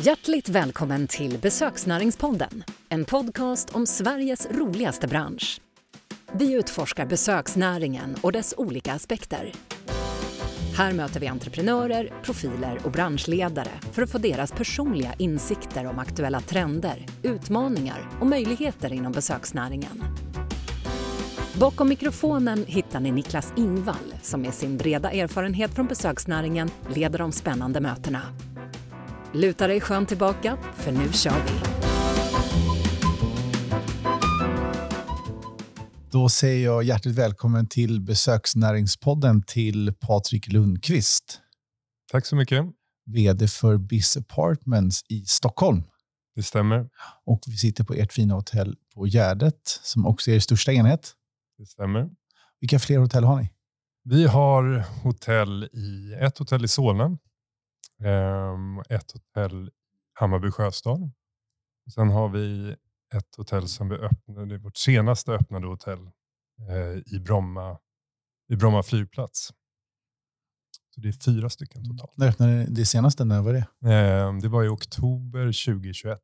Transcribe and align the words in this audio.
Hjärtligt 0.00 0.48
välkommen 0.48 1.06
till 1.06 1.38
Besöksnäringspodden, 1.38 2.64
en 2.88 3.04
podcast 3.04 3.70
om 3.74 3.86
Sveriges 3.86 4.48
roligaste 4.50 5.06
bransch. 5.06 5.60
Vi 6.32 6.52
utforskar 6.52 7.06
besöksnäringen 7.06 8.16
och 8.20 8.32
dess 8.32 8.54
olika 8.56 8.92
aspekter. 8.92 9.52
Här 10.76 10.92
möter 10.92 11.20
vi 11.20 11.26
entreprenörer, 11.26 12.12
profiler 12.22 12.80
och 12.84 12.90
branschledare 12.90 13.70
för 13.92 14.02
att 14.02 14.10
få 14.10 14.18
deras 14.18 14.52
personliga 14.52 15.14
insikter 15.18 15.86
om 15.86 15.98
aktuella 15.98 16.40
trender, 16.40 17.06
utmaningar 17.22 18.08
och 18.20 18.26
möjligheter 18.26 18.92
inom 18.92 19.12
besöksnäringen. 19.12 20.04
Bakom 21.60 21.88
mikrofonen 21.88 22.64
hittar 22.66 23.00
ni 23.00 23.12
Niklas 23.12 23.52
Ingvall 23.56 24.14
som 24.22 24.42
med 24.42 24.54
sin 24.54 24.76
breda 24.76 25.10
erfarenhet 25.10 25.74
från 25.74 25.86
besöksnäringen 25.86 26.70
leder 26.94 27.18
de 27.18 27.32
spännande 27.32 27.80
mötena. 27.80 28.22
Luta 29.38 29.66
dig 29.66 29.80
skönt 29.80 30.08
tillbaka, 30.08 30.58
för 30.74 30.92
nu 30.92 31.12
kör 31.12 31.44
vi! 31.46 31.52
Då 36.10 36.28
säger 36.28 36.64
jag 36.64 36.82
hjärtligt 36.82 37.14
välkommen 37.14 37.66
till 37.66 38.00
Besöksnäringspodden 38.00 39.42
till 39.42 39.94
Patrik 40.00 40.52
Lundqvist. 40.52 41.40
Tack 42.12 42.26
så 42.26 42.36
mycket. 42.36 42.64
VD 43.06 43.48
för 43.48 43.76
BIS 43.76 44.16
Apartments 44.16 45.02
i 45.08 45.24
Stockholm. 45.24 45.82
Det 46.34 46.42
stämmer. 46.42 46.88
Och 47.26 47.40
vi 47.46 47.56
sitter 47.56 47.84
på 47.84 47.94
ert 47.94 48.12
fina 48.12 48.34
hotell 48.34 48.76
på 48.94 49.06
Gärdet 49.06 49.60
som 49.64 50.06
också 50.06 50.30
är 50.30 50.34
er 50.34 50.40
största 50.40 50.72
enhet. 50.72 51.12
Det 51.58 51.66
stämmer. 51.66 52.08
Vilka 52.60 52.78
fler 52.78 52.98
hotell 52.98 53.24
har 53.24 53.40
ni? 53.40 53.50
Vi 54.04 54.26
har 54.26 54.84
hotell 55.02 55.64
i, 55.64 56.14
ett 56.20 56.38
hotell 56.38 56.64
i 56.64 56.68
Solna, 56.68 57.18
ett 58.88 59.12
hotell 59.12 59.70
Hammarby 60.12 60.50
sjöstad. 60.50 61.10
Sen 61.94 62.10
har 62.10 62.28
vi 62.28 62.76
ett 63.14 63.36
hotell 63.36 63.68
som 63.68 63.88
vi 63.88 63.96
öppnade, 63.96 64.58
vårt 64.58 64.76
senaste 64.76 65.32
öppnade 65.32 65.66
hotell 65.66 66.10
eh, 66.68 67.14
i, 67.14 67.20
Bromma, 67.20 67.78
i 68.52 68.56
Bromma 68.56 68.82
flygplats. 68.82 69.52
Så 70.94 71.00
det 71.00 71.08
är 71.08 71.12
fyra 71.12 71.50
stycken 71.50 71.84
totalt. 71.84 72.16
När 72.16 72.28
öppnade 72.28 72.66
det 72.68 72.84
senaste? 72.84 73.24
När 73.24 73.42
var 73.42 73.52
det? 73.52 73.90
Ehm, 73.92 74.40
det 74.40 74.48
var 74.48 74.64
i 74.64 74.68
oktober 74.68 75.44
2021. 75.46 76.20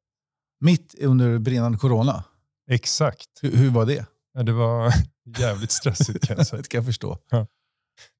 Mitt 0.60 0.94
under 1.00 1.38
brinnande 1.38 1.78
corona. 1.78 2.24
Exakt. 2.70 3.28
Hur, 3.42 3.56
hur 3.56 3.70
var 3.70 3.86
det? 3.86 4.06
Ja, 4.32 4.42
det 4.42 4.52
var 4.52 4.92
jävligt 5.38 5.70
stressigt 5.70 6.26
kan 6.26 6.36
jag 6.36 6.46
säga. 6.46 6.62
det 6.62 6.68
kan 6.68 6.78
jag 6.78 6.86
förstå. 6.86 7.18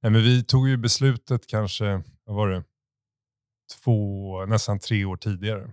Nej, 0.03 0.13
men 0.13 0.23
vi 0.23 0.45
tog 0.45 0.69
ju 0.69 0.77
beslutet 0.77 1.47
kanske, 1.47 2.03
vad 2.25 2.37
var 2.37 2.49
det, 2.49 2.65
två, 3.73 4.47
nästan 4.47 4.79
tre 4.79 5.05
år 5.05 5.17
tidigare. 5.17 5.73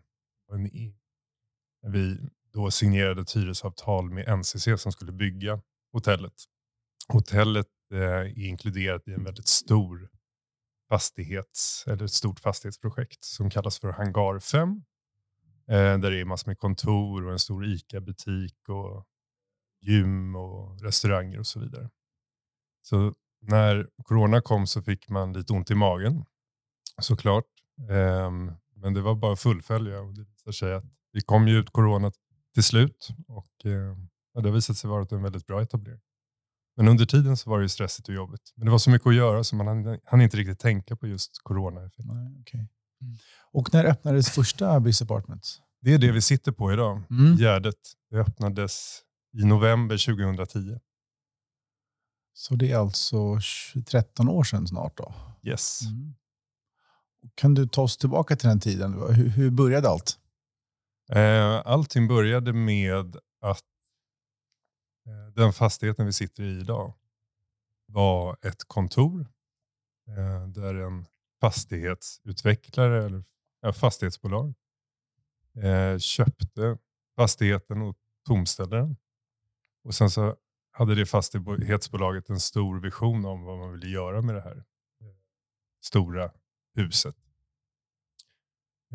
Vi 1.88 2.18
då 2.54 2.72
signerade 2.72 3.22
ett 3.22 3.36
hyresavtal 3.36 4.10
med 4.10 4.40
NCC 4.40 4.68
som 4.78 4.92
skulle 4.92 5.12
bygga 5.12 5.62
hotellet. 5.92 6.34
Hotellet 7.08 7.68
eh, 7.94 8.00
är 8.00 8.40
inkluderat 8.40 9.08
i 9.08 9.14
en 9.14 9.24
väldigt 9.24 9.48
stor 9.48 10.10
fastighets, 10.90 11.84
eller 11.88 12.06
ett 12.06 12.12
stort 12.12 12.40
fastighetsprojekt 12.40 13.24
som 13.24 13.50
kallas 13.50 13.80
för 13.80 13.92
Hangar 13.92 14.40
5. 14.40 14.70
Eh, 15.68 16.00
där 16.00 16.12
det 16.12 16.20
är 16.20 16.26
massor 16.26 16.50
med 16.50 16.58
kontor 16.58 17.26
och 17.26 17.32
en 17.32 17.40
stor 17.40 17.66
ICA-butik 17.66 18.70
och 18.70 19.08
gym 19.82 20.36
och 20.36 20.82
restauranger 20.82 21.40
och 21.40 21.48
så 21.48 21.60
vidare. 21.60 21.90
Så 22.82 23.14
när 23.42 23.90
corona 24.04 24.42
kom 24.42 24.68
så 24.68 24.82
fick 24.82 25.10
man 25.10 25.34
lite 25.34 25.54
ont 25.54 25.72
i 25.72 25.76
magen 25.76 26.26
såklart. 27.02 27.61
Um, 27.90 28.52
men 28.76 28.94
det 28.94 29.02
var 29.02 29.16
bara 29.16 29.34
att 29.34 29.40
fullfölja 29.40 30.02
och 30.02 30.14
det 30.14 30.24
visar 30.24 30.52
sig 30.52 30.74
att 30.74 30.84
vi 31.12 31.22
kom 31.22 31.48
ju 31.48 31.60
ut 31.60 31.70
corona 31.70 32.12
till 32.54 32.64
slut 32.64 33.08
och 33.28 33.52
ja, 34.34 34.42
det 34.42 34.50
har 34.50 34.56
visat 34.56 34.78
sig 34.78 34.90
vara 34.90 35.06
en 35.12 35.24
väldigt 35.24 35.48
bra 35.48 35.62
etablering. 35.62 36.02
Men 36.76 36.88
under 36.88 37.06
tiden 37.06 37.38
så 37.38 37.50
var 37.50 37.58
det 37.58 37.64
ju 37.64 37.70
stressigt 37.70 38.10
och 38.10 38.16
jobbigt. 38.16 38.54
Men 38.56 38.66
det 38.66 38.72
var 38.72 38.78
så 38.78 38.90
mycket 38.90 39.08
att 39.08 39.16
göra 39.16 39.44
så 39.44 39.56
man 39.56 40.00
hann, 40.06 40.22
inte 40.22 40.38
riktigt 40.38 40.60
tänka 40.60 40.96
på 40.96 41.08
just 41.08 41.44
corona. 41.44 41.82
Okay. 42.42 42.60
Mm. 43.02 43.18
Och 43.52 43.74
när 43.74 43.86
öppnades 43.86 44.30
första 44.30 44.72
Abyss 44.72 45.02
Apartments? 45.02 45.62
Det 45.82 45.94
är 45.94 45.98
det 45.98 46.12
vi 46.12 46.22
sitter 46.22 46.52
på 46.52 46.74
idag, 46.74 47.04
mm. 47.10 47.36
Gärdet. 47.38 47.76
Det 48.10 48.18
öppnades 48.18 49.02
i 49.34 49.46
november 49.46 50.16
2010. 50.16 50.80
Så 52.34 52.56
det 52.56 52.72
är 52.72 52.78
alltså 52.78 53.40
13 53.92 54.30
år 54.30 54.44
sedan 54.44 54.68
snart 54.68 54.98
då? 54.98 55.14
Yes. 55.44 55.82
Mm. 55.82 56.14
Kan 57.36 57.54
du 57.54 57.68
ta 57.68 57.82
oss 57.82 57.98
tillbaka 57.98 58.36
till 58.36 58.50
den 58.50 58.60
tiden? 58.60 58.94
Hur, 58.94 59.30
hur 59.30 59.50
började 59.50 59.90
allt? 59.90 60.20
Eh, 61.12 61.62
allting 61.66 62.08
började 62.08 62.54
med 62.54 63.16
att 63.42 63.64
eh, 65.06 65.34
den 65.36 65.54
fastigheten 65.54 66.06
vi 66.06 66.14
sitter 66.14 66.44
i 66.44 66.60
idag 66.60 66.94
var 67.86 68.38
ett 68.42 68.64
kontor 68.68 69.28
eh, 70.08 70.48
där 70.48 70.76
en 70.76 71.06
fastighetsutvecklare 71.42 73.06
eller 73.06 73.24
ja, 73.62 73.74
fastighetsbolag 73.74 74.54
eh, 75.56 75.98
köpte 75.98 76.78
fastigheten 77.16 77.82
och 77.82 77.98
tomställde 78.28 78.78
den. 78.78 78.98
Och 79.84 79.96
sen 79.96 80.10
så 80.10 80.36
hade 80.72 80.96
det 80.96 81.06
fastighetsbolaget 81.06 82.30
en 82.30 82.40
stor 82.40 82.80
vision 82.80 83.26
om 83.26 83.44
vad 83.44 83.58
man 83.58 83.72
ville 83.72 83.88
göra 83.88 84.22
med 84.22 84.36
det 84.36 84.42
här 84.42 84.58
eh, 85.02 85.16
stora 85.84 86.32
huset. 86.76 87.16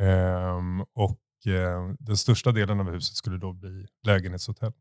Ehm, 0.00 0.80
och 0.80 1.46
eh, 1.46 1.94
den 1.98 2.16
största 2.16 2.52
delen 2.52 2.80
av 2.80 2.90
huset 2.90 3.16
skulle 3.16 3.38
då 3.38 3.52
bli 3.52 3.86
lägenhetshotell. 4.02 4.72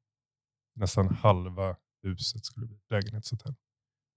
Nästan 0.75 1.15
halva 1.15 1.75
huset 2.03 2.45
skulle 2.45 2.65
bli 2.65 2.79
lägenhetshotell. 2.89 3.55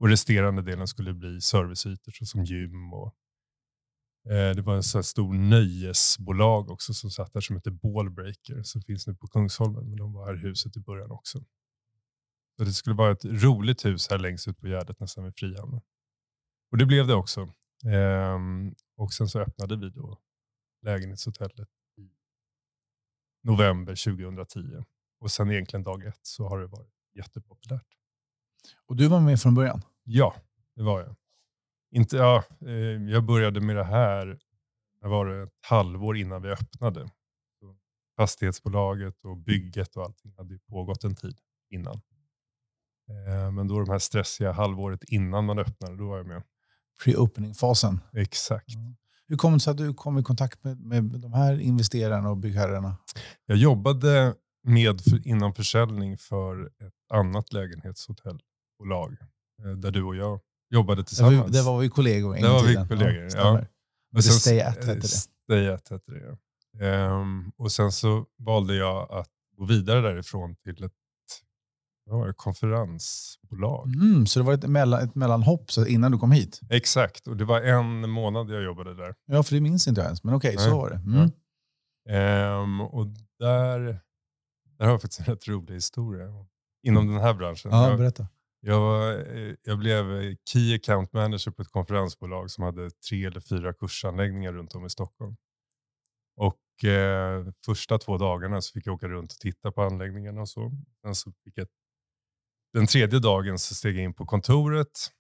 Och 0.01 0.09
resterande 0.09 0.63
delen 0.63 0.89
skulle 0.89 1.15
bli 1.15 1.41
serviceytor 1.41 2.13
såsom 2.13 2.45
gym 2.45 2.93
och 2.93 3.15
eh, 4.31 4.55
det 4.55 4.63
var 4.63 4.77
en 4.77 4.83
så 4.83 5.03
stor 5.03 5.35
nöjesbolag 5.35 6.71
också 6.71 6.95
som 6.95 7.11
satt 7.11 7.33
där 7.33 7.41
som 7.41 7.57
heter 7.57 7.71
Ballbreaker 7.71 8.63
som 8.63 8.83
finns 8.83 9.07
nu 9.07 9.15
på 9.15 9.29
Kungsholmen. 9.29 9.89
Men 9.89 9.99
de 9.99 10.13
var 10.13 10.27
här 10.27 10.35
i 10.35 10.39
huset 10.39 10.77
i 10.77 10.81
början 10.81 11.11
också. 11.11 11.45
Så 12.57 12.65
det 12.65 12.73
skulle 12.73 12.97
vara 12.97 13.13
ett 13.13 13.25
roligt 13.25 13.85
hus 13.85 14.11
här 14.11 14.19
längst 14.19 14.49
ut 14.49 14.59
på 14.59 14.67
Gärdet 14.67 15.01
nästan 15.01 15.25
vid 15.25 15.35
Frihamnen. 15.37 15.81
Och 16.71 16.79
det 16.79 16.87
blev 16.87 17.07
det 17.07 17.15
också. 17.15 17.53
Ehm, 17.85 18.75
och 18.97 19.13
sen 19.13 19.29
så 19.29 19.41
öppnade 19.41 19.77
vi 19.77 19.91
då 19.91 20.19
lägenhetshotellet 20.83 21.69
i 21.97 22.11
november 23.43 24.15
2010. 24.17 24.85
Och 25.21 25.31
sen 25.31 25.51
egentligen 25.51 25.83
dag 25.83 26.05
ett 26.05 26.21
så 26.23 26.49
har 26.49 26.59
det 26.59 26.67
varit 26.67 26.95
jättepopulärt. 27.15 27.87
Och 28.87 28.97
du 28.97 29.09
var 29.09 29.21
med 29.21 29.41
från 29.41 29.55
början? 29.55 29.83
Ja, 30.05 30.35
det 30.77 30.83
var 30.83 31.01
jag. 31.01 31.17
Inte, 31.91 32.17
ja, 32.17 32.45
eh, 32.61 32.73
jag 33.13 33.25
började 33.25 33.61
med 33.61 33.77
det 33.77 33.85
här 33.85 34.39
det 35.01 35.09
var 35.09 35.27
det 35.27 35.43
ett 35.43 35.59
halvår 35.61 36.17
innan 36.17 36.43
vi 36.43 36.49
öppnade. 36.49 37.11
Fastighetsbolaget 38.17 39.25
och 39.25 39.37
bygget 39.37 39.97
och 39.97 40.05
allting 40.05 40.35
hade 40.37 40.59
pågått 40.59 41.05
en 41.05 41.15
tid 41.15 41.39
innan. 41.71 42.01
Eh, 43.09 43.51
men 43.53 43.69
då 43.69 43.81
de 43.81 43.91
här 43.91 43.99
stressiga 43.99 44.53
halvåret 44.53 45.05
innan 45.05 45.45
man 45.45 45.59
öppnade, 45.59 45.97
då 45.97 46.09
var 46.09 46.17
jag 46.17 46.27
med. 46.27 46.43
Pre-opening-fasen. 47.05 48.01
Exakt. 48.13 48.75
Mm. 48.75 48.97
Hur 49.29 49.37
kom 49.37 49.53
det 49.53 49.61
sig 49.61 49.71
att 49.71 49.77
du 49.77 49.95
kom 49.95 50.19
i 50.19 50.23
kontakt 50.23 50.65
med, 50.65 50.81
med 50.81 51.05
de 51.05 51.33
här 51.33 51.61
investerarna 51.61 52.31
och 52.31 52.37
byggherrarna? 52.37 52.97
Jag 53.47 53.59
jobbade 53.59 54.35
med 54.63 55.01
inom 55.25 55.55
försäljning 55.55 56.19
för 56.19 56.67
ett 56.67 57.13
annat 57.13 57.53
lägenhetshotellbolag 57.53 59.17
eh, 59.65 59.71
där 59.71 59.91
du 59.91 60.03
och 60.03 60.17
jag 60.17 60.41
jobbade 60.71 61.05
tillsammans. 61.05 61.53
Det 61.53 61.63
var, 61.63 61.79
vi 61.79 61.89
kollegor 61.89 62.37
en 62.37 62.43
Det 62.43 62.49
var 62.49 62.63
vi 62.63 62.89
kollegor, 62.89 63.29
ja. 63.35 63.67
ja. 64.11 64.23
sen, 64.23 64.33
Stay 64.33 64.61
At 64.61 64.77
hette 64.77 64.95
det. 64.95 65.09
Stay 65.09 65.69
At 65.69 65.89
hette 65.89 66.13
det, 66.13 66.21
ja. 66.21 66.37
Um, 66.81 67.53
och 67.57 67.73
sen 67.73 67.93
så 67.93 68.27
valde 68.39 68.75
jag 68.75 69.13
att 69.13 69.31
gå 69.57 69.65
vidare 69.65 70.01
därifrån 70.01 70.57
till 70.57 70.85
ett 70.85 70.93
vad 72.09 72.19
var 72.19 72.27
det, 72.27 72.33
konferensbolag. 72.33 73.87
Mm, 73.95 74.27
så 74.27 74.39
det 74.39 74.45
var 74.45 74.55
ett, 74.55 74.69
mellan, 74.69 75.01
ett 75.01 75.15
mellanhopp 75.15 75.73
så 75.73 75.87
innan 75.87 76.13
du 76.13 76.19
kom 76.19 76.33
hit? 76.33 76.61
Exakt, 76.71 77.27
och 77.27 77.37
det 77.37 77.45
var 77.45 77.61
en 77.61 78.11
månad 78.11 78.51
jag 78.51 78.63
jobbade 78.63 78.95
där. 78.95 79.15
Ja, 79.27 79.43
för 79.43 79.55
det 79.55 79.61
minns 79.61 79.89
inte 79.89 80.01
jag 80.01 80.07
ens. 80.07 80.25
Men 80.25 80.35
okej, 80.35 80.55
okay, 80.55 80.65
så 80.65 80.77
var 80.77 80.91
det. 80.91 80.97
Mm. 80.97 81.31
Ja. 82.05 82.63
Um, 82.63 82.81
och 82.81 83.07
där, 83.39 83.81
där 84.79 84.85
har 84.85 84.91
jag 84.91 85.01
faktiskt 85.01 85.21
en 85.21 85.35
rätt 85.35 85.49
rolig 85.49 85.75
historia 85.75 86.47
inom 86.83 87.07
den 87.07 87.21
här 87.21 87.35
branschen. 87.35 87.71
Ja, 87.71 87.97
berätta. 87.97 88.27
Jag, 88.61 88.81
var, 88.81 89.25
jag 89.63 89.79
blev 89.79 90.37
Key 90.53 90.75
Account 90.75 91.13
Manager 91.13 91.51
på 91.51 91.63
ett 91.63 91.69
konferensbolag 91.69 92.51
som 92.51 92.65
hade 92.65 92.91
tre 92.91 93.25
eller 93.25 93.41
fyra 93.41 93.73
kursanläggningar 93.73 94.53
runt 94.53 94.75
om 94.75 94.87
i 94.87 94.91
Stockholm. 94.91 95.37
Och 96.37 96.85
eh, 96.85 97.47
Första 97.67 97.99
två 97.99 98.19
dagarna 98.19 98.63
så 98.63 98.73
fick 98.73 98.87
jag 98.87 98.95
åka 98.95 99.09
runt 99.09 99.33
och 99.33 99.39
titta 99.39 99.73
på 99.73 99.83
anläggningarna 99.83 100.41
och 100.41 100.49
så. 100.49 100.73
Sen 101.03 101.15
så 101.15 101.33
fick 101.45 101.59
jag 101.59 101.67
den 102.79 102.87
tredje 102.87 103.19
dagen 103.19 103.59
så 103.59 103.75
steg 103.75 103.97
jag 103.97 104.05
in 104.05 104.15
på 104.15 104.27
kontoret 104.27 105.13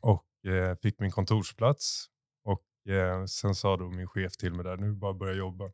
och 0.00 0.46
eh, 0.46 0.76
fick 0.82 1.00
min 1.00 1.10
kontorsplats. 1.10 2.06
Och 2.44 2.92
eh, 2.92 3.24
Sen 3.24 3.54
sa 3.54 3.76
då 3.76 3.90
min 3.90 4.08
chef 4.08 4.36
till 4.36 4.54
mig 4.54 4.64
där, 4.64 4.76
nu 4.76 4.92
bara 4.92 5.14
börja 5.14 5.34
jobba. 5.34 5.72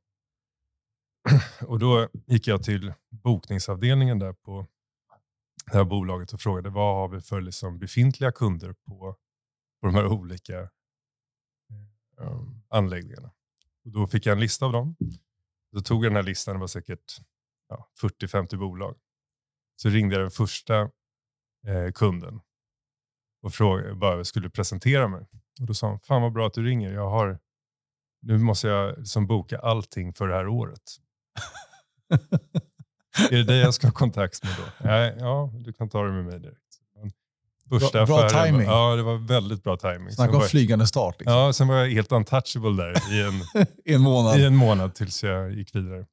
och 1.66 1.78
då 1.78 2.08
gick 2.26 2.46
jag 2.46 2.62
till 2.62 2.92
bokningsavdelningen 3.10 4.18
där 4.18 4.32
på 4.32 4.66
det 5.66 5.76
här 5.76 5.84
bolaget 5.84 6.32
och 6.32 6.40
frågade 6.40 6.70
vad 6.70 6.94
har 6.94 7.08
vi 7.08 7.20
för 7.20 7.40
liksom 7.40 7.78
befintliga 7.78 8.32
kunder 8.32 8.72
på, 8.72 9.16
på 9.80 9.86
de 9.86 9.94
här 9.94 10.06
olika 10.06 10.60
eh, 10.60 10.68
um, 12.16 12.62
anläggningarna. 12.68 13.30
Och 13.84 13.90
då 13.90 14.06
fick 14.06 14.26
jag 14.26 14.32
en 14.32 14.40
lista 14.40 14.66
av 14.66 14.72
dem. 14.72 14.96
Då 15.72 15.80
tog 15.80 16.04
jag 16.04 16.12
den 16.12 16.16
här 16.16 16.22
listan, 16.22 16.54
det 16.54 16.60
var 16.60 16.66
säkert 16.66 17.16
ja, 17.68 17.88
40-50 18.02 18.56
bolag. 18.56 18.96
Så 19.76 19.88
ringde 19.88 20.14
jag 20.14 20.24
den 20.24 20.30
första 20.30 20.90
eh, 21.66 21.92
kunden 21.92 22.40
och 23.42 23.54
frågade, 23.54 23.94
bara 23.94 24.24
skulle 24.24 24.50
presentera 24.50 25.08
mig. 25.08 25.26
Och 25.60 25.66
då 25.66 25.74
sa 25.74 25.88
han, 25.88 26.00
fan 26.00 26.22
vad 26.22 26.32
bra 26.32 26.46
att 26.46 26.54
du 26.54 26.64
ringer. 26.64 26.92
Jag 26.92 27.10
har, 27.10 27.38
nu 28.22 28.38
måste 28.38 28.68
jag 28.68 28.98
liksom 28.98 29.26
boka 29.26 29.58
allting 29.58 30.12
för 30.12 30.28
det 30.28 30.34
här 30.34 30.48
året. 30.48 30.82
är 33.30 33.36
det 33.36 33.44
dig 33.44 33.58
jag 33.58 33.74
ska 33.74 33.86
ha 33.86 33.92
kontakt 33.92 34.44
med 34.44 34.52
då? 34.58 34.88
Nej, 34.88 35.16
ja, 35.18 35.52
du 35.54 35.72
kan 35.72 35.88
ta 35.88 36.02
det 36.02 36.12
med 36.12 36.24
mig 36.24 36.40
direkt. 36.40 36.60
Första 37.68 38.06
bra, 38.06 38.16
bra 38.16 38.44
timing. 38.44 38.66
Ja, 38.66 38.96
det 38.96 39.02
var 39.02 39.16
väldigt 39.16 39.62
bra 39.62 39.76
timing. 39.76 40.10
Snacka 40.10 40.36
om 40.36 40.42
flygande 40.42 40.86
start. 40.86 41.16
Liksom. 41.18 41.34
Ja, 41.34 41.52
sen 41.52 41.68
var 41.68 41.76
jag 41.76 41.90
helt 41.90 42.12
untouchable 42.12 42.70
där 42.70 43.12
i 43.12 43.22
en, 43.22 43.66
en, 43.94 44.00
månad. 44.00 44.40
i 44.40 44.44
en 44.44 44.56
månad 44.56 44.94
tills 44.94 45.24
jag 45.24 45.52
gick 45.52 45.74
vidare. 45.74 46.06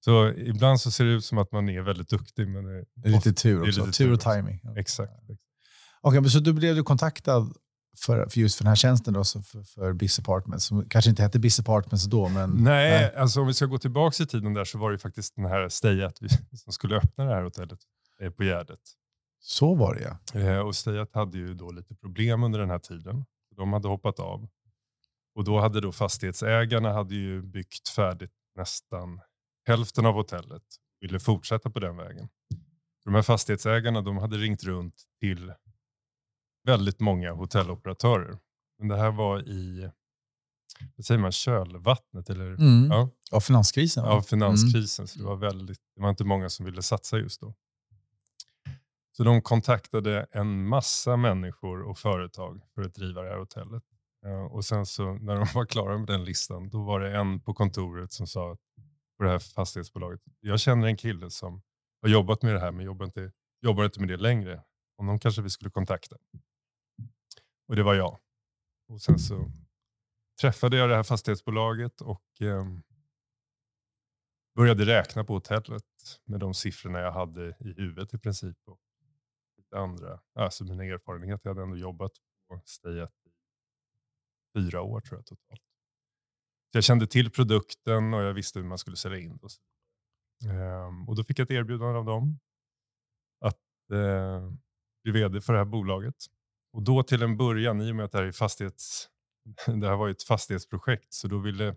Så 0.00 0.32
ibland 0.36 0.80
så 0.80 0.90
ser 0.90 1.04
det 1.04 1.10
ut 1.10 1.24
som 1.24 1.38
att 1.38 1.52
man 1.52 1.68
är 1.68 1.80
väldigt 1.80 2.08
duktig. 2.08 2.48
Men 2.48 2.64
det, 2.64 2.84
det 2.94 3.08
är 3.08 3.12
lite 3.12 3.32
tur 3.32 3.62
också. 3.68 3.80
Lite 3.80 3.98
tur 3.98 4.12
och 4.12 4.20
timing. 4.20 4.60
Exakt. 4.76 5.12
Okej, 6.00 6.18
okay, 6.18 6.30
så 6.30 6.40
då 6.40 6.52
blev 6.52 6.76
du 6.76 6.82
kontaktad 6.82 7.52
för, 7.98 8.28
för 8.28 8.40
just 8.40 8.56
för 8.56 8.64
den 8.64 8.68
här 8.68 8.76
tjänsten 8.76 9.14
då, 9.14 9.24
för, 9.24 9.62
för 9.62 9.92
Biz 9.92 10.18
Apartments, 10.18 10.64
som 10.64 10.84
kanske 10.88 11.10
inte 11.10 11.22
hette 11.22 11.38
Biz 11.38 11.60
Apartments 11.60 12.04
då, 12.04 12.28
men... 12.28 12.50
Nej, 12.50 12.90
nej, 12.90 13.14
alltså 13.16 13.40
om 13.40 13.46
vi 13.46 13.54
ska 13.54 13.66
gå 13.66 13.78
tillbaka 13.78 14.22
i 14.22 14.26
tiden 14.26 14.54
där 14.54 14.64
så 14.64 14.78
var 14.78 14.92
det 14.92 14.98
faktiskt 14.98 15.36
den 15.36 15.44
här 15.44 15.68
Stayat 15.68 16.18
som 16.64 16.72
skulle 16.72 16.96
öppna 16.96 17.24
det 17.24 17.34
här 17.34 17.42
hotellet 17.42 17.78
eh, 18.22 18.30
på 18.30 18.44
Gärdet. 18.44 18.80
Så 19.40 19.74
var 19.74 19.94
det 19.94 20.18
ja. 20.32 20.40
Eh, 20.40 20.58
och 20.58 20.76
Stayat 20.76 21.14
hade 21.14 21.38
ju 21.38 21.54
då 21.54 21.70
lite 21.70 21.94
problem 21.94 22.42
under 22.42 22.58
den 22.58 22.70
här 22.70 22.78
tiden. 22.78 23.24
De 23.56 23.72
hade 23.72 23.88
hoppat 23.88 24.20
av. 24.20 24.48
Och 25.34 25.44
då 25.44 25.60
hade 25.60 25.80
då 25.80 25.92
fastighetsägarna 25.92 26.92
hade 26.92 27.14
ju 27.14 27.42
byggt 27.42 27.88
färdigt 27.88 28.32
nästan 28.56 29.20
hälften 29.68 30.06
av 30.06 30.14
hotellet. 30.14 30.62
Ville 31.00 31.20
fortsätta 31.20 31.70
på 31.70 31.80
den 31.80 31.96
vägen. 31.96 32.28
De 33.04 33.14
här 33.14 33.22
fastighetsägarna 33.22 34.02
de 34.02 34.18
hade 34.18 34.36
ringt 34.36 34.64
runt 34.64 34.94
till 35.20 35.52
väldigt 36.64 37.00
många 37.00 37.32
hotelloperatörer. 37.32 38.38
Men 38.78 38.88
det 38.88 38.96
här 38.96 39.10
var 39.10 39.48
i 39.48 39.90
vad 40.96 41.04
säger 41.04 41.20
man, 41.20 41.32
kölvattnet? 41.32 42.30
Eller, 42.30 42.46
mm. 42.46 42.90
ja. 42.90 43.10
Av 43.32 43.40
finanskrisen? 43.40 44.04
Av 44.04 44.22
finanskrisen. 44.22 45.02
Mm. 45.02 45.08
Så 45.08 45.18
det 45.18 45.24
var, 45.24 45.36
väldigt, 45.36 45.80
det 45.96 46.02
var 46.02 46.10
inte 46.10 46.24
många 46.24 46.48
som 46.48 46.66
ville 46.66 46.82
satsa 46.82 47.18
just 47.18 47.40
då. 47.40 47.54
Så 49.16 49.24
de 49.24 49.42
kontaktade 49.42 50.26
en 50.30 50.68
massa 50.68 51.16
människor 51.16 51.82
och 51.82 51.98
företag 51.98 52.62
för 52.74 52.82
att 52.82 52.94
driva 52.94 53.22
det 53.22 53.28
här 53.28 53.38
hotellet. 53.38 53.82
Och 54.50 54.64
sen 54.64 54.86
så 54.86 55.12
när 55.12 55.36
de 55.36 55.46
var 55.54 55.66
klara 55.66 55.98
med 55.98 56.06
den 56.06 56.24
listan, 56.24 56.68
då 56.68 56.82
var 56.84 57.00
det 57.00 57.16
en 57.16 57.40
på 57.40 57.54
kontoret 57.54 58.12
som 58.12 58.26
sa 58.26 58.56
på 59.18 59.24
det 59.24 59.30
här 59.30 59.38
fastighetsbolaget, 59.38 60.20
jag 60.40 60.60
känner 60.60 60.86
en 60.86 60.96
kille 60.96 61.30
som 61.30 61.62
har 62.02 62.08
jobbat 62.08 62.42
med 62.42 62.54
det 62.54 62.60
här 62.60 62.72
men 62.72 62.84
jobbar 62.84 63.06
inte, 63.06 63.32
jobbar 63.60 63.84
inte 63.84 64.00
med 64.00 64.08
det 64.08 64.16
längre. 64.16 64.64
Honom 64.96 65.18
kanske 65.18 65.42
vi 65.42 65.50
skulle 65.50 65.70
kontakta. 65.70 66.16
Och 67.68 67.76
det 67.76 67.82
var 67.82 67.94
jag. 67.94 68.18
Och 68.88 69.00
sen 69.02 69.18
så 69.18 69.50
träffade 70.40 70.76
jag 70.76 70.88
det 70.88 70.96
här 70.96 71.02
fastighetsbolaget 71.02 72.00
och 72.00 72.42
eh, 72.42 72.66
började 74.54 74.86
räkna 74.86 75.24
på 75.24 75.34
hotellet 75.34 75.84
med 76.24 76.40
de 76.40 76.54
siffrorna 76.54 77.00
jag 77.00 77.12
hade 77.12 77.56
i 77.60 77.72
huvudet 77.72 78.14
i 78.14 78.18
princip. 78.18 78.56
Och 78.66 78.80
lite 79.56 79.78
andra, 79.78 80.20
alltså 80.34 80.64
mina 80.64 80.84
erfarenheter. 80.84 81.40
Jag 81.42 81.54
hade 81.54 81.62
ändå 81.62 81.76
jobbat 81.76 82.12
på 82.48 82.60
Stayat 82.64 83.12
i 83.26 83.30
fyra 84.58 84.82
år 84.82 85.00
tror 85.00 85.18
jag 85.18 85.26
totalt. 85.26 85.67
Så 86.72 86.76
jag 86.76 86.84
kände 86.84 87.06
till 87.06 87.30
produkten 87.30 88.14
och 88.14 88.22
jag 88.22 88.34
visste 88.34 88.58
hur 88.58 88.66
man 88.66 88.78
skulle 88.78 88.96
sälja 88.96 89.18
in 89.18 89.38
Och, 89.42 89.50
ehm, 90.50 91.08
och 91.08 91.16
då 91.16 91.24
fick 91.24 91.38
jag 91.38 91.44
ett 91.44 91.50
erbjudande 91.50 91.98
av 91.98 92.04
dem 92.04 92.38
att 93.40 93.90
eh, 93.92 94.50
bli 95.02 95.12
vd 95.12 95.40
för 95.40 95.52
det 95.52 95.58
här 95.58 95.66
bolaget. 95.66 96.14
Och 96.72 96.82
då 96.82 97.02
till 97.02 97.22
en 97.22 97.36
början, 97.36 97.80
i 97.80 97.92
och 97.92 97.96
med 97.96 98.04
att 98.04 98.12
det 98.12 98.18
här, 98.18 98.24
är 98.24 98.32
fastighets, 98.32 99.08
det 99.66 99.88
här 99.88 99.96
var 99.96 100.08
ett 100.08 100.22
fastighetsprojekt, 100.22 101.14
så 101.14 101.28
då 101.28 101.38
ville 101.38 101.76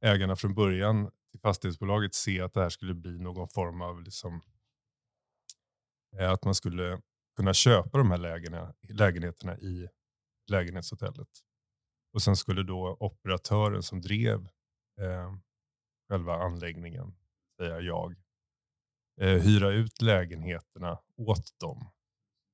ägarna 0.00 0.36
från 0.36 0.54
början 0.54 1.10
till 1.30 1.40
fastighetsbolaget 1.40 2.14
se 2.14 2.40
att 2.40 2.54
det 2.54 2.60
här 2.60 2.68
skulle 2.68 2.94
bli 2.94 3.18
någon 3.18 3.48
form 3.48 3.82
av 3.82 4.02
liksom, 4.02 4.42
eh, 6.18 6.30
att 6.30 6.44
man 6.44 6.54
skulle 6.54 7.00
kunna 7.36 7.54
köpa 7.54 7.98
de 7.98 8.10
här 8.10 8.18
lägena, 8.18 8.74
lägenheterna 8.88 9.58
i 9.58 9.88
lägenhetshotellet. 10.46 11.28
Och 12.12 12.22
sen 12.22 12.36
skulle 12.36 12.62
då 12.62 12.96
operatören 13.00 13.82
som 13.82 14.00
drev 14.00 14.48
eh, 15.00 15.34
själva 16.08 16.34
anläggningen, 16.34 17.14
säga 17.60 17.80
jag, 17.80 18.14
eh, 19.20 19.42
hyra 19.42 19.70
ut 19.70 20.02
lägenheterna 20.02 20.98
åt 21.16 21.60
dem 21.60 21.90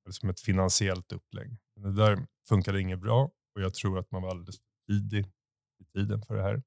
som 0.09 0.29
ett 0.29 0.39
finansiellt 0.39 1.11
upplägg. 1.11 1.57
Det 1.75 1.91
där 1.91 2.27
funkade 2.47 2.81
inget 2.81 2.99
bra 2.99 3.31
och 3.55 3.61
jag 3.61 3.73
tror 3.73 3.99
att 3.99 4.11
man 4.11 4.21
var 4.21 4.29
alldeles 4.29 4.57
för 4.57 4.93
tidig 4.93 5.25
i 5.79 5.85
tiden 5.85 6.21
för 6.21 6.35
det 6.35 6.41
här. 6.41 6.63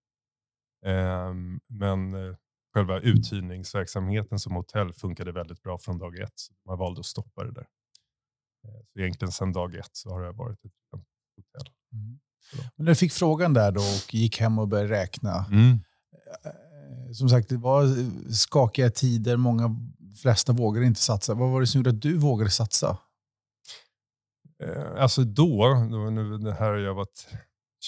Eh, 0.86 1.34
men 1.66 2.14
eh, 2.14 2.36
själva 2.74 3.00
uthyrningsverksamheten 3.00 4.38
som 4.38 4.54
hotell 4.54 4.92
funkade 4.92 5.32
väldigt 5.32 5.62
bra 5.62 5.78
från 5.78 5.98
dag 5.98 6.18
ett. 6.18 6.38
Så 6.38 6.52
man 6.66 6.78
valde 6.78 7.00
att 7.00 7.06
stoppa 7.06 7.44
det 7.44 7.52
där. 7.52 7.68
Eh, 8.64 8.80
så 8.92 8.98
egentligen 9.00 9.32
sedan 9.32 9.52
dag 9.52 9.74
ett 9.74 9.96
så 9.96 10.10
har 10.10 10.22
det 10.22 10.32
varit 10.32 10.64
ett 10.64 10.72
men 12.76 12.84
när 12.84 12.92
du 12.92 12.96
fick 12.96 13.12
frågan 13.12 13.54
där 13.54 13.72
då 13.72 13.80
och 13.80 14.14
gick 14.14 14.40
hem 14.40 14.58
och 14.58 14.68
började 14.68 14.90
räkna. 14.90 15.46
Mm. 15.50 15.70
Eh, 16.44 17.12
som 17.12 17.28
sagt, 17.28 17.48
det 17.48 17.56
var 17.56 17.86
skakiga 18.32 18.90
tider. 18.90 19.36
Många 19.36 19.76
flesta 20.22 20.52
vågade 20.52 20.86
inte 20.86 21.00
satsa. 21.00 21.34
Vad 21.34 21.50
var 21.50 21.60
det 21.60 21.66
som 21.66 21.78
gjorde 21.78 21.90
att 21.90 22.02
du 22.02 22.16
vågade 22.16 22.50
satsa? 22.50 22.98
Eh, 24.62 25.02
alltså 25.02 25.24
då, 25.24 25.74
nu, 26.10 26.38
det 26.38 26.52
här 26.52 26.70
har 26.70 26.76
jag 26.76 26.94
varit 26.94 27.28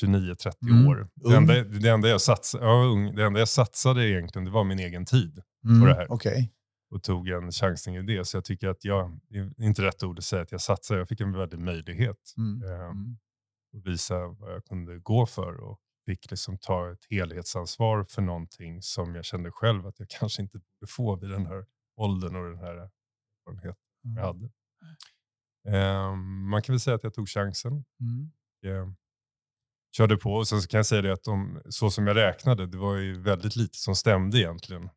29-30 0.02 0.52
mm. 0.62 0.88
år. 0.88 1.08
Det 1.14 1.36
enda, 1.36 1.64
det, 1.64 1.88
enda 1.88 2.08
jag 2.08 2.20
satsade, 2.20 2.64
ja, 2.64 2.84
ung, 2.84 3.14
det 3.14 3.24
enda 3.24 3.38
jag 3.38 3.48
satsade 3.48 4.08
egentligen 4.08 4.44
det 4.44 4.50
var 4.50 4.64
min 4.64 4.78
egen 4.78 5.04
tid 5.04 5.42
mm. 5.64 5.80
på 5.80 5.86
det 5.86 5.94
här. 5.94 6.12
Okay. 6.12 6.48
Och 6.90 7.02
tog 7.02 7.28
en 7.28 7.52
chansning 7.52 7.96
i 7.96 8.02
det. 8.02 8.24
Så 8.24 8.36
jag 8.36 8.44
tycker 8.44 8.68
att 8.68 8.84
jag, 8.84 9.20
inte 9.58 9.82
rätt 9.82 10.02
ord 10.02 10.18
att 10.18 10.24
säga 10.24 10.42
att 10.42 10.52
jag 10.52 10.60
satsade, 10.60 11.00
jag 11.00 11.08
fick 11.08 11.20
en 11.20 11.32
väldig 11.32 11.58
möjlighet. 11.58 12.34
Mm. 12.36 12.62
Eh, 12.62 12.92
att 13.74 13.86
visa 13.86 14.26
vad 14.28 14.52
jag 14.54 14.64
kunde 14.64 14.98
gå 14.98 15.26
för 15.26 15.60
och 15.60 15.80
fick 16.06 16.30
liksom 16.30 16.58
ta 16.58 16.92
ett 16.92 17.06
helhetsansvar 17.10 18.04
för 18.04 18.22
någonting 18.22 18.82
som 18.82 19.14
jag 19.14 19.24
kände 19.24 19.50
själv 19.50 19.86
att 19.86 19.98
jag 19.98 20.08
kanske 20.20 20.42
inte 20.42 20.58
borde 20.58 20.92
få 20.92 21.16
vid 21.16 21.30
den 21.30 21.46
här 21.46 21.66
åldern 21.96 22.36
och 22.36 22.44
den 22.44 22.58
här 22.58 22.74
erfarenheten 22.74 23.82
jag 24.02 24.10
mm. 24.12 24.24
hade. 24.24 24.50
Eh, 25.68 26.16
man 26.50 26.62
kan 26.62 26.72
väl 26.72 26.80
säga 26.80 26.94
att 26.94 27.04
jag 27.04 27.14
tog 27.14 27.28
chansen. 27.28 27.84
Mm. 28.00 28.32
Eh, 28.66 28.92
körde 29.96 30.16
på. 30.16 30.34
Och 30.34 30.48
sen 30.48 30.60
kan 30.60 30.78
jag 30.78 30.86
säga 30.86 31.02
det 31.02 31.12
att 31.12 31.24
de, 31.24 31.62
så 31.68 31.90
som 31.90 32.06
jag 32.06 32.16
räknade, 32.16 32.66
det 32.66 32.78
var 32.78 32.96
ju 32.96 33.22
väldigt 33.22 33.56
lite 33.56 33.78
som 33.78 33.94
stämde 33.94 34.38
egentligen 34.38 34.90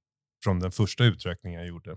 från 0.43 0.59
den 0.59 0.71
första 0.71 1.03
uträkningen 1.03 1.59
jag 1.59 1.67
gjorde. 1.67 1.91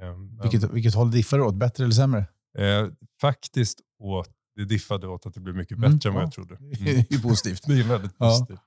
Eh, 0.00 0.16
vilket, 0.42 0.70
vilket 0.70 0.94
håll 0.94 1.10
diffade 1.10 1.42
åt? 1.42 1.54
Bättre 1.54 1.84
eller 1.84 1.94
sämre? 1.94 2.26
Eh, 2.58 2.88
faktiskt 3.20 3.80
åt, 3.98 4.30
det 4.60 4.66
diffade 4.66 5.08
åt 5.08 5.26
att 5.26 5.34
det 5.34 5.40
blev 5.40 5.56
mycket 5.56 5.78
mm, 5.78 5.92
bättre 5.92 6.08
mm, 6.08 6.20
än 6.20 6.22
vad 6.22 6.22
ja. 6.22 6.26
jag 6.26 6.48
trodde. 6.48 6.54
Mm. 6.80 7.04
Det 7.08 7.14
är 7.14 7.22
positivt. 7.22 7.62
det 7.66 7.80
är 7.80 7.84
väldigt 7.84 8.18
positivt. 8.18 8.60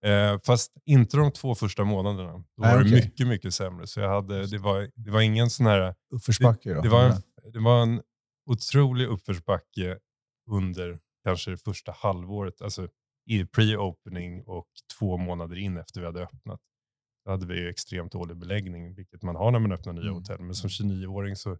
Ja. 0.00 0.08
Eh, 0.08 0.40
fast 0.46 0.72
inte 0.86 1.16
de 1.16 1.32
två 1.32 1.54
första 1.54 1.84
månaderna. 1.84 2.32
Då 2.32 2.44
Nej, 2.56 2.74
var 2.74 2.82
det 2.82 2.90
okay. 2.90 3.04
mycket, 3.04 3.26
mycket 3.26 3.54
sämre. 3.54 3.86
Så 3.86 4.00
jag 4.00 4.08
hade, 4.08 4.46
det, 4.46 4.58
var, 4.58 4.90
det 4.94 5.10
var 5.10 5.20
ingen 5.20 5.50
sån 5.50 5.66
här... 5.66 5.94
Uppförsbacke? 6.14 6.74
Det, 6.74 6.82
det, 6.82 6.88
var 6.88 7.04
en, 7.04 7.22
det 7.52 7.58
var 7.58 7.82
en 7.82 8.02
otrolig 8.50 9.06
uppförsbacke 9.06 9.98
under 10.50 10.98
kanske 11.24 11.50
det 11.50 11.56
första 11.56 11.92
halvåret, 11.92 12.62
alltså 12.62 12.88
i 13.26 13.44
pre-opening 13.44 14.42
och 14.46 14.68
två 14.98 15.16
månader 15.16 15.56
in 15.56 15.76
efter 15.76 16.00
vi 16.00 16.06
hade 16.06 16.22
öppnat. 16.22 16.60
Då 17.24 17.30
hade 17.30 17.46
vi 17.46 17.68
extremt 17.68 18.12
dålig 18.12 18.36
beläggning, 18.36 18.94
vilket 18.94 19.22
man 19.22 19.36
har 19.36 19.50
när 19.50 19.58
man 19.58 19.72
öppnar 19.72 19.92
nya 19.92 20.02
mm. 20.02 20.14
hotell. 20.14 20.40
Men 20.40 20.54
som 20.54 20.68
29-åring 20.68 21.36
så, 21.36 21.58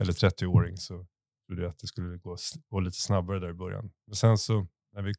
eller 0.00 0.12
30-åring 0.12 0.76
så 0.76 1.06
trodde 1.46 1.62
jag 1.62 1.70
att 1.70 1.78
det 1.78 1.86
skulle 1.86 2.16
gå, 2.16 2.36
gå 2.68 2.80
lite 2.80 3.00
snabbare 3.00 3.38
där 3.38 3.48
i 3.48 3.54
början. 3.54 3.90
Men 4.06 4.16
sen 4.16 4.38
så, 4.38 4.66
när 4.92 5.02
vi, 5.02 5.12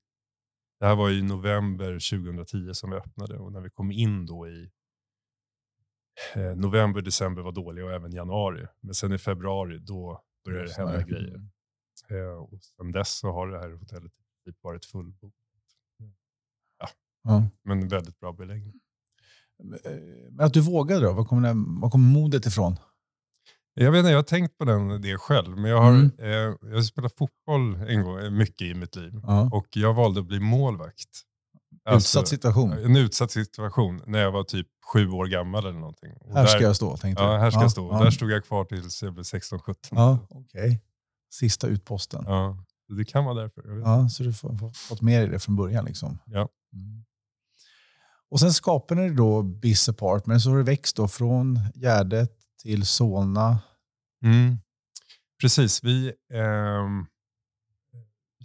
det 0.80 0.86
här 0.86 0.96
var 0.96 1.10
i 1.12 1.22
november 1.22 1.92
2010 1.92 2.74
som 2.74 2.90
vi 2.90 2.96
öppnade 2.96 3.38
och 3.38 3.52
när 3.52 3.62
vi 3.62 3.70
kom 3.70 3.92
in 3.92 4.26
då 4.26 4.48
i 4.48 4.72
eh, 6.36 6.56
november, 6.56 7.02
december 7.02 7.42
var 7.42 7.52
dåliga 7.52 7.86
och 7.86 7.92
även 7.92 8.12
januari. 8.12 8.68
Men 8.82 8.94
sen 8.94 9.14
i 9.14 9.18
februari 9.18 9.80
då 9.80 10.24
börjar 10.46 10.64
det 10.64 10.74
hända 10.74 11.02
grejer. 11.02 11.50
Eh, 12.10 12.44
och 12.44 12.60
sen 12.64 12.92
dess 12.92 13.18
så 13.18 13.32
har 13.32 13.48
det 13.48 13.60
här 13.60 13.72
hotellet 13.72 14.12
typ 14.46 14.64
varit 14.64 14.86
fullbokat. 14.86 15.34
Ja. 16.78 16.90
ja. 17.24 17.50
Men 17.64 17.88
väldigt 17.88 18.20
bra 18.20 18.34
beläggning. 18.34 18.82
Men 19.58 19.80
att 20.40 20.54
du 20.54 20.62
vågade 20.62 21.06
då? 21.06 21.14
Var 21.14 21.26
kommer, 21.26 21.82
var 21.82 21.90
kommer 21.90 22.14
modet 22.14 22.46
ifrån? 22.46 22.76
Jag 23.78 23.92
vet 23.92 24.00
inte, 24.00 24.10
jag 24.12 24.18
har 24.18 24.24
tänkt 24.24 24.58
på 24.58 24.66
den, 24.66 25.02
det 25.02 25.18
själv. 25.18 25.58
Men 25.58 25.72
jag 25.72 25.82
har, 25.82 25.90
Mm. 25.92 26.12
eh, 26.20 26.28
jag 26.70 26.76
har 26.76 26.82
spelat 26.82 27.14
fotboll 27.18 27.76
en 27.76 28.04
gång, 28.04 28.20
eh, 28.20 28.30
mycket 28.30 28.62
i 28.62 28.74
mitt 28.74 28.96
liv. 28.96 29.12
Ja. 29.24 29.50
Och 29.54 29.68
jag 29.72 29.94
valde 29.94 30.20
att 30.20 30.26
bli 30.28 30.40
målvakt. 30.40 31.10
Alltså, 31.86 32.20
Utsatt 32.20 32.28
situation. 32.28 32.72
En 32.72 32.96
utsatt 32.96 33.32
situation 33.32 34.02
när 34.08 34.20
jag 34.20 34.32
var 34.32 34.44
typ 34.44 34.68
sju 34.94 35.10
år 35.10 35.26
gammal 35.28 35.66
eller 35.66 35.80
någonting. 35.80 36.14
Och 36.22 36.34
Här 36.34 36.46
ska 36.46 36.58
där- 36.60 36.66
jag 36.66 36.76
stå, 36.76 36.98
tänkte 36.98 37.24
Ja, 37.24 37.34
du. 37.34 37.38
här 37.40 37.52
ska 37.52 37.60
ja, 37.60 37.64
jag 37.64 37.72
stå. 37.72 37.90
Ja, 37.94 38.04
Där 38.04 38.12
stod 38.12 38.32
jag 38.32 38.46
kvar 38.46 38.66
tills 38.66 39.04
jag 39.04 39.14
blev 39.14 39.24
16-17. 39.24 39.98
ja 39.98 40.20
okej. 40.30 40.82
Sista 41.34 41.68
utposten. 41.68 42.24
Ja. 42.28 42.58
Ja, 42.88 42.96
det 42.96 43.06
kan 43.06 43.26
vara 43.26 43.42
därför. 43.42 43.62
Vet. 44.02 44.12
så 44.12 44.24
du 44.24 44.30
har 44.30 44.74
fått 44.74 45.02
med 45.02 45.22
dig 45.22 45.30
det 45.30 45.40
från 45.40 45.56
början. 45.56 45.86
Liksom. 45.86 46.18
Ja. 46.26 46.50
Mm. 46.74 47.04
Och 48.30 48.40
sen 48.40 48.54
skapade 48.54 49.02
ni 49.02 49.10
då 49.10 49.42
Biss 49.44 49.90
Apartment, 49.90 50.42
så 50.42 50.50
har 50.50 50.58
det 50.58 50.64
växt 50.64 50.96
då 50.96 51.08
från 51.08 51.60
Gärdet 51.76 52.32
till 52.66 52.86
Solna. 52.86 53.60
Mm. 54.24 54.58
Precis, 55.42 55.84
vi 55.84 56.14
ehm, 56.34 57.06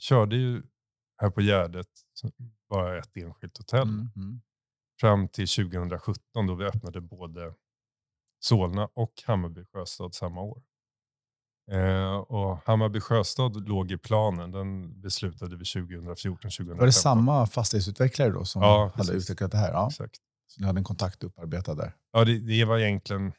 körde 0.01 0.37
ju 0.37 0.63
här 1.21 1.31
på 1.31 1.41
Gärdet 1.41 1.87
bara 2.71 2.99
ett 2.99 3.17
enskilt 3.17 3.59
hotell 3.59 3.89
Mm. 3.89 4.11
Mm. 4.17 4.41
fram 5.01 5.29
till 5.29 5.49
2017 5.49 6.47
då 6.47 6.55
vi 6.55 6.65
öppnade 6.65 7.01
både 7.01 7.55
Solna 8.41 8.89
och 8.95 9.13
Hammarby 9.27 9.65
Sjöstad 9.65 10.15
samma 10.15 10.41
år. 10.43 10.63
Eh, 11.71 12.15
och 12.17 12.59
Hammarby 12.67 13.01
Sjöstad 13.01 13.69
låg 13.69 13.93
i 13.93 13.99
planen, 13.99 14.51
den 14.51 15.01
beslutade 15.01 15.57
vi 15.57 15.65
2014-2015. 15.65 16.79
Var 16.79 16.87
det 16.87 16.93
samma 16.93 17.47
fastighetsutvecklare 17.47 18.31
då 18.31 18.45
som 18.45 18.63
Ja, 18.63 18.93
hade 18.95 19.13
utvecklat 19.13 19.51
det 19.51 19.59
här? 19.59 19.73
Ja. 19.73 19.87
Exakt. 19.91 20.17
Så 20.47 20.61
ni 20.61 20.67
hade 20.67 20.81
en 20.81 20.85
kontakt 20.85 21.25
upparbetad 21.25 21.75
där? 21.75 21.97
Ja, 22.13 22.25
det, 22.25 22.39
det 22.39 22.65
var 22.65 22.79
egentligen 22.79 23.33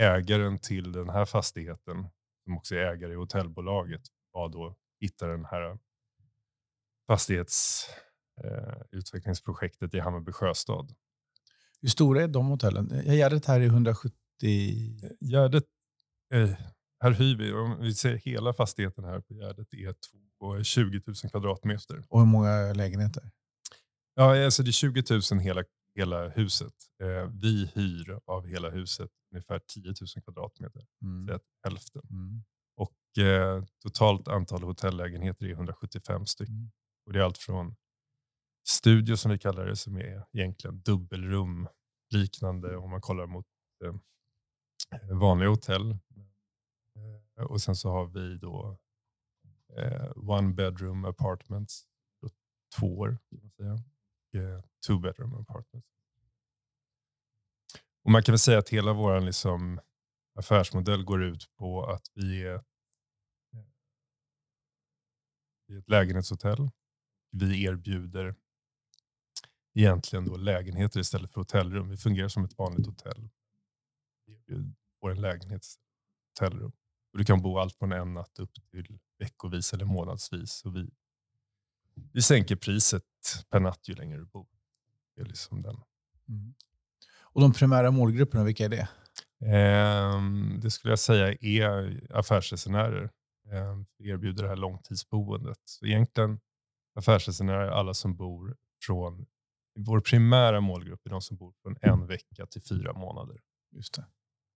ägaren 0.00 0.58
till 0.58 0.92
den 0.92 1.08
här 1.08 1.24
fastigheten, 1.24 2.08
som 2.44 2.56
också 2.56 2.74
är 2.74 2.78
ägare 2.78 3.12
i 3.12 3.16
hotellbolaget, 3.16 4.02
var 4.32 4.48
då 4.48 4.76
hitta 5.00 5.26
den 5.26 5.44
här 5.44 5.78
fastighetsutvecklingsprojektet 7.06 9.94
eh, 9.94 9.98
i 9.98 10.00
Hammarby 10.00 10.32
Sjöstad. 10.32 10.94
Hur 11.80 11.88
stora 11.88 12.22
är 12.22 12.28
de 12.28 12.46
hotellen? 12.46 12.88
Gärdet 13.04 13.44
här 13.44 13.60
är 13.60 13.66
170... 13.66 14.12
Gärdet, 15.20 15.64
eh, 16.34 16.50
här 17.00 17.10
hyr 17.10 17.36
vi, 17.36 17.52
om 17.52 17.80
vi 17.80 17.94
ser 17.94 18.14
hela 18.14 18.52
fastigheten 18.52 19.04
här 19.04 19.20
på 19.20 19.34
Gärdet 19.34 19.74
är 19.74 19.92
två- 19.92 20.62
20 20.62 21.02
000 21.06 21.14
kvadratmeter. 21.30 22.04
Och 22.08 22.18
hur 22.20 22.26
många 22.26 22.72
lägenheter? 22.72 23.30
Ja, 24.14 24.44
alltså 24.44 24.62
det 24.62 24.70
är 24.70 24.72
20 24.72 25.02
000 25.32 25.40
hela, 25.40 25.64
hela 25.96 26.28
huset. 26.28 26.74
Eh, 27.02 27.30
vi 27.42 27.70
hyr 27.74 28.20
av 28.24 28.46
hela 28.46 28.70
huset 28.70 29.10
ungefär 29.32 29.58
10 29.58 29.82
000 29.88 29.94
kvadratmeter, 30.24 30.86
Mm. 31.02 31.26
så 31.28 31.34
att 31.34 31.42
hälften. 31.64 32.02
Mm. 32.10 32.44
Och 32.76 33.24
eh, 33.24 33.64
totalt 33.82 34.28
antal 34.28 34.62
hotellägenheter 34.62 35.46
är 35.46 35.50
175 35.50 36.26
stycken. 36.26 36.54
Mm. 36.54 36.70
Och 37.06 37.12
det 37.12 37.18
är 37.18 37.22
allt 37.22 37.38
från 37.38 37.76
studio 38.68 39.16
som 39.16 39.30
vi 39.30 39.38
kallar 39.38 39.66
det, 39.66 39.76
som 39.76 39.96
är 39.96 40.24
egentligen 40.32 40.80
dubbelrum 40.80 41.68
liknande 42.14 42.76
om 42.76 42.90
man 42.90 43.00
kollar 43.00 43.26
mot 43.26 43.46
eh, 43.84 43.94
vanliga 45.16 45.48
hotell. 45.48 45.90
Eh, 47.38 47.44
och 47.44 47.60
sen 47.60 47.76
så 47.76 47.90
har 47.90 48.06
vi 48.06 48.38
då 48.38 48.78
eh, 49.76 50.10
one 50.16 50.54
bedroom 50.54 51.04
apartments, 51.04 51.86
kan 53.30 53.38
man 53.40 53.50
säga. 53.50 53.84
Och 54.40 54.62
two 54.86 54.98
bedroom 54.98 55.34
apartments. 55.34 55.88
Och 58.04 58.10
man 58.10 58.22
kan 58.22 58.32
väl 58.32 58.38
säga 58.38 58.58
att 58.58 58.68
hela 58.68 58.92
vår 58.92 59.20
liksom, 59.20 59.80
affärsmodell 60.34 61.04
går 61.04 61.22
ut 61.22 61.54
på 61.58 61.84
att 61.84 62.10
vi 62.14 62.42
är 62.42 62.54
eh, 62.54 62.60
i 65.68 65.78
ett 65.78 65.88
lägenhetshotell. 65.88 66.70
Vi 67.30 67.64
erbjuder 67.64 68.34
egentligen 69.74 70.24
då 70.24 70.36
lägenheter 70.36 71.00
istället 71.00 71.32
för 71.32 71.40
hotellrum. 71.40 71.88
Vi 71.88 71.96
fungerar 71.96 72.28
som 72.28 72.44
ett 72.44 72.58
vanligt 72.58 72.86
hotell. 72.86 73.28
Vi 74.26 74.34
erbjuder 74.34 74.74
en 75.10 75.20
lägenhet 75.20 75.66
hotellrum. 76.28 76.72
Och 77.12 77.18
du 77.18 77.24
kan 77.24 77.42
bo 77.42 77.58
allt 77.58 77.74
från 77.74 77.92
en 77.92 78.14
natt 78.14 78.38
upp 78.38 78.54
till 78.54 78.98
veckovis 79.18 79.72
eller 79.72 79.84
månadsvis. 79.84 80.64
Och 80.64 80.76
vi, 80.76 80.90
vi 82.12 82.22
sänker 82.22 82.56
priset 82.56 83.02
per 83.50 83.60
natt 83.60 83.88
ju 83.88 83.94
längre 83.94 84.18
du 84.18 84.24
bor. 84.24 84.46
Det 85.16 85.22
är 85.22 85.26
liksom 85.26 85.62
den. 85.62 85.76
Mm. 86.28 86.54
Och 87.20 87.40
de 87.40 87.52
primära 87.52 87.90
målgrupperna, 87.90 88.44
vilka 88.44 88.64
är 88.64 88.68
det? 88.68 88.88
Ehm, 89.44 90.60
det 90.60 90.70
skulle 90.70 90.92
jag 90.92 90.98
säga 90.98 91.36
är 91.40 92.00
affärsresenärer. 92.10 93.10
Vi 93.98 94.10
erbjuder 94.10 94.42
det 94.42 94.48
här 94.48 94.56
långtidsboendet. 94.56 95.58
Så 95.64 95.86
egentligen 95.86 96.40
affärsresenärer 96.94 97.60
är 97.60 97.70
alla 97.70 97.94
som 97.94 98.16
bor 98.16 98.56
från 98.86 99.26
vår 99.78 100.00
primära 100.00 100.60
målgrupp 100.60 101.06
är 101.06 101.10
de 101.10 101.20
som 101.20 101.36
bor 101.36 101.54
från 101.62 101.76
en 101.80 102.06
vecka 102.06 102.46
till 102.46 102.62
fyra 102.62 102.92
månader. 102.92 103.36
Just 103.70 103.94
det. 103.94 104.06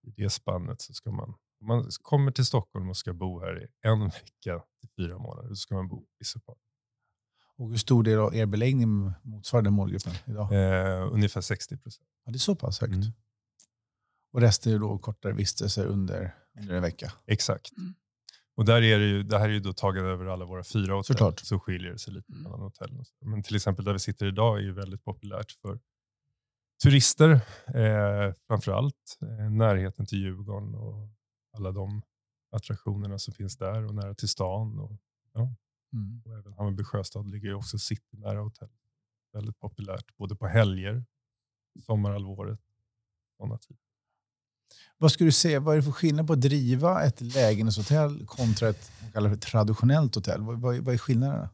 I 0.07 0.11
det 0.11 0.29
spannet 0.29 0.81
så 0.81 0.93
ska 0.93 1.11
man, 1.11 1.29
om 1.61 1.67
man 1.67 1.89
kommer 2.01 2.31
till 2.31 2.45
Stockholm 2.45 2.89
och 2.89 2.97
ska 2.97 3.13
bo 3.13 3.39
här 3.39 3.63
i 3.63 3.67
en 3.81 4.03
vecka 4.05 4.63
till 4.79 4.89
fyra 4.97 5.17
månader, 5.17 5.49
så 5.49 5.55
ska 5.55 5.75
man 5.75 5.87
bo 5.87 6.01
i 6.01 6.21
Isopar. 6.21 6.55
Och 7.61 7.69
hur 7.69 7.77
stor 7.77 8.03
del 8.03 8.19
av 8.19 8.35
er 8.35 8.45
beläggning 8.45 9.13
motsvarar 9.21 9.63
den 9.63 9.73
målgruppen 9.73 10.13
idag? 10.25 10.53
Eh, 10.53 11.13
ungefär 11.13 11.41
60 11.41 11.77
procent. 11.77 12.07
Ja, 12.25 12.31
det 12.31 12.37
är 12.37 12.39
så 12.39 12.55
pass 12.55 12.81
högt. 12.81 12.93
Mm. 12.93 13.07
Och 14.33 14.41
resten 14.41 14.73
är 14.73 14.79
då 14.79 14.97
kortare 14.97 15.33
vistelser 15.33 15.85
under, 15.85 16.35
under 16.59 16.75
en 16.75 16.81
vecka. 16.81 17.13
Exakt. 17.25 17.77
Mm. 17.77 17.93
Och 18.55 18.65
där 18.65 18.81
är 18.81 18.99
det, 18.99 19.05
ju, 19.05 19.23
det 19.23 19.39
här 19.39 19.49
är 19.49 19.53
ju 19.53 19.59
då 19.59 19.73
taget 19.73 20.03
över 20.03 20.25
alla 20.25 20.45
våra 20.45 20.63
fyra 20.63 20.93
hotell. 20.93 21.03
Såklart. 21.03 21.39
Så 21.39 21.59
skiljer 21.59 21.91
det 21.91 21.99
sig 21.99 22.13
lite 22.13 22.31
Mm. 22.31 22.43
mellan 22.43 22.59
hotellen. 22.59 23.05
Men 23.21 23.43
till 23.43 23.55
exempel 23.55 23.85
där 23.85 23.93
vi 23.93 23.99
sitter 23.99 24.25
idag 24.25 24.57
är 24.57 24.61
ju 24.61 24.73
väldigt 24.73 25.03
populärt 25.03 25.51
för 25.51 25.79
turister. 26.83 27.31
Eh, 27.67 28.33
framförallt 28.47 29.17
eh, 29.21 29.49
närheten 29.51 30.05
till 30.05 30.19
Djurgården 30.19 30.75
och 30.75 31.09
alla 31.57 31.71
de 31.71 32.01
attraktionerna 32.51 33.19
som 33.19 33.33
finns 33.33 33.57
där 33.57 33.85
och 33.85 33.95
nära 33.95 34.13
till 34.13 34.29
stan. 34.29 34.79
Och, 34.79 34.91
Mm. 35.93 36.21
och 36.25 36.37
även 36.37 36.53
Hammarby 36.53 36.83
Sjöstad 36.83 37.31
ligger 37.31 37.47
ju 37.47 37.53
också 37.53 37.77
citynära 37.77 38.39
hotell. 38.39 38.69
Väldigt 39.33 39.59
populärt 39.59 40.17
både 40.17 40.35
på 40.35 40.47
helger, 40.47 41.05
sommarhalvåret, 41.85 42.59
sådana 43.37 43.57
tider. 43.57 43.81
Vad 44.97 45.11
skulle 45.11 45.27
du 45.27 45.31
säga, 45.31 45.59
vad 45.59 45.73
är 45.73 45.77
det 45.77 45.83
för 45.83 45.91
skillnad 45.91 46.27
på 46.27 46.33
att 46.33 46.41
driva 46.41 47.03
ett 47.03 47.21
lägenhetshotell 47.21 48.25
kontra 48.25 48.69
ett 48.69 48.91
kallar 49.13 49.29
för 49.29 49.37
traditionellt 49.37 50.15
hotell? 50.15 50.41
Vad, 50.41 50.61
vad, 50.61 50.77
vad 50.77 50.93
är 50.93 50.97
skillnaderna? 50.97 51.49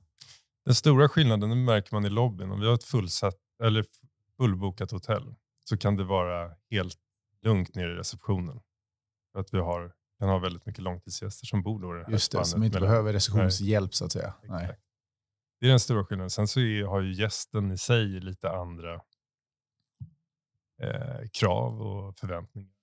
Den 0.66 0.76
stora 0.76 1.10
skillnaden 1.10 1.50
den 1.50 1.66
märker 1.66 1.96
man 1.96 2.06
i 2.06 2.10
lobbyn. 2.10 2.52
Om 2.52 2.60
vi 2.60 2.68
har 2.68 2.74
ett 2.74 2.84
fullsatt, 2.84 3.38
eller 3.64 3.86
fullbokat 4.38 4.92
hotell 4.92 5.36
så 5.64 5.78
kan 5.78 5.96
det 5.96 6.04
vara 6.04 6.52
helt 6.72 6.98
lugnt 7.42 7.76
nere 7.76 7.92
i 7.92 7.96
receptionen. 7.96 8.60
För 9.32 9.40
att 9.40 9.54
vi 9.54 9.58
har, 9.58 9.94
kan 10.20 10.30
ha 10.30 10.40
väldigt 10.40 10.66
mycket 10.66 10.84
långtidsgäster 10.84 11.46
som 11.48 11.64
bor 11.64 11.82
då 11.82 11.96
i 11.96 11.98
det 12.00 12.06
här 12.06 12.12
Just 12.12 12.32
det, 12.32 12.46
som 12.46 12.64
inte 12.64 12.76
mellan- 12.76 12.90
behöver 12.90 13.14
receptionshjälp 13.14 13.94
så 13.94 14.06
att 14.06 14.12
säga. 14.12 14.34
Nej. 14.44 14.80
Det 15.60 15.66
är 15.66 15.70
den 15.70 15.80
stora 15.80 16.06
skillnaden. 16.06 16.30
Sen 16.30 16.48
så 16.48 16.60
är, 16.60 16.84
har 16.84 17.02
ju 17.02 17.14
gästen 17.14 17.72
i 17.72 17.78
sig 17.78 18.06
lite 18.08 18.50
andra 18.52 19.02
eh, 20.82 21.28
krav 21.34 21.82
och 21.82 22.18
förväntningar. 22.18 22.74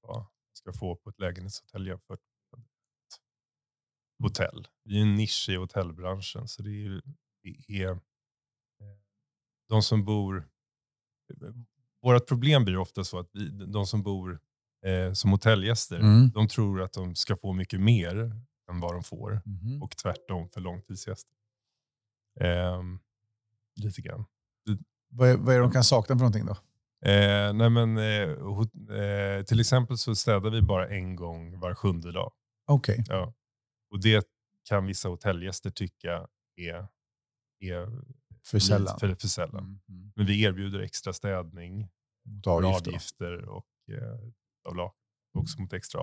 Vad 0.00 0.26
ska 0.52 0.72
få 0.72 0.96
på 0.96 1.10
ett 1.10 1.18
lägenhetshotell 1.18 1.86
jämfört 1.86 2.20
med 2.56 2.60
ett 2.60 3.20
hotell. 4.22 4.68
Vi 4.84 4.98
är 4.98 5.02
en 5.02 5.14
nisch 5.14 5.46
i 5.48 5.54
hotellbranschen 5.56 6.48
så 6.48 6.62
det 6.62 6.70
är, 6.70 6.72
ju- 6.84 7.02
det 7.42 7.82
är 7.82 7.90
eh, 7.90 7.98
de 9.68 9.82
som 9.82 10.04
bor... 10.04 10.48
Vårt 12.02 12.28
problem 12.28 12.64
blir 12.64 12.76
ofta 12.78 13.04
så 13.04 13.18
att 13.18 13.30
vi, 13.32 13.48
de 13.66 13.86
som 13.86 14.02
bor 14.02 14.40
eh, 14.86 15.12
som 15.12 15.30
hotellgäster, 15.30 15.98
Mm. 15.98 16.30
de 16.30 16.48
tror 16.48 16.82
att 16.82 16.92
de 16.92 17.14
ska 17.14 17.36
få 17.36 17.52
mycket 17.52 17.80
mer 17.80 18.16
än 18.70 18.80
vad 18.80 18.94
de 18.94 19.02
får 19.02 19.42
Mhm. 19.44 19.82
och 19.82 19.96
tvärtom 19.96 20.48
för 20.48 20.60
långtidsgäster. 20.60 21.32
Ehm, 22.40 22.98
lite 23.80 24.00
grann. 24.02 24.24
Vad, 25.10 25.28
är, 25.28 25.36
vad 25.36 25.54
är 25.54 25.58
det 25.58 25.64
de 25.64 25.70
kan 25.72 25.84
sakna 25.84 26.14
för 26.16 26.20
någonting 26.20 26.46
då? 26.46 26.52
Eh, 27.10 27.52
nej 27.52 27.70
men, 27.70 27.96
eh, 27.98 28.98
eh, 29.00 29.42
till 29.44 29.60
exempel 29.60 29.98
så 29.98 30.14
städar 30.14 30.50
vi 30.50 30.62
bara 30.62 30.88
en 30.88 31.16
gång 31.16 31.60
var 31.60 31.74
sjunde 31.74 32.12
dag. 32.12 32.32
Okej. 32.66 33.04
Ja. 33.08 33.34
Och 33.90 34.00
det 34.00 34.24
kan 34.68 34.86
vissa 34.86 35.08
hotellgäster 35.08 35.70
tycka 35.70 36.26
är, 36.56 36.86
är 37.60 38.02
För 38.44 38.58
sällan. 38.58 38.98
För, 38.98 39.14
för 39.14 39.28
sällan. 39.28 39.64
Mm. 39.64 39.80
Mm. 39.88 40.12
Men 40.16 40.26
vi 40.26 40.42
erbjuder 40.42 40.80
extra 40.80 41.12
städning, 41.12 41.88
avgifter. 42.46 42.88
avgifter 42.90 43.44
och 43.48 43.66
eh, 43.90 44.18
av 44.64 44.76
lakan. 44.76 44.94
Också 45.38 45.60
mot 45.60 45.72
extra 45.72 46.00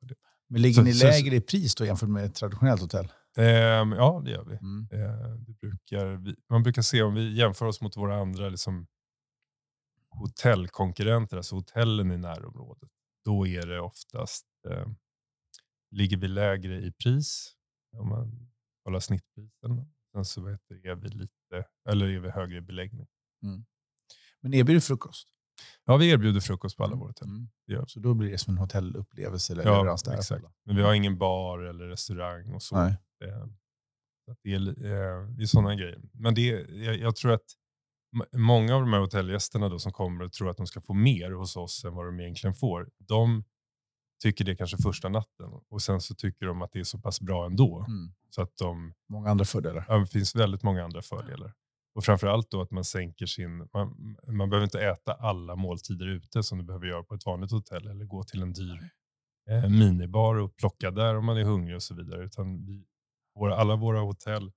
det. 0.00 0.14
Men 0.48 0.62
ligger 0.62 0.74
Så- 0.74 0.82
ni 0.82 0.92
lägre 0.92 1.36
i 1.36 1.40
pris 1.40 1.74
då 1.74 1.84
jämfört 1.84 2.08
med 2.08 2.24
ett 2.24 2.34
traditionellt 2.34 2.80
hotell? 2.80 3.12
Ehm, 3.36 3.92
ja, 3.92 4.22
det 4.24 4.30
gör 4.30 4.44
vi. 4.44 4.56
Mm. 4.56 4.88
Eh, 4.92 5.30
det 5.36 5.52
brukar 5.52 6.06
vi. 6.16 6.34
Man 6.48 6.62
brukar 6.62 6.82
se 6.82 7.02
om 7.02 7.14
vi 7.14 7.36
jämför 7.36 7.66
oss 7.66 7.80
mot 7.80 7.96
våra 7.96 8.16
andra 8.20 8.48
liksom, 8.48 8.86
hotellkonkurrenter, 10.10 11.36
alltså 11.36 11.54
hotellen 11.54 12.12
i 12.12 12.16
närområdet. 12.18 12.90
Då 13.24 13.46
är 13.46 13.66
det 13.66 13.80
oftast, 13.80 14.46
eh, 14.70 14.86
ligger 15.90 16.16
vi 16.16 16.28
lägre 16.28 16.80
i 16.80 16.92
pris 16.92 17.54
om 17.96 18.08
man 18.08 18.50
kollar 18.84 19.00
snittprisen. 19.00 19.92
Sen 20.12 20.24
så 20.24 20.42
vet 20.42 20.70
är 20.70 20.94
vi 20.94 21.08
lite, 21.08 21.64
eller 21.88 22.08
är 22.08 22.18
vi 22.20 22.30
högre 22.30 22.56
i 22.56 22.60
beläggning. 22.60 23.06
Men 24.40 24.54
erbjuder 24.54 24.80
frukost? 24.80 25.28
Ja, 25.84 25.96
vi 25.96 26.10
erbjuder 26.10 26.40
frukost 26.40 26.76
på 26.76 26.84
alla 26.84 26.96
våra 26.96 27.08
hotell. 27.08 27.28
Mm. 27.28 27.48
Vi. 27.66 27.78
Så 27.86 28.00
då 28.00 28.14
blir 28.14 28.30
det 28.30 28.38
som 28.38 28.54
en 28.54 28.58
hotellupplevelse 28.58 29.52
eller 29.52 29.64
Ja, 29.64 29.78
leverans 29.78 30.02
där. 30.02 30.14
exakt. 30.14 30.44
Men 30.64 30.76
vi 30.76 30.82
har 30.82 30.94
ingen 30.94 31.18
bar 31.18 31.58
eller 31.58 31.84
restaurang 31.88 32.52
och 32.54 32.62
så. 32.62 32.76
Nej. 32.76 32.96
Eh, 33.24 33.46
det, 34.44 34.52
är, 34.54 34.60
eh, 34.68 35.26
det 35.30 35.42
är 35.42 35.46
sådana 35.46 35.74
grejer. 35.74 36.00
Men 36.12 36.34
det, 36.34 36.46
jag, 36.70 36.98
jag 36.98 37.16
tror 37.16 37.32
att 37.32 37.44
många 38.36 38.74
av 38.74 38.80
de 38.80 38.92
här 38.92 39.00
hotellgästerna 39.00 39.68
då 39.68 39.78
som 39.78 39.92
kommer 39.92 40.24
och 40.24 40.32
tror 40.32 40.50
att 40.50 40.56
de 40.56 40.66
ska 40.66 40.80
få 40.80 40.94
mer 40.94 41.30
hos 41.30 41.56
oss 41.56 41.84
än 41.84 41.94
vad 41.94 42.06
de 42.06 42.20
egentligen 42.20 42.54
får. 42.54 42.88
De 42.98 43.44
tycker 44.22 44.44
det 44.44 44.56
kanske 44.56 44.76
första 44.76 45.08
natten 45.08 45.46
och 45.68 45.82
sen 45.82 46.00
så 46.00 46.14
tycker 46.14 46.46
de 46.46 46.62
att 46.62 46.72
det 46.72 46.80
är 46.80 46.84
så 46.84 46.98
pass 46.98 47.20
bra 47.20 47.46
ändå. 47.46 47.84
Mm. 47.88 48.12
Så 48.30 48.42
att 48.42 48.56
de, 48.56 48.94
Många 49.08 49.30
andra 49.30 49.44
fördelar. 49.44 49.84
ja, 49.88 49.98
det 49.98 50.06
finns 50.06 50.34
väldigt 50.36 50.62
många 50.62 50.84
andra 50.84 51.02
fördelar. 51.02 51.52
Och 52.00 52.04
framförallt 52.04 52.50
då 52.50 52.60
att 52.62 52.70
man 52.70 52.84
sänker 52.84 53.26
sin... 53.26 53.68
Man, 53.72 54.16
man 54.32 54.50
behöver 54.50 54.64
inte 54.64 54.80
äta 54.80 55.12
alla 55.14 55.56
måltider 55.56 56.06
ute 56.06 56.42
som 56.42 56.58
du 56.58 56.64
behöver 56.64 56.86
göra 56.86 57.02
på 57.02 57.14
ett 57.14 57.26
vanligt 57.26 57.50
hotell 57.50 57.86
eller 57.86 58.04
gå 58.04 58.24
till 58.24 58.42
en 58.42 58.52
dyr 58.52 58.90
eh, 59.50 59.68
minibar 59.68 60.34
och 60.34 60.56
plocka 60.56 60.90
där 60.90 61.16
om 61.16 61.24
man 61.26 61.36
är 61.36 61.44
hungrig 61.44 61.76
och 61.76 61.82
så 61.82 61.94
vidare. 61.94 62.24
Utan 62.24 62.66
vi, 62.66 62.84
våra, 63.34 63.56
alla 63.56 63.76
våra 63.76 64.00
hotell 64.00 64.52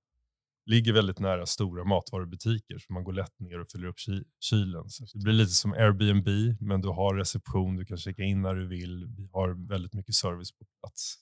ligger 0.66 0.92
väldigt 0.92 1.18
nära 1.18 1.46
stora 1.46 1.84
matvarubutiker 1.84 2.78
så 2.78 2.92
man 2.92 3.04
går 3.04 3.12
lätt 3.12 3.38
ner 3.38 3.60
och 3.60 3.70
fyller 3.70 3.86
upp 3.86 3.98
ky- 3.98 4.24
kylen. 4.40 4.88
Så 4.88 5.18
det 5.18 5.24
blir 5.24 5.34
lite 5.34 5.52
som 5.52 5.72
Airbnb 5.72 6.28
men 6.60 6.80
du 6.80 6.88
har 6.88 7.14
reception, 7.14 7.76
du 7.76 7.84
kan 7.84 7.96
checka 7.96 8.22
in 8.22 8.42
när 8.42 8.54
du 8.54 8.68
vill. 8.68 9.06
Vi 9.16 9.28
har 9.32 9.68
väldigt 9.68 9.94
mycket 9.94 10.14
service 10.14 10.52
på 10.52 10.64
plats. 10.80 11.14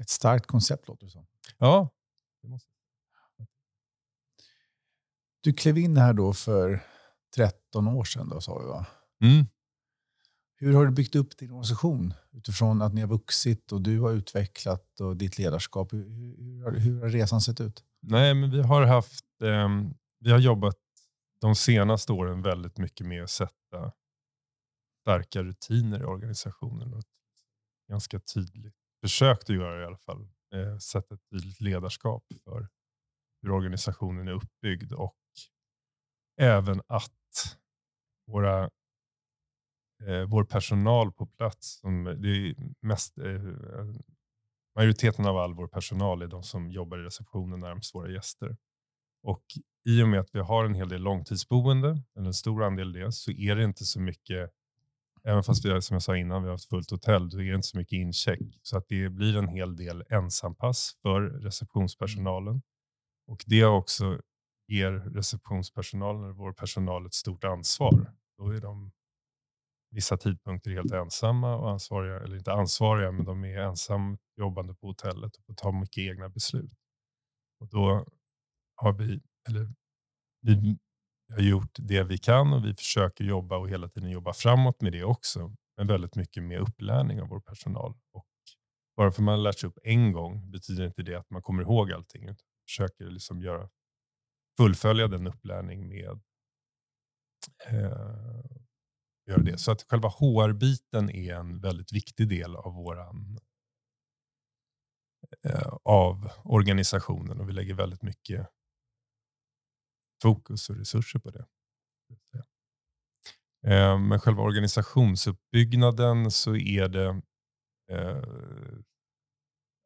Ett 0.00 0.10
starkt 0.10 0.46
koncept 0.46 0.88
låter 0.88 1.06
det 1.06 1.10
som. 1.10 1.26
Ja, 1.58 1.90
det 2.42 2.48
måste 2.48 2.70
Du 5.40 5.52
klev 5.52 5.78
in 5.78 5.96
här 5.96 6.12
då 6.12 6.32
för 6.32 6.82
13 7.36 7.88
år 7.88 8.04
sedan, 8.04 8.28
då, 8.28 8.40
sa 8.40 8.58
vi 8.58 8.66
va? 8.66 8.86
mm. 9.22 9.46
Hur 10.56 10.74
har 10.74 10.86
du 10.86 10.92
byggt 10.92 11.14
upp 11.14 11.38
din 11.38 11.50
organisation 11.50 12.14
utifrån 12.32 12.82
att 12.82 12.94
ni 12.94 13.00
har 13.00 13.08
vuxit 13.08 13.72
och 13.72 13.82
du 13.82 14.00
har 14.00 14.10
utvecklat 14.10 15.00
och 15.00 15.16
ditt 15.16 15.38
ledarskap? 15.38 15.92
Hur, 15.92 16.08
hur, 16.08 16.78
hur, 16.78 17.00
har, 17.00 17.08
resan 17.08 17.40
sett 17.40 17.60
ut? 17.60 17.84
Nej, 18.00 18.34
men 18.34 18.50
vi 18.50 18.62
har 18.62 18.82
haft, 18.82 19.42
ehm, 19.42 19.94
vi 20.18 20.30
har 20.30 20.38
jobbat 20.38 20.76
de 21.40 21.54
senaste 21.54 22.12
åren 22.12 22.42
väldigt 22.42 22.78
mycket 22.78 23.06
med 23.06 23.22
att 23.22 23.30
sätta 23.30 23.92
starka 25.00 25.42
rutiner 25.42 26.00
i 26.00 26.04
organisationen. 26.04 26.94
Och 26.94 27.02
ganska 27.88 28.20
tydligt, 28.20 28.76
försökt 29.00 29.50
att 29.50 29.56
göra 29.56 29.82
i 29.82 29.86
alla 29.86 29.98
fall, 29.98 30.28
eh, 30.54 30.78
sätta 30.78 31.14
ett 31.14 31.30
tydligt 31.30 31.60
ledarskap 31.60 32.24
för 32.44 32.68
hur 33.42 33.50
organisationen 33.50 34.28
är 34.28 34.32
uppbyggd 34.32 34.92
och 34.92 35.19
även 36.36 36.82
att 36.86 37.58
våra, 38.26 38.62
eh, 40.06 40.24
vår 40.28 40.44
personal 40.44 41.12
på 41.12 41.26
plats, 41.26 41.78
som, 41.80 42.04
det 42.04 42.28
är 42.28 42.54
mest, 42.80 43.18
eh, 43.18 43.42
majoriteten 44.76 45.26
av 45.26 45.36
all 45.36 45.54
vår 45.54 45.68
personal 45.68 46.22
är 46.22 46.26
de 46.26 46.42
som 46.42 46.70
jobbar 46.70 46.98
i 46.98 47.02
receptionen 47.02 47.60
närmast 47.60 47.94
våra 47.94 48.10
gäster. 48.10 48.56
Och 49.22 49.44
i 49.86 50.02
och 50.02 50.08
med 50.08 50.20
att 50.20 50.34
vi 50.34 50.40
har 50.40 50.64
en 50.64 50.74
hel 50.74 50.88
del 50.88 51.02
långtidsboende, 51.02 52.02
eller 52.16 52.26
en 52.26 52.34
stor 52.34 52.64
andel 52.64 52.92
det, 52.92 53.12
så 53.12 53.30
är 53.30 53.56
det 53.56 53.64
inte 53.64 53.84
så 53.84 54.00
mycket, 54.00 54.50
även 55.24 55.42
fast 55.42 55.64
vi 55.64 55.70
har, 55.70 55.80
som 55.80 55.94
jag 55.94 56.02
sa 56.02 56.16
innan, 56.16 56.42
vi 56.42 56.48
har 56.48 56.54
haft 56.54 56.68
fullt 56.68 56.90
hotell, 56.90 57.28
då 57.28 57.40
är 57.40 57.44
det 57.44 57.54
inte 57.54 57.68
så 57.68 57.78
mycket 57.78 57.92
incheck. 57.96 58.40
Så 58.62 58.76
att 58.76 58.88
det 58.88 59.08
blir 59.08 59.36
en 59.36 59.48
hel 59.48 59.76
del 59.76 60.04
ensampass 60.08 60.98
för 61.02 61.20
receptionspersonalen. 61.20 62.62
Och 63.26 63.44
det 63.46 63.64
också 63.64 64.20
ger 64.70 64.92
receptionspersonalen, 64.92 66.24
eller 66.24 66.32
vår 66.32 66.52
personal, 66.52 67.06
ett 67.06 67.14
stort 67.14 67.44
ansvar. 67.44 68.12
Då 68.38 68.50
är 68.50 68.60
de 68.60 68.92
vissa 69.90 70.16
tidpunkter 70.16 70.70
helt 70.70 70.92
ensamma 70.92 71.56
och 71.56 71.70
ansvariga, 71.70 72.20
eller 72.20 72.36
inte 72.36 72.52
ansvariga, 72.52 73.12
men 73.12 73.24
de 73.24 73.44
är 73.44 73.58
ensamt 73.58 74.20
jobbande 74.36 74.74
på 74.74 74.86
hotellet 74.86 75.36
och 75.36 75.44
får 75.46 75.54
ta 75.54 75.72
mycket 75.72 75.98
egna 75.98 76.28
beslut. 76.28 76.72
Och 77.60 77.68
då 77.68 78.06
har 78.74 78.92
vi, 78.92 79.20
eller 79.48 79.68
vi 80.40 80.78
har 81.34 81.42
gjort 81.42 81.76
det 81.78 82.02
vi 82.02 82.18
kan 82.18 82.52
och 82.52 82.64
vi 82.64 82.74
försöker 82.74 83.24
jobba 83.24 83.56
och 83.56 83.68
hela 83.68 83.88
tiden 83.88 84.10
jobba 84.10 84.32
framåt 84.32 84.80
med 84.80 84.92
det 84.92 85.04
också. 85.04 85.54
Men 85.76 85.86
väldigt 85.86 86.16
mycket 86.16 86.42
med 86.42 86.60
upplärning 86.60 87.22
av 87.22 87.28
vår 87.28 87.40
personal. 87.40 87.94
Och 88.12 88.26
bara 88.96 89.12
för 89.12 89.22
att 89.22 89.24
man 89.24 89.34
har 89.34 89.42
lärt 89.42 89.58
sig 89.58 89.68
upp 89.68 89.78
en 89.82 90.12
gång 90.12 90.50
betyder 90.50 90.86
inte 90.86 91.02
det 91.02 91.14
att 91.14 91.30
man 91.30 91.42
kommer 91.42 91.62
ihåg 91.62 91.92
allting. 91.92 92.22
Utan 92.24 92.46
försöker 92.68 93.04
liksom 93.04 93.42
göra, 93.42 93.68
fullfölja 94.60 95.08
den 95.08 95.26
upplärning 95.26 95.88
med 95.88 96.20
eh, 97.66 98.44
göra 99.26 99.42
det. 99.42 99.58
Så 99.58 99.72
att 99.72 99.82
själva 99.82 100.08
HR-biten 100.08 101.10
är 101.10 101.34
en 101.34 101.60
väldigt 101.60 101.92
viktig 101.92 102.28
del 102.28 102.56
av 102.56 102.74
våran 102.74 103.38
eh, 105.46 105.72
av 105.84 106.30
organisationen 106.44 107.40
och 107.40 107.48
vi 107.48 107.52
lägger 107.52 107.74
väldigt 107.74 108.02
mycket 108.02 108.48
fokus 110.22 110.70
och 110.70 110.76
resurser 110.76 111.18
på 111.18 111.30
det. 111.30 111.46
Eh, 113.66 113.98
Men 113.98 114.20
själva 114.20 114.42
organisationsuppbyggnaden 114.42 116.30
så 116.30 116.56
är 116.56 116.88
det 116.88 117.22
eh, 117.90 118.22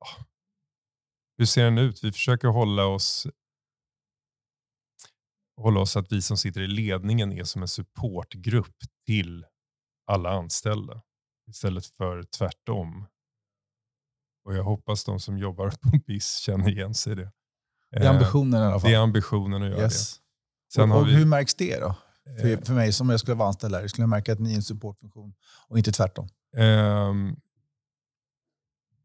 ah, 0.00 0.24
hur 1.38 1.44
ser 1.46 1.64
den 1.64 1.78
ut? 1.78 2.04
Vi 2.04 2.12
försöker 2.12 2.48
hålla 2.48 2.86
oss 2.86 3.26
hålla 5.56 5.80
oss 5.80 5.96
att 5.96 6.12
vi 6.12 6.22
som 6.22 6.36
sitter 6.36 6.60
i 6.60 6.66
ledningen 6.66 7.32
är 7.32 7.44
som 7.44 7.62
en 7.62 7.68
supportgrupp 7.68 8.76
till 9.06 9.46
alla 10.06 10.30
anställda 10.30 11.02
istället 11.50 11.86
för 11.86 12.22
tvärtom. 12.22 13.06
Och 14.44 14.54
jag 14.54 14.64
hoppas 14.64 15.04
de 15.04 15.20
som 15.20 15.38
jobbar 15.38 15.70
på 15.70 15.98
BIS 16.06 16.36
känner 16.36 16.68
igen 16.68 16.94
sig 16.94 17.12
i 17.12 17.16
det. 17.16 17.32
Det 17.90 18.06
är 18.06 18.10
ambitionen 18.10 18.62
i 18.62 18.64
alla 18.64 18.80
fall. 18.80 18.90
Det 18.90 18.96
är 18.96 19.00
ambitionen 19.00 19.62
att 19.62 19.68
göra 19.68 19.82
yes. 19.82 20.16
det. 20.16 20.22
Sen 20.74 20.92
och, 20.92 21.00
och 21.00 21.08
vi, 21.08 21.12
hur 21.12 21.26
märks 21.26 21.54
det 21.54 21.80
då? 21.80 21.94
För, 22.40 22.48
eh, 22.48 22.60
för 22.60 22.74
mig 22.74 22.92
som 22.92 23.10
jag 23.10 23.20
skulle 23.20 23.34
vara 23.34 23.48
anställd 23.48 23.74
där, 23.74 23.88
skulle 23.88 24.02
jag 24.02 24.08
märka 24.08 24.32
att 24.32 24.38
ni 24.38 24.52
är 24.52 24.56
en 24.56 24.62
supportfunktion 24.62 25.34
och 25.68 25.78
inte 25.78 25.92
tvärtom. 25.92 26.28
Ehm, 26.56 27.36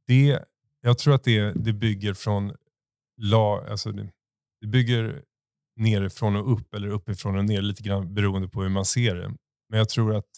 det, 0.08 0.40
jag 0.82 0.98
tror 0.98 1.16
att 1.16 1.24
det, 1.24 1.52
det 1.52 1.74
bygger 1.74 2.14
från 2.14 2.56
la, 3.18 3.66
alltså 3.70 3.92
det, 3.92 4.12
det 4.62 4.68
bygger 4.68 5.24
nerifrån 5.80 6.36
och 6.36 6.54
upp 6.54 6.74
eller 6.74 6.88
uppifrån 6.88 7.38
och 7.38 7.46
ner 7.46 7.62
lite 7.62 7.84
grann 7.84 8.14
beroende 8.14 8.48
på 8.48 8.62
hur 8.62 8.70
man 8.70 8.86
ser 8.86 9.16
det. 9.16 9.28
Men 9.70 9.78
jag 9.78 9.90
tror 9.90 10.16
att 10.16 10.30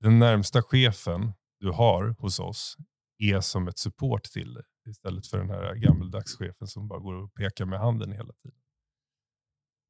den 0.00 0.18
närmsta 0.18 0.62
chefen 0.62 1.32
du 1.60 1.70
har 1.70 2.16
hos 2.18 2.40
oss 2.40 2.76
är 3.18 3.40
som 3.40 3.68
ett 3.68 3.78
support 3.78 4.24
till 4.24 4.54
dig 4.54 4.64
istället 4.90 5.26
för 5.26 5.38
den 5.38 5.50
här 5.50 5.74
gammeldags 5.74 6.36
chefen 6.36 6.66
som 6.66 6.88
bara 6.88 6.98
går 6.98 7.14
och 7.14 7.34
pekar 7.34 7.64
med 7.64 7.78
handen 7.78 8.12
hela 8.12 8.32
tiden. 8.32 8.58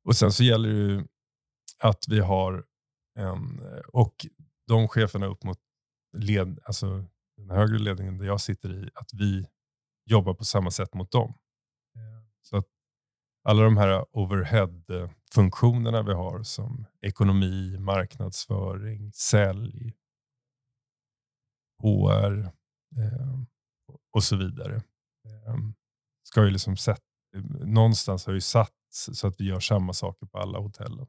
Och 0.05 0.17
sen 0.17 0.33
så 0.33 0.45
gäller 0.45 0.69
det 0.69 1.07
att 1.79 2.05
vi 2.09 2.21
har 2.21 2.67
en, 3.19 3.61
och 3.93 4.27
de 4.67 4.89
cheferna 4.89 5.27
upp 5.27 5.45
mot 5.45 5.59
led, 6.17 6.59
alltså 6.65 7.07
den 7.37 7.51
högre 7.51 7.79
ledningen 7.79 8.19
där 8.19 8.27
jag 8.27 8.41
sitter 8.41 8.85
i, 8.85 8.91
att 8.95 9.11
vi 9.13 9.47
jobbar 10.05 10.35
på 10.35 10.45
samma 10.45 10.71
sätt 10.71 10.95
mot 10.95 11.11
dem. 11.11 11.35
Så 12.43 12.57
att 12.57 12.67
alla 13.43 13.63
de 13.63 13.77
här 13.77 14.05
overhead-funktionerna 14.13 16.03
vi 16.03 16.13
har 16.13 16.43
som 16.43 16.87
ekonomi, 17.01 17.79
marknadsföring, 17.79 19.13
sälj, 19.13 19.95
HR 21.83 22.41
eh, 22.97 23.41
och 24.13 24.25
så 24.25 24.37
vidare. 24.37 24.77
Eh, 25.25 25.57
ska 26.23 26.45
ju 26.45 26.51
liksom 26.51 26.77
sätt, 26.77 27.03
någonstans 27.61 28.27
har 28.27 28.33
ju 28.33 28.41
satts 28.41 29.11
så 29.13 29.27
att 29.27 29.41
vi 29.41 29.45
gör 29.45 29.61
samma 29.61 29.93
saker 29.93 30.27
på 30.27 30.39
alla 30.39 30.59
hotellen. 30.59 31.07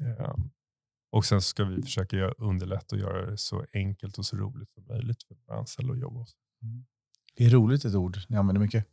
Eh, 0.00 0.34
och 1.12 1.24
sen 1.24 1.42
ska 1.42 1.64
vi 1.64 1.82
försöka 1.82 2.16
göra, 2.16 2.32
underlätta 2.32 2.96
och 2.96 3.02
göra 3.02 3.30
det 3.30 3.36
så 3.38 3.64
enkelt 3.72 4.18
och 4.18 4.26
så 4.26 4.36
roligt 4.36 4.72
som 4.72 4.86
möjligt 4.86 5.22
för 5.22 5.34
våra 5.34 5.58
anställda 5.58 5.92
att 5.92 6.00
jobba 6.00 6.18
hos. 6.20 6.36
Det 7.36 7.44
är 7.44 7.50
roligt 7.50 7.84
ett 7.84 7.94
ord 7.94 8.18
ni 8.28 8.36
använder 8.36 8.60
mycket. 8.60 8.86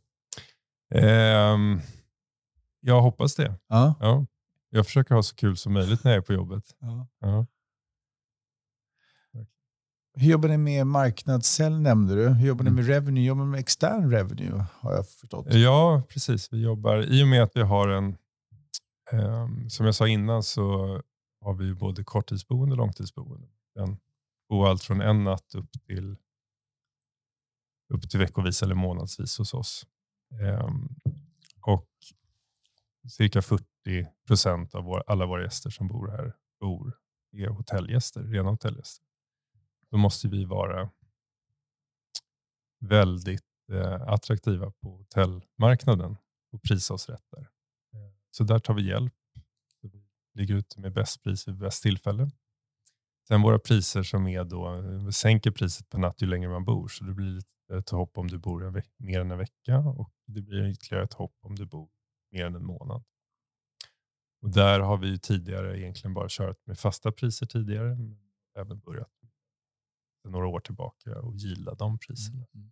Jag 2.80 3.02
hoppas 3.02 3.34
det. 3.34 3.54
Ja. 3.66 3.94
Ja. 4.00 4.26
Jag 4.70 4.86
försöker 4.86 5.14
ha 5.14 5.22
så 5.22 5.34
kul 5.34 5.56
som 5.56 5.72
möjligt 5.72 6.04
när 6.04 6.10
jag 6.10 6.18
är 6.18 6.22
på 6.22 6.32
jobbet. 6.32 6.64
Ja. 7.20 7.46
Hur 10.14 10.30
jobbar 10.30 10.48
ni 10.48 10.56
med 10.56 10.86
marknadssälj 10.86 11.80
nämnde 11.80 12.14
du. 12.14 12.28
Hur 12.28 12.46
jobbar 12.46 12.64
ni 12.64 12.70
med 12.70 12.86
revenue? 12.86 13.24
Jobbar 13.24 13.44
ni 13.44 13.50
med 13.50 13.60
extern 13.60 14.10
revenue 14.10 14.64
har 14.72 14.92
jag 14.92 15.08
förstått. 15.08 15.54
Ja, 15.54 16.02
precis. 16.08 16.52
Vi 16.52 16.62
jobbar, 16.62 17.02
i 17.12 17.22
och 17.22 17.28
med 17.28 17.42
att 17.42 17.56
vi 17.56 17.60
har 17.60 17.88
en, 17.88 18.16
eh, 19.12 19.48
som 19.68 19.86
jag 19.86 19.94
sa 19.94 20.08
innan 20.08 20.42
så 20.42 20.62
har 21.40 21.54
vi 21.54 21.74
både 21.74 22.04
korttidsboende 22.04 22.72
och 22.72 22.78
långtidsboende. 22.78 23.48
Den 23.74 23.96
bor 24.48 24.68
allt 24.68 24.82
från 24.82 25.00
en 25.00 25.24
natt 25.24 25.54
upp 25.54 25.72
till, 25.86 26.16
upp 27.94 28.10
till 28.10 28.18
veckovis 28.18 28.62
eller 28.62 28.74
månadsvis 28.74 29.38
hos 29.38 29.54
oss. 29.54 29.86
Eh, 30.40 30.70
och 31.62 31.88
cirka 33.08 33.42
40 33.42 33.64
procent 34.26 34.74
av 34.74 34.84
vår, 34.84 35.04
alla 35.06 35.26
våra 35.26 35.42
gäster 35.42 35.70
som 35.70 35.88
bor 35.88 36.08
här 36.08 36.34
bor 36.60 36.98
är 37.32 37.48
hotellgäster, 37.48 38.22
rena 38.22 38.50
hotellgäster. 38.50 39.04
Då 39.90 39.96
måste 39.96 40.28
vi 40.28 40.44
vara 40.44 40.90
väldigt 42.80 43.44
eh, 43.72 44.02
attraktiva 44.02 44.70
på 44.70 44.96
hotellmarknaden 44.96 46.16
och 46.52 46.62
prisa 46.62 46.94
oss 46.94 47.08
rätt 47.08 47.24
där. 47.30 47.48
Så 48.30 48.44
där 48.44 48.58
tar 48.58 48.74
vi 48.74 48.88
hjälp. 48.88 49.14
Vi 49.80 49.90
ligger 50.34 50.54
ute 50.54 50.80
med 50.80 50.92
bäst 50.92 51.22
pris 51.22 51.48
vid 51.48 51.58
bäst 51.58 51.82
tillfälle. 51.82 52.30
Sen 53.28 53.42
våra 53.42 53.58
priser 53.58 54.02
som 54.02 54.26
är 54.26 54.44
då, 54.44 54.80
vi 55.06 55.12
sänker 55.12 55.50
priset 55.50 55.88
per 55.88 55.98
natt 55.98 56.22
ju 56.22 56.26
längre 56.26 56.50
man 56.50 56.64
bor, 56.64 56.88
så 56.88 57.04
det 57.04 57.12
blir 57.14 57.42
ett 57.72 57.90
hopp 57.90 58.18
om 58.18 58.28
du 58.28 58.38
bor 58.38 58.64
en 58.64 58.82
mer 58.96 59.20
än 59.20 59.30
en 59.30 59.38
vecka 59.38 59.78
och 59.78 60.12
det 60.26 60.42
blir 60.42 60.68
ytterligare 60.68 61.04
ett 61.04 61.14
hopp 61.14 61.36
om 61.40 61.54
du 61.54 61.66
bor 61.66 61.88
mer 62.30 62.46
än 62.46 62.54
en 62.54 62.64
månad. 62.64 63.04
Och 64.40 64.50
där 64.50 64.80
har 64.80 64.98
vi 64.98 65.18
tidigare 65.18 65.80
egentligen 65.80 66.14
bara 66.14 66.26
kört 66.30 66.66
med 66.66 66.78
fasta 66.78 67.12
priser 67.12 67.46
tidigare, 67.46 67.94
men 67.94 68.18
även 68.56 68.78
börjat 68.78 69.10
några 70.24 70.46
år 70.46 70.60
tillbaka 70.60 71.20
och 71.20 71.36
gilla 71.36 71.74
de 71.74 71.98
priserna. 71.98 72.46
Mm. 72.54 72.70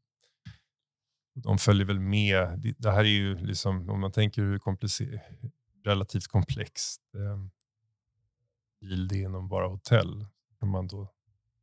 De 1.34 1.58
följer 1.58 1.86
väl 1.86 2.00
med. 2.00 2.74
Det 2.78 2.90
här 2.90 3.00
är 3.00 3.08
ju 3.08 3.46
liksom, 3.46 3.90
om 3.90 4.00
man 4.00 4.12
tänker 4.12 4.42
hur 4.42 4.58
komplicerat, 4.58 5.22
relativt 5.84 6.26
komplext 6.26 7.02
eh, 7.14 7.46
yield 8.80 9.12
är 9.12 9.16
inom 9.16 9.48
bara 9.48 9.68
hotell, 9.68 10.26
kan 10.58 10.68
man 10.68 10.86
då 10.86 11.12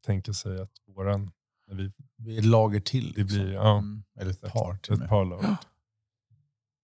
tänka 0.06 0.34
sig 0.34 0.62
att 0.62 0.72
våran... 0.86 1.32
När 1.68 1.76
vi, 1.76 1.92
vi 2.18 2.42
lager 2.42 2.80
till. 2.80 3.14
Det 3.14 3.24
blir, 3.24 3.38
liksom. 3.38 3.54
ja, 3.54 3.78
mm. 3.78 4.04
Eller 4.16 4.32
ett 4.32 4.42
par 4.42 4.78
till 4.78 4.94
Ett 4.94 5.10
par 5.10 5.26
lager. 5.26 5.58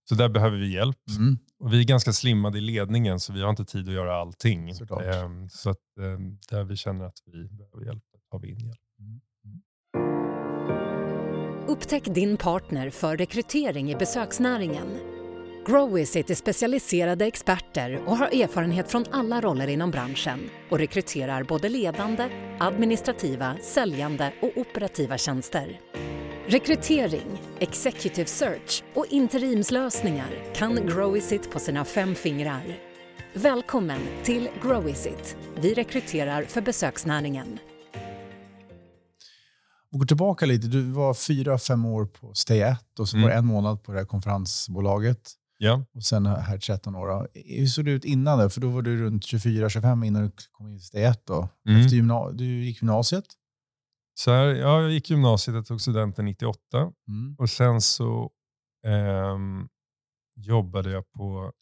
Så 0.10 0.16
där 0.16 0.30
behöver 0.30 0.58
vi 0.58 0.74
hjälp. 0.74 0.98
Mm. 1.18 1.38
Och 1.60 1.74
vi 1.74 1.80
är 1.80 1.84
ganska 1.84 2.14
slimmade 2.14 2.58
i 2.58 2.62
ledningen 2.62 3.20
så 3.20 3.34
vi 3.34 3.42
har 3.42 3.50
inte 3.50 3.66
tid 3.66 3.88
att 3.88 3.94
göra 3.94 4.16
allting. 4.16 4.70
Um, 4.70 5.50
så 5.50 5.70
att, 5.70 5.78
um, 6.00 6.40
där 6.50 6.64
vi 6.64 6.76
känner 6.76 7.06
att 7.06 7.18
vi 7.26 7.50
behöver 7.50 7.86
hjälp 7.86 8.04
tar 8.32 8.40
vi 8.40 8.52
in 8.52 8.60
hjälp. 8.60 8.80
Mm. 9.00 9.22
Upptäck 11.68 12.04
din 12.06 12.38
partner 12.38 12.90
för 12.90 13.18
rekrytering 13.18 13.92
i 13.92 13.96
besöksnäringen. 13.96 14.88
Growizit 15.68 16.30
är 16.30 16.36
specialiserade 16.36 17.26
experter 17.26 18.04
och 18.06 18.18
har 18.18 18.28
erfarenhet 18.28 18.92
från 18.92 19.06
alla 19.12 19.42
roller 19.42 19.68
inom 19.68 19.92
branschen 19.92 20.50
och 20.70 20.80
rekryterar 20.80 21.44
både 21.44 21.70
ledande, 21.70 22.30
administrativa, 22.60 23.58
säljande 23.58 24.34
och 24.42 24.52
operativa 24.58 25.18
tjänster. 25.18 25.80
Rekrytering, 26.48 27.42
executive 27.60 28.26
search 28.26 28.84
och 28.96 29.06
interimslösningar 29.10 30.30
kan 30.56 30.76
Growizit 30.76 31.52
på 31.52 31.60
sina 31.60 31.86
fem 31.86 32.16
fingrar. 32.16 32.78
Välkommen 33.34 34.02
till 34.24 34.50
Growizit. 34.64 35.38
Vi 35.62 35.74
rekryterar 35.74 36.44
för 36.44 36.62
besöksnäringen. 36.62 37.60
Och 39.92 40.00
går 40.00 40.06
tillbaka 40.06 40.46
lite, 40.46 40.68
du 40.68 40.92
var 40.92 41.14
fyra, 41.14 41.58
fem 41.58 41.86
år 41.86 42.06
på 42.06 42.34
Stay 42.34 42.62
At 42.62 43.00
och 43.00 43.10
så 43.10 43.18
mm. 43.18 43.24
var 43.24 43.30
det 43.30 43.38
en 43.38 43.46
månad 43.46 43.84
på 43.84 43.92
det 43.92 43.98
här 43.98 44.06
konferensbolaget. 44.06 45.32
Ja. 45.58 45.86
Och 45.96 46.04
sen 46.04 46.26
här 46.26 46.58
13 46.58 46.96
år. 46.96 47.28
Hur 47.34 47.68
såg 47.68 47.86
det 47.86 47.92
ut 47.92 48.06
innan 48.06 48.40
det? 48.40 48.50
För 48.50 48.62
då 48.62 48.70
var 48.70 48.82
du 48.82 48.98
runt 48.98 49.24
24-25 49.24 50.06
innan 50.06 50.24
du 50.24 50.32
kom 50.52 50.68
in 50.68 50.76
i 50.76 50.80
Stay 50.80 51.06
At. 51.06 51.26
Då. 51.26 51.50
Mm. 51.68 51.82
Efter 51.82 51.96
gymna 51.96 52.32
du 52.32 52.46
gick 52.46 52.82
gymnasiet? 52.82 53.26
Så 54.20 54.32
här, 54.32 54.46
ja, 54.46 54.82
jag 54.82 54.92
gick 54.92 55.10
gymnasiet, 55.10 55.56
jag 55.56 55.66
tog 55.66 55.82
studenten 55.82 56.26
98 56.26 56.94
mm. 57.08 57.36
och 57.38 57.50
sen 57.50 57.82
så 57.82 58.32
eh, 58.86 59.38
jobbade 60.36 60.92
jag 60.92 61.12
på 61.12 61.54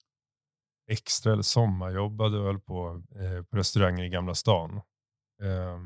extra 0.91 1.33
eller 1.33 1.43
sommarjobbade 1.43 2.39
och 2.39 2.65
på, 2.65 3.03
eh, 3.15 3.43
på 3.43 3.57
restauranger 3.57 4.03
i 4.03 4.09
Gamla 4.09 4.35
stan. 4.35 4.75
Eh, 5.41 5.79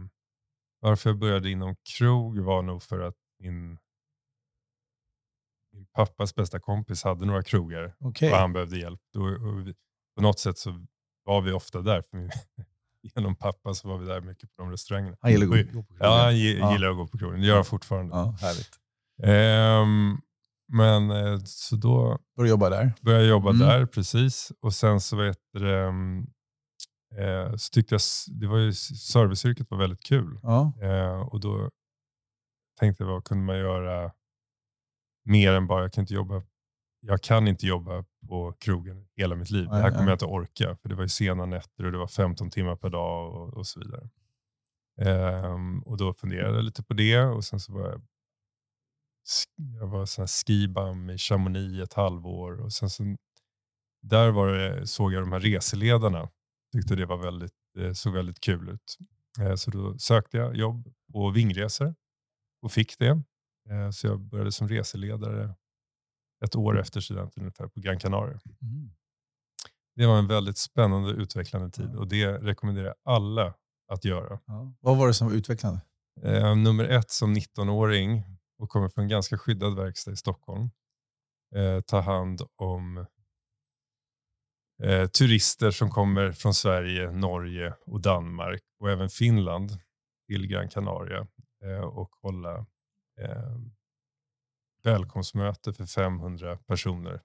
varför 0.80 1.10
jag 1.10 1.20
började 1.20 1.50
inom 1.50 1.76
krog 1.98 2.40
var 2.40 2.62
nog 2.62 2.84
för 2.84 3.00
att 3.00 3.18
min, 3.40 3.78
min 5.74 5.86
pappas 5.94 6.36
bästa 6.36 6.60
kompis 6.60 7.04
hade 7.04 7.26
några 7.26 7.44
krogar 7.44 7.96
okay. 8.00 8.32
och 8.32 8.38
han 8.38 8.54
behövde 8.54 8.78
hjälp. 8.78 9.02
Och, 9.16 9.48
och 9.48 9.68
vi, 9.68 9.74
på 10.16 10.22
något 10.22 10.40
sätt 10.40 10.58
så 10.58 10.86
var 11.24 11.42
vi 11.42 11.52
ofta 11.52 11.82
där. 11.82 12.02
För 12.02 12.30
genom 13.04 13.36
pappa 13.36 13.74
så 13.74 13.88
var 13.88 13.98
vi 13.98 14.06
där 14.06 14.22
mycket 14.22 14.56
på 14.56 14.62
de 14.62 14.72
restaurangerna. 14.72 15.18
Han 15.22 15.32
gillar 15.32 15.46
att 15.46 15.74
gå 15.74 15.84
på 15.84 15.94
krogen? 15.94 15.98
Ja, 16.00 16.24
han 16.62 16.74
gillar 16.74 16.90
att 16.90 16.98
gå 16.98 17.08
på 17.08 17.18
krogen. 17.18 17.42
Det 17.42 17.48
gör 17.48 17.56
han 17.56 17.66
fortfarande. 17.66 18.16
Ja, 18.16 18.36
härligt. 18.42 18.80
Um, 19.24 20.22
men 20.74 21.12
eh, 21.12 21.40
så 21.46 21.76
då 21.76 22.20
började 22.36 22.50
jobba 22.50 22.70
där. 22.70 22.94
Började 23.02 23.26
jobba 23.26 23.50
mm. 23.50 23.68
där, 23.68 23.86
precis. 23.86 24.52
Och 24.62 24.74
sen 24.74 25.02
så 25.02 25.16
vet 25.16 25.38
det, 25.54 25.86
eh, 27.18 27.56
så 27.56 27.70
tyckte 27.72 27.94
jag 27.94 28.02
det 28.40 28.48
var 28.48 28.58
ju, 28.58 28.74
serviceyrket 28.74 29.72
var 29.72 29.78
väldigt 29.78 30.04
kul. 30.04 30.40
Ja. 30.44 30.74
Eh, 30.82 31.20
och 31.22 31.40
då 31.40 31.70
tänkte 32.80 33.04
jag, 33.04 33.12
vad 33.12 33.24
kunde 33.24 33.44
man 33.44 33.58
göra 33.58 34.12
mer 35.26 35.54
än 35.54 35.68
bara, 35.68 35.82
jag 35.82 35.94
kan 35.94 36.02
inte 36.02 36.14
jobba, 36.14 36.44
jag 37.02 37.22
kan 37.22 37.48
inte 37.48 37.68
jobba 37.68 38.06
på 38.28 38.54
krogen 38.60 39.08
hela 39.16 39.36
mitt 39.36 39.50
liv. 39.50 39.68
Nej, 39.70 39.78
det 39.78 39.82
här 39.82 39.90
kommer 39.90 40.02
nej. 40.02 40.10
jag 40.10 40.16
inte 40.16 40.26
orka. 40.26 40.76
För 40.76 40.90
det 40.90 40.96
var 40.96 41.04
ju 41.04 41.10
sena 41.10 41.46
nätter 41.46 41.86
och 41.86 41.92
det 41.92 41.98
var 41.98 42.08
15 42.08 42.50
timmar 42.50 42.76
per 42.76 42.90
dag 42.90 43.36
och, 43.36 43.54
och 43.54 43.68
så 43.68 43.80
vidare. 43.80 44.10
Um, 45.02 45.80
och 45.80 45.98
då 45.98 46.14
funderade 46.14 46.56
jag 46.56 46.66
lite 46.66 46.84
på 46.84 46.94
det 46.94 47.22
och 47.22 47.44
sen 47.46 47.60
så 47.60 47.74
var 47.74 47.90
jag, 47.90 48.02
jag 49.80 49.88
var 49.88 50.06
sån 50.06 50.28
skibam 50.28 51.10
i 51.10 51.18
Chamonix 51.18 51.84
ett 51.84 51.94
halvår 51.94 52.62
och 52.62 52.74
sen 52.74 52.90
så, 52.90 53.04
där 54.02 54.32
var 54.32 54.48
det, 54.48 54.88
såg 54.88 55.14
jag 55.14 55.22
de 55.22 55.32
här 55.32 55.40
reseledarna. 55.40 56.30
Tyckte 56.74 56.96
det 56.96 57.06
var 57.06 57.18
väldigt, 57.18 57.54
det 57.74 57.96
såg 57.96 58.14
väldigt 58.14 58.40
kul 58.40 58.70
ut. 58.70 58.98
Uh, 59.40 59.56
så 59.56 59.72
då 59.72 59.98
sökte 59.98 60.38
jag 60.38 60.56
jobb 60.56 60.94
på 61.14 61.30
Vingresor 61.30 61.96
och 62.62 62.72
fick 62.72 63.00
det. 63.00 63.12
Uh, 63.72 63.92
så 63.92 64.08
jag 64.08 64.20
började 64.20 64.52
som 64.52 64.68
reseledare 64.68 65.56
ett 66.46 66.56
år 66.56 66.80
efter 66.80 67.02
studenten 67.02 67.44
ungefär 67.44 67.68
på 67.68 67.80
Gran 67.80 68.00
Canaria. 68.00 68.40
Mm. 68.62 68.92
Det 69.96 70.06
var 70.06 70.20
en 70.20 70.28
väldigt 70.28 70.58
spännande 70.58 71.14
och 71.14 71.20
utvecklande 71.20 71.70
tid 71.70 71.96
och 71.96 72.08
det 72.08 72.28
rekommenderar 72.28 72.86
jag 72.86 72.96
alla 73.04 73.54
att 73.92 74.06
göra. 74.06 74.40
Ja. 74.46 74.74
Vad 74.80 74.98
var 74.98 75.08
det 75.08 75.14
som 75.14 75.28
var 75.28 75.36
utvecklande? 75.36 75.82
Eh, 76.24 76.56
nummer 76.56 76.84
ett 76.84 77.12
som 77.12 77.36
19-åring 77.36 78.24
och 78.60 78.70
kommer 78.70 78.90
från 78.90 79.04
en 79.04 79.10
ganska 79.10 79.38
skyddad 79.38 79.76
verkstad 79.76 80.12
i 80.12 80.16
Stockholm. 80.16 80.70
Eh, 81.56 81.82
ta 81.82 82.00
hand 82.00 82.42
om 82.56 83.06
eh, 84.84 85.08
turister 85.08 85.72
som 85.72 85.90
kommer 85.90 86.32
från 86.32 86.54
Sverige, 86.54 87.12
Norge 87.12 87.74
och 87.86 88.02
Danmark 88.02 88.62
och 88.80 88.90
även 88.90 89.10
Finland 89.10 89.72
till 90.28 90.48
Gran 90.48 90.70
Canaria 90.70 91.28
eh, 91.64 91.82
och 91.82 92.10
hålla 92.22 92.58
eh, 93.22 93.58
välkomstmöte 94.84 95.74
för 95.74 95.86
500 95.86 96.58
personer. 96.58 97.22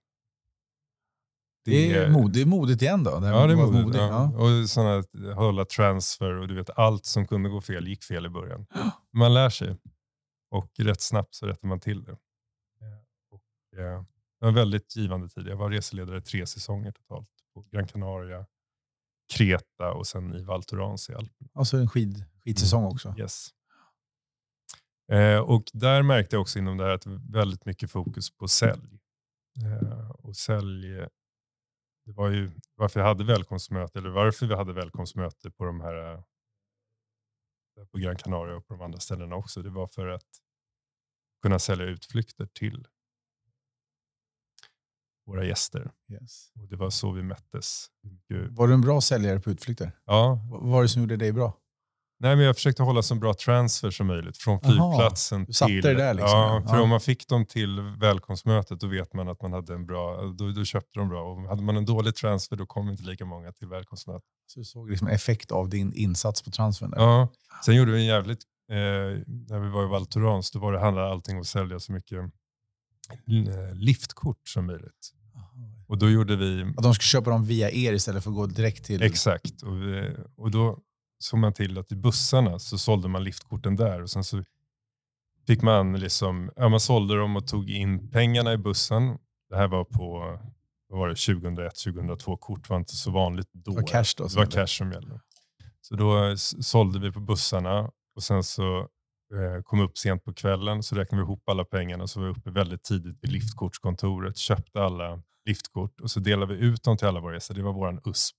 Det 1.64 1.94
är, 1.94 2.10
mod, 2.10 2.32
det 2.32 2.40
är 2.40 2.46
modigt 2.46 2.82
igen 2.82 3.04
då? 3.04 3.20
Det 3.20 3.28
ja, 3.28 3.46
det 3.46 3.52
är 3.52 3.56
modigt. 3.56 3.84
modigt 3.84 3.96
ja. 3.96 4.32
Ja. 4.34 4.62
Och 4.62 4.70
sådana, 4.70 5.34
hålla 5.34 5.64
transfer 5.64 6.32
och 6.32 6.48
du 6.48 6.54
vet 6.54 6.70
allt 6.78 7.04
som 7.04 7.26
kunde 7.26 7.48
gå 7.48 7.60
fel 7.60 7.88
gick 7.88 8.04
fel 8.04 8.26
i 8.26 8.28
början. 8.28 8.66
Man 9.12 9.34
lär 9.34 9.50
sig 9.50 9.76
och 10.50 10.70
rätt 10.78 11.00
snabbt 11.00 11.34
så 11.34 11.46
rättar 11.46 11.68
man 11.68 11.80
till 11.80 12.04
det. 12.04 12.10
Eh, 12.10 12.18
och, 13.30 13.78
eh, 13.78 14.02
det 14.40 14.44
var 14.44 14.48
en 14.48 14.54
väldigt 14.54 14.96
givande 14.96 15.28
tid. 15.28 15.46
Jag 15.46 15.56
var 15.56 15.70
reseledare 15.70 16.20
tre 16.20 16.46
säsonger 16.46 16.92
totalt 16.92 17.28
på 17.54 17.64
Gran 17.70 17.86
Canaria, 17.86 18.46
Kreta 19.32 19.92
och 19.92 20.06
sen 20.06 20.34
i 20.34 20.44
Val 20.44 20.64
Thorens 20.64 21.10
i 21.10 21.14
Alperna. 21.14 21.50
Alltså 21.54 21.76
en 21.76 21.88
skid, 21.88 22.24
skidsäsong 22.44 22.82
mm. 22.82 22.92
också? 22.92 23.14
Yes. 23.18 23.48
Eh, 25.12 25.38
och 25.38 25.62
där 25.72 26.02
märkte 26.02 26.36
jag 26.36 26.40
också 26.40 26.58
inom 26.58 26.76
det 26.76 26.84
här 26.84 26.90
att 26.90 27.06
väldigt 27.06 27.64
mycket 27.64 27.90
fokus 27.90 28.30
på 28.36 28.48
sälj. 28.48 28.98
Eh, 29.64 30.10
och 30.10 30.36
sälj, 30.36 30.88
det 32.04 32.12
var 32.12 32.28
ju 32.30 32.50
varför 32.74 33.00
jag 33.00 33.06
hade 33.06 33.24
välkomstmöte, 33.24 33.98
eller 33.98 34.10
varför 34.10 34.46
vi 34.46 34.54
hade 34.54 34.72
välkomstmöte 34.72 35.50
på 35.50 35.64
de 35.64 35.80
här 35.80 36.12
eh, 36.14 36.20
på 37.92 37.98
Gran 37.98 38.16
Canaria 38.16 38.56
och 38.56 38.66
på 38.66 38.74
de 38.74 38.82
andra 38.82 39.00
ställena 39.00 39.36
också. 39.36 39.62
Det 39.62 39.70
var 39.70 39.86
för 39.86 40.06
att 40.06 40.40
kunna 41.42 41.58
sälja 41.58 41.86
utflykter 41.86 42.46
till 42.46 42.86
våra 45.26 45.44
gäster. 45.44 45.90
Yes. 46.12 46.52
Och 46.54 46.68
Det 46.68 46.76
var 46.76 46.90
så 46.90 47.12
vi 47.12 47.22
mättes. 47.22 47.90
Var 48.50 48.68
du 48.68 48.74
en 48.74 48.80
bra 48.80 49.00
säljare 49.00 49.40
på 49.40 49.50
utflykter? 49.50 49.92
Ja. 50.04 50.40
Vad 50.50 50.62
var 50.62 50.82
det 50.82 50.88
som 50.88 51.02
gjorde 51.02 51.16
dig 51.16 51.32
bra? 51.32 51.60
Nej, 52.18 52.36
men 52.36 52.44
jag 52.44 52.54
försökte 52.56 52.82
hålla 52.82 53.02
så 53.02 53.14
bra 53.14 53.34
transfer 53.34 53.90
som 53.90 54.06
möjligt 54.06 54.38
från 54.38 54.60
flygplatsen 54.60 55.44
du 55.44 55.52
satte 55.52 55.72
till... 55.72 55.82
det 55.82 55.94
där 55.94 56.14
liksom, 56.14 56.38
ja, 56.38 56.64
för 56.68 56.76
Ja. 56.76 56.82
om 56.82 56.88
man 56.88 57.00
fick 57.00 57.28
dem 57.28 57.46
till 57.46 57.80
välkomstmötet 57.80 58.80
då 58.80 58.86
vet 58.86 59.14
man 59.14 59.28
att 59.28 59.42
man 59.42 59.52
hade 59.52 59.74
en 59.74 59.86
bra... 59.86 60.22
Då, 60.22 60.50
då 60.50 60.64
köpte 60.64 60.98
de 60.98 61.08
bra. 61.08 61.32
Och 61.32 61.48
hade 61.48 61.62
man 61.62 61.76
en 61.76 61.84
dålig 61.84 62.14
transfer 62.14 62.56
då 62.56 62.66
kom 62.66 62.88
inte 62.90 63.02
lika 63.02 63.24
många 63.24 63.52
till 63.52 63.68
välkomstmötet. 63.68 64.28
Så 64.46 64.60
du 64.60 64.64
såg 64.64 64.90
liksom 64.90 65.08
effekt 65.08 65.50
av 65.50 65.68
din 65.68 65.92
insats 65.92 66.42
på 66.42 66.50
transfern 66.50 66.90
där. 66.90 66.98
Ja. 66.98 67.28
Sen 67.64 67.76
gjorde 67.76 67.92
vi 67.92 67.98
en 67.98 68.06
jävligt... 68.06 68.40
Eh, 68.70 68.76
när 69.48 69.60
vi 69.60 69.68
var 69.68 69.84
i 69.84 69.86
Val 69.86 70.06
Thorens, 70.06 70.50
då 70.50 70.58
var 70.58 70.72
det, 70.72 70.80
handlade 70.80 71.08
allting 71.08 71.34
om 71.34 71.40
att 71.40 71.46
sälja 71.46 71.80
så 71.80 71.92
mycket 71.92 72.18
eh, 72.18 73.74
liftkort 73.74 74.48
som 74.48 74.66
möjligt. 74.66 75.12
Och 75.88 75.98
då 75.98 76.10
gjorde 76.10 76.36
vi... 76.36 76.62
Att 76.76 76.82
de 76.82 76.94
ska 76.94 77.02
köpa 77.02 77.30
dem 77.30 77.44
via 77.44 77.70
er 77.70 77.92
istället 77.92 78.24
för 78.24 78.30
att 78.30 78.36
gå 78.36 78.46
direkt 78.46 78.84
till... 78.84 79.02
Exakt. 79.02 79.62
Och, 79.62 79.82
vi, 79.82 80.16
och 80.36 80.50
då 80.50 80.78
såg 81.18 81.40
man 81.40 81.52
till 81.52 81.78
att 81.78 81.92
i 81.92 81.96
bussarna 81.96 82.58
så 82.58 82.78
sålde 82.78 83.08
man 83.08 83.24
liftkorten 83.24 83.76
där. 83.76 84.02
Och 84.02 84.10
sen 84.10 84.24
så 84.24 84.44
fick 85.46 85.62
man 85.62 86.00
liksom, 86.00 86.50
ja, 86.56 86.68
man 86.68 86.80
sålde 86.80 87.16
dem 87.16 87.36
och 87.36 87.46
tog 87.46 87.70
in 87.70 88.10
pengarna 88.10 88.52
i 88.52 88.56
bussen. 88.56 89.18
Det 89.50 89.56
här 89.56 89.68
var 89.68 89.84
på 89.84 90.38
vad 90.88 90.98
var 90.98 91.08
det, 91.08 91.14
2001, 91.14 91.74
2002. 91.74 92.36
Kort 92.36 92.68
var 92.68 92.76
inte 92.76 92.96
så 92.96 93.10
vanligt 93.10 93.48
då. 93.52 93.70
Det 93.70 93.76
var 93.76 93.86
cash 93.86 94.14
då 94.16 94.26
Det 94.26 94.36
var 94.36 94.46
cash 94.46 94.66
som 94.66 94.92
gällde. 94.92 95.20
Så 95.80 95.96
då 95.96 96.36
sålde 96.36 96.98
vi 96.98 97.12
på 97.12 97.20
bussarna 97.20 97.90
och 98.16 98.22
sen 98.22 98.44
så 98.44 98.78
eh, 99.34 99.62
kom 99.64 99.80
upp 99.80 99.98
sent 99.98 100.24
på 100.24 100.34
kvällen 100.34 100.82
så 100.82 100.96
räknade 100.96 101.22
vi 101.22 101.26
ihop 101.26 101.48
alla 101.48 101.64
pengarna 101.64 102.06
så 102.06 102.20
var 102.20 102.26
vi 102.26 102.32
uppe 102.32 102.50
väldigt 102.50 102.82
tidigt 102.82 103.18
vid 103.22 103.32
liftkortskontoret, 103.32 104.36
köpte 104.36 104.82
alla 104.82 105.22
liftkort 105.44 106.00
och 106.00 106.10
så 106.10 106.20
delade 106.20 106.54
vi 106.54 106.60
ut 106.60 106.82
dem 106.82 106.96
till 106.96 107.06
alla 107.06 107.20
våra 107.20 107.34
gäster. 107.34 107.54
Det 107.54 107.62
var 107.62 107.72
våran 107.72 108.00
USP. 108.04 108.36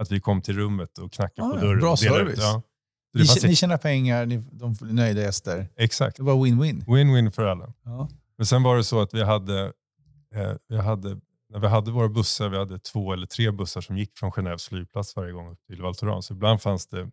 Att 0.00 0.10
vi 0.12 0.20
kom 0.20 0.42
till 0.42 0.56
rummet 0.56 0.98
och 0.98 1.12
knackade 1.12 1.48
Ah, 1.48 1.50
på 1.50 1.56
dörren. 1.60 1.80
bra 1.80 1.96
service. 1.96 2.32
Ut, 2.38 2.38
ja. 2.44 2.62
Ni, 3.14 3.20
det 3.20 3.26
fanns 3.26 3.42
ni 3.44 3.56
tjänar 3.56 3.78
pengar, 3.78 4.26
ni, 4.26 4.36
de 4.52 4.74
får 4.74 4.86
nöjda 4.86 5.20
gäster. 5.20 5.68
Exakt. 5.76 6.16
Det 6.16 6.22
var 6.22 6.34
win-win. 6.34 6.84
Win-win 6.86 7.30
för 7.30 7.44
alla. 7.44 7.72
Ja. 7.84 8.08
Men 8.36 8.46
sen 8.46 8.62
var 8.62 8.76
det 8.76 8.84
så 8.84 9.00
att 9.00 9.14
vi 9.14 9.22
hade, 9.24 9.60
eh, 10.34 10.52
vi 10.68 10.78
hade, 10.80 11.20
när 11.50 11.58
vi 11.58 11.66
hade 11.66 11.90
våra 11.90 12.08
bussar, 12.08 12.48
vi 12.48 12.58
hade 12.58 12.78
två 12.78 13.12
eller 13.12 13.26
tre 13.26 13.50
bussar 13.50 13.80
som 13.80 13.96
gick 13.98 14.18
från 14.18 14.30
Genèves 14.30 14.68
flygplats 14.68 15.16
varje 15.16 15.32
gång 15.32 15.52
upp 15.52 15.64
till 15.66 15.82
Val 15.82 15.94
Thorens. 15.94 16.26
Så 16.26 16.34
ibland 16.34 16.62
fanns 16.62 16.86
det 16.86 17.10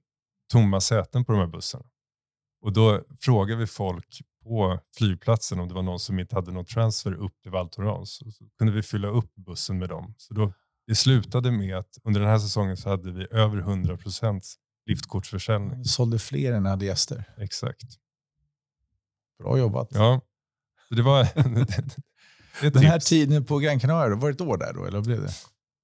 tomma 0.52 0.82
säten 0.82 1.26
på 1.26 1.32
de 1.32 1.40
här 1.40 1.48
bussarna. 1.48 1.86
Och 2.62 2.74
då 2.74 3.02
frågade 3.22 3.60
vi 3.60 3.68
folk 3.68 4.22
på 4.44 4.80
flygplatsen 4.98 5.60
om 5.60 5.68
det 5.68 5.74
var 5.74 5.82
någon 5.84 6.00
som 6.00 6.20
inte 6.20 6.36
hade 6.36 6.52
någon 6.52 6.66
transfer 6.66 7.14
upp 7.14 7.42
till 7.42 7.52
Val 7.52 7.70
Thorens. 7.70 8.12
Så 8.38 8.46
kunde 8.58 8.74
vi 8.74 8.82
fylla 8.84 9.08
upp 9.08 9.36
bussen 9.36 9.78
med 9.80 9.90
dem. 9.90 10.14
Så 10.18 10.34
då, 10.34 10.54
det 10.88 10.96
slutade 10.96 11.52
med 11.52 11.78
att 11.78 11.98
under 12.04 12.20
den 12.22 12.30
här 12.30 12.40
säsongen 12.40 12.78
så 12.78 12.90
hade 12.90 13.12
vi 13.12 13.28
över 13.32 13.58
100% 13.62 14.42
liftkortsförsäljning. 14.86 15.78
Ni 15.78 15.86
sålde 15.86 16.20
fler 16.20 16.54
än 16.54 16.66
hade 16.66 16.86
gäster. 16.86 17.24
Exakt. 17.38 17.84
Bra 19.44 19.58
jobbat. 19.58 19.88
Ja, 19.92 20.22
så 20.90 20.96
det 20.96 21.02
var... 21.02 21.24
det 22.62 22.70
Den 22.70 22.84
här 22.84 23.00
tiden 23.00 23.46
på 23.46 23.58
Gran 23.58 23.80
Canaria, 23.80 24.16
var 24.16 24.28
det 24.30 24.34
ett 24.34 24.42
år 24.42 24.58
där 24.58 24.74
då? 24.74 24.86
Eller 24.86 25.02
blev 25.02 25.22
det? 25.22 25.32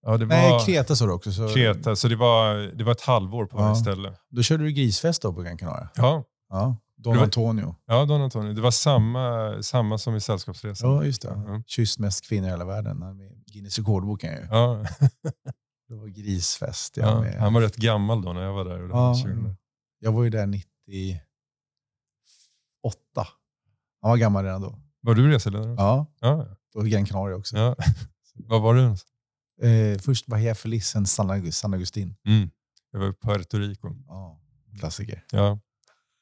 Ja, 0.05 0.17
det 0.17 0.25
var 0.25 0.35
Nej, 0.35 0.65
Kreta 0.65 0.95
sa 0.95 1.05
du 1.05 1.11
också. 1.11 1.31
Så 1.31 1.49
Kreta, 1.49 1.95
så 1.95 2.07
det 2.07 2.15
var, 2.15 2.55
det 2.55 2.83
var 2.83 2.91
ett 2.91 3.01
halvår 3.01 3.45
på 3.45 3.57
Ja. 3.57 3.61
varje 3.61 3.75
ställe. 3.75 4.13
Då 4.29 4.41
körde 4.43 4.63
du 4.63 4.71
grisfest 4.71 5.21
då 5.21 5.33
på 5.33 5.41
Gran 5.41 5.57
Canaria? 5.57 5.89
Ja, 5.95 6.23
Ja. 6.49 6.77
Don 7.03 7.15
var- 7.17 7.23
Antonio. 7.23 7.75
ja 7.85 8.05
Don 8.05 8.21
Antonio. 8.21 8.53
Det 8.53 8.61
var 8.61 8.71
samma, 8.71 9.53
samma 9.63 9.97
som 9.97 10.15
i 10.15 10.19
Sällskapsresan. 10.21 10.89
Ja, 10.89 11.05
just 11.05 11.21
det. 11.21 11.27
Ja. 11.47 11.63
Kysst 11.67 11.99
mest 11.99 12.27
kvinnor 12.27 12.47
i 12.47 12.51
hela 12.51 12.65
världen. 12.65 13.03
Guinness 13.53 13.77
rekordboken 13.77 14.33
ju. 14.33 14.47
Ja, 14.51 14.85
Det 15.87 15.95
var 15.95 16.07
grisfest. 16.07 16.97
Ja, 16.97 17.21
med. 17.21 17.35
han 17.39 17.53
var 17.53 17.61
rätt 17.61 17.75
gammal 17.75 18.21
då 18.21 18.33
när 18.33 18.41
jag 18.41 18.53
var 18.53 18.65
där. 18.65 18.79
Ja. 18.89 19.15
20. 19.23 19.55
jag 19.99 20.11
var 20.11 20.23
ju 20.23 20.29
där 20.29 20.45
98. 20.47 21.19
Han 24.01 24.09
var 24.11 24.17
gammal 24.17 24.43
redan 24.45 24.61
då. 24.61 24.79
Var 25.01 25.15
du 25.15 25.31
reseledare? 25.31 25.75
Ja, 25.77 26.05
Ja. 26.19 26.47
på 26.73 26.81
Gran 26.81 27.05
Canaria 27.05 27.35
också. 27.37 27.57
ja. 27.57 27.75
Var 28.35 28.59
var 28.59 28.73
du? 28.75 28.95
Eh, 29.67 29.97
först 29.99 30.25
Bahia 30.27 30.55
Feliz, 30.55 30.87
sen 30.87 31.05
San, 31.05 31.29
August, 31.31 31.57
San 31.57 31.73
Agustin. 31.73 32.15
Mm. 32.27 32.49
Jag 32.91 32.99
var 32.99 33.09
i 33.09 33.13
Puerto 33.13 33.57
Rico. 33.57 33.95
Ja, 34.07 34.41
klassiker. 34.79 35.25
Ja. 35.31 35.59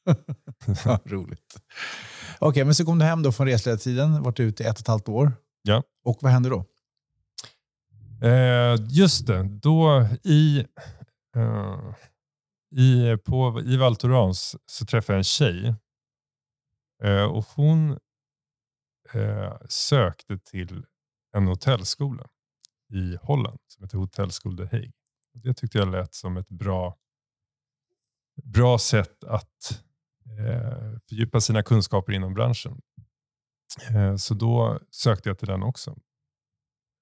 Ja, 0.86 1.00
Roligt. 1.06 1.62
Okej, 2.40 2.66
men 2.66 2.76
så 2.76 2.86
kom 2.86 3.00
du 3.00 3.06
hem 3.06 3.24
då 3.24 3.32
från 3.32 3.48
resledartiden, 3.48 4.24
varit 4.24 4.40
ute 4.40 4.64
i 4.64 4.66
ett 4.66 4.76
och 4.76 4.82
ett 4.82 4.88
halvt 4.88 5.10
år. 5.10 5.34
Ja. 5.62 5.84
Och 6.04 6.18
vad 6.22 6.32
hände 6.32 6.50
då? 6.50 6.66
Eh, 8.28 8.76
just 8.90 9.28
det, 9.28 9.44
då 9.44 10.08
i, 10.24 10.66
eh, 11.36 11.96
i, 12.76 13.18
på, 13.18 13.62
i 13.66 13.78
Val 13.78 13.96
Thorens 13.96 14.56
så 14.66 14.86
träffade 14.86 15.14
jag 15.14 15.20
en 15.20 15.24
tjej. 15.24 15.76
Eh, 17.04 17.24
och 17.24 17.46
hon 17.56 17.92
eh, 19.14 19.58
sökte 19.70 20.38
till 20.38 20.86
en 21.34 21.48
hotellskola 21.48 22.28
i 22.94 23.18
Holland 23.22 23.60
som 23.68 23.84
heter 23.84 23.98
Hotellskool 23.98 24.56
de 24.56 24.64
Hague. 24.66 24.92
Det 25.34 25.54
tyckte 25.54 25.78
jag 25.78 25.92
lät 25.92 26.14
som 26.14 26.38
ett 26.38 26.50
bra, 26.50 26.98
bra 28.44 28.78
sätt 28.78 29.24
att 29.24 29.84
Eh, 30.40 31.00
fördjupa 31.10 31.42
sina 31.42 31.64
kunskaper 31.64 32.14
inom 32.14 32.34
branschen. 32.34 32.82
Eh, 33.90 34.16
så 34.16 34.34
då 34.34 34.80
sökte 34.92 35.30
jag 35.30 35.38
till 35.40 35.48
den 35.48 35.64
också 35.64 35.96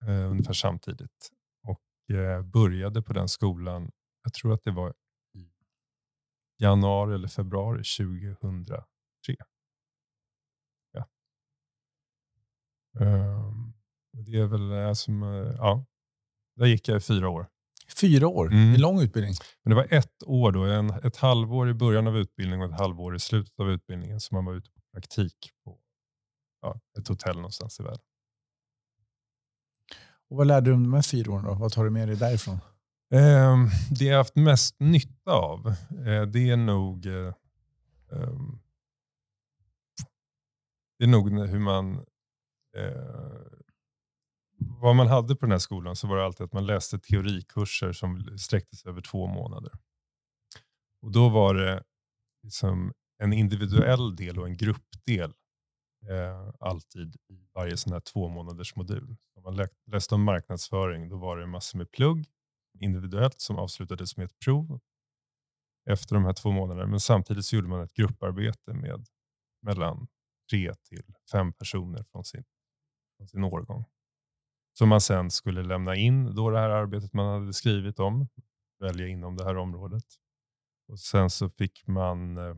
eh, 0.05 0.31
ungefär 0.31 0.53
samtidigt. 0.53 1.29
Och 1.63 2.15
eh, 2.15 2.41
började 2.41 3.01
på 3.01 3.13
den 3.13 3.27
skolan, 3.27 3.91
jag 4.23 4.33
tror 4.33 4.53
att 4.53 4.63
det 4.63 4.71
var 4.71 4.93
i 5.33 5.51
januari 6.57 7.15
eller 7.15 7.27
februari 7.27 7.83
2003. 7.83 8.83
Ja. 10.91 11.09
Ehm, 12.99 13.73
det 14.11 14.37
är 14.37 14.47
väl 14.47 14.71
eh, 14.71 14.93
som, 14.93 15.23
eh, 15.23 15.55
ja, 15.57 15.85
där 16.55 16.65
gick 16.65 16.87
jag 16.87 16.97
i 16.97 17.01
fyra 17.01 17.29
år. 17.29 17.49
Fyra 18.01 18.27
år, 18.27 18.47
Mm. 18.47 18.73
en 18.73 18.81
lång 18.81 19.01
utbildning. 19.01 19.33
Men 19.63 19.69
det 19.69 19.75
var 19.75 19.87
ett 19.89 20.23
år 20.25 20.51
då, 20.51 20.63
en, 20.63 20.89
ett 20.89 21.17
halvår 21.17 21.69
i 21.69 21.73
början 21.73 22.07
av 22.07 22.17
utbildningen 22.17 22.67
och 22.67 22.73
ett 22.73 22.79
halvår 22.79 23.15
i 23.15 23.19
slutet 23.19 23.59
av 23.59 23.69
utbildningen 23.71 24.19
som 24.19 24.35
man 24.35 24.45
var 24.45 24.53
ute 24.53 24.69
på 24.71 24.81
praktik 24.93 25.51
på 25.63 25.77
ja, 26.61 26.79
ett 26.99 27.07
hotell 27.07 27.35
någonstans 27.35 27.79
i 27.79 27.83
världen. 27.83 27.99
Och 30.29 30.37
vad 30.37 30.47
lärde 30.47 30.69
du 30.69 30.73
om 30.73 30.83
de 30.83 30.93
här 30.93 31.01
fyra 31.01 31.31
åren? 31.31 31.45
Då? 31.45 31.53
Vad 31.53 31.71
tar 31.71 31.83
du 31.83 31.89
med 31.89 32.07
dig 32.07 32.17
därifrån? 32.17 32.57
Ehm, 33.13 33.67
det 33.91 34.05
jag 34.05 34.17
haft 34.17 34.35
mest 34.35 34.75
nytta 34.79 35.31
av, 35.31 35.67
eh, 36.07 36.21
det 36.21 36.49
är 36.49 36.57
nog 36.57 37.05
eh, 37.05 37.33
ehm, 38.11 38.59
det 40.97 41.03
är 41.03 41.07
nog 41.07 41.29
hur 41.47 41.59
man 41.59 41.95
eh, 42.77 43.59
vad 44.59 44.95
man 44.95 45.07
hade 45.07 45.35
på 45.35 45.45
den 45.45 45.51
här 45.51 45.59
skolan 45.59 45.95
så 45.95 46.07
var 46.07 46.17
det 46.17 46.25
alltid 46.25 46.45
att 46.45 46.53
man 46.53 46.65
läste 46.65 46.99
teorikurser 46.99 47.91
som 47.91 48.37
sträckte 48.37 48.75
sig 48.75 48.89
över 48.89 49.01
två 49.01 49.27
månader. 49.27 49.71
Och 51.01 51.11
då 51.11 51.29
var 51.29 51.55
det 51.55 51.83
liksom 52.43 52.93
en 53.17 53.33
individuell 53.33 54.15
del 54.15 54.39
och 54.39 54.47
en 54.47 54.57
gruppdel 54.57 55.33
eh, 56.09 56.51
alltid 56.59 57.15
i 57.15 57.47
varje 57.53 57.77
sån 57.77 57.93
här 57.93 57.99
två 57.99 58.27
månaders 58.27 58.75
modul. 58.75 59.15
Om 59.35 59.43
man 59.43 59.67
läste 59.91 60.15
om 60.15 60.23
marknadsföring 60.23 61.09
då 61.09 61.17
var 61.17 61.37
det 61.37 61.47
massor 61.47 61.77
med 61.77 61.91
plugg 61.91 62.25
individuellt 62.79 63.41
som 63.41 63.57
avslutades 63.57 64.17
med 64.17 64.25
ett 64.25 64.39
prov 64.45 64.79
efter 65.89 66.15
de 66.15 66.25
här 66.25 66.33
två 66.33 66.51
månaderna. 66.51 66.87
Men 66.87 66.99
samtidigt 66.99 67.45
så 67.45 67.55
gjorde 67.55 67.67
man 67.67 67.81
ett 67.81 67.93
grupparbete 67.93 68.73
med 68.73 69.05
mellan 69.61 70.07
tre 70.51 70.73
till 70.73 71.13
fem 71.31 71.53
personer 71.53 72.03
från 72.03 72.23
sin, 72.23 72.43
från 73.17 73.27
sin 73.27 73.43
årgång. 73.43 73.85
Som 74.79 74.89
man 74.89 75.01
sen 75.01 75.31
skulle 75.31 75.63
lämna 75.63 75.95
in 75.95 76.35
då 76.35 76.49
det 76.49 76.59
här 76.59 76.69
arbetet 76.69 77.13
man 77.13 77.41
hade 77.41 77.53
skrivit 77.53 77.99
om, 77.99 78.27
välja 78.79 79.07
inom 79.07 79.37
det 79.37 79.43
här 79.43 79.57
området. 79.57 80.03
Och 80.87 80.99
sen 80.99 81.29
så 81.29 81.49
fick 81.49 81.87
man 81.87 82.37
eh, 82.37 82.55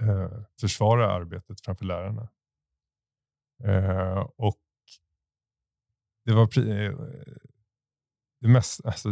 eh 0.00 0.44
försvara 0.60 1.12
arbetet 1.12 1.60
framför 1.60 1.84
lärarna. 1.84 2.28
Eh, 3.64 4.28
och 4.36 4.60
det 6.24 6.32
var 6.32 6.58
eh, 6.58 6.98
det, 8.40 8.48
mest, 8.48 8.86
alltså, 8.86 9.10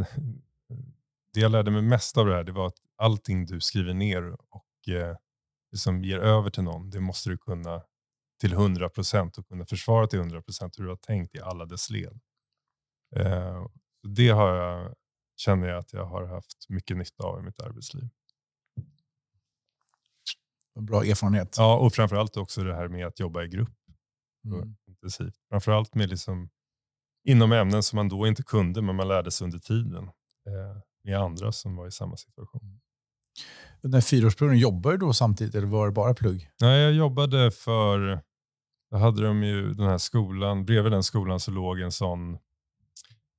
det 1.35 1.41
jag 1.41 1.53
lärde 1.53 1.71
mig 1.71 1.83
mest 1.83 2.19
av 2.19 2.27
det 2.27 2.35
här 2.35 2.45
det 2.45 2.53
var 2.53 2.67
att 2.67 2.81
allting 2.97 3.47
du 3.47 3.61
skriver 3.61 3.95
ner 3.95 4.37
och 4.49 4.89
eh, 4.89 5.17
liksom 5.73 6.05
ger 6.05 6.19
över 6.19 6.51
till 6.51 6.63
någon, 6.63 6.91
det 6.91 7.01
måste 7.01 7.31
du 7.31 7.39
kunna 7.39 7.83
till 8.41 8.53
100 8.53 8.89
procent 8.89 9.39
och 9.39 9.49
kunna 9.49 9.67
försvara 9.67 10.07
till 10.07 10.19
100 10.19 10.43
procent 10.43 10.79
hur 10.79 10.85
du 10.85 10.91
har 10.91 10.97
tänkt 10.97 11.35
i 11.35 11.41
alla 11.41 11.67
dess 11.67 11.91
led. 11.91 12.21
Eh, 13.17 13.67
det 14.09 14.29
har 14.29 14.55
jag, 14.55 14.95
känner 15.37 15.69
jag 15.69 15.79
att 15.79 15.93
jag 15.93 16.05
har 16.05 16.27
haft 16.27 16.69
mycket 16.69 16.97
nytta 16.97 17.25
av 17.25 17.39
i 17.41 17.43
mitt 17.43 17.61
arbetsliv. 17.61 18.09
En 20.79 20.87
bra 20.87 21.05
erfarenhet. 21.05 21.55
Ja, 21.59 21.77
och 21.77 21.93
framförallt 21.95 22.37
också 22.37 22.65
det 22.65 22.75
här 22.75 22.89
med 22.89 23.07
att 23.07 23.21
jobba 23.21 23.43
i 23.43 23.49
grupp 23.49 23.71
Mm. 24.47 24.77
intensivt. 24.89 25.35
Framförallt 25.49 25.95
med 25.95 26.09
liksom, 26.11 26.49
inom 27.25 27.53
ämnen 27.53 27.83
som 27.83 27.97
man 27.97 28.09
då 28.09 28.27
inte 28.27 28.43
kunde, 28.43 28.83
men 28.83 28.97
man 28.97 29.09
lärde 29.09 29.31
sig 29.31 29.45
under 29.45 29.59
tiden 29.59 30.05
eh, 30.47 30.83
med 31.05 31.19
andra 31.19 31.53
som 31.53 31.77
var 31.77 31.87
i 31.87 31.91
samma 31.91 32.17
situation. 32.17 32.81
Under 33.83 34.01
fyraårsperioden, 34.01 34.59
jobbade 34.59 34.97
du 34.97 35.07
då 35.07 35.13
samtidigt 35.13 35.55
eller 35.55 35.67
var 35.67 35.87
det 35.87 35.93
bara 35.93 36.15
plugg? 36.15 36.51
Nej, 36.61 36.81
jag 36.83 36.93
jobbade 36.93 37.51
för, 37.51 38.21
då 38.91 38.97
hade 38.97 39.23
de 39.23 39.43
ju 39.43 39.75
den 39.75 39.87
här 39.87 39.99
skolan, 39.99 40.65
bredvid 40.65 40.93
den 40.93 41.03
skolan 41.03 41.41
så 41.41 41.51
låg 41.51 41.81
en 41.81 41.93
sån 41.93 42.39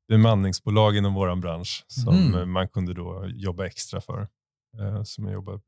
bemanningsbolag 0.07 0.97
inom 0.97 1.13
vår 1.13 1.35
bransch 1.35 1.85
som 1.87 2.15
Mm. 2.15 2.51
man 2.51 2.67
kunde 2.69 2.93
då 2.93 3.25
jobba 3.27 3.65
extra 3.65 4.01
för. 4.01 4.27
Eh, 4.79 5.03
Som 5.03 5.23
jag 5.25 5.33
jobbade. 5.33 5.61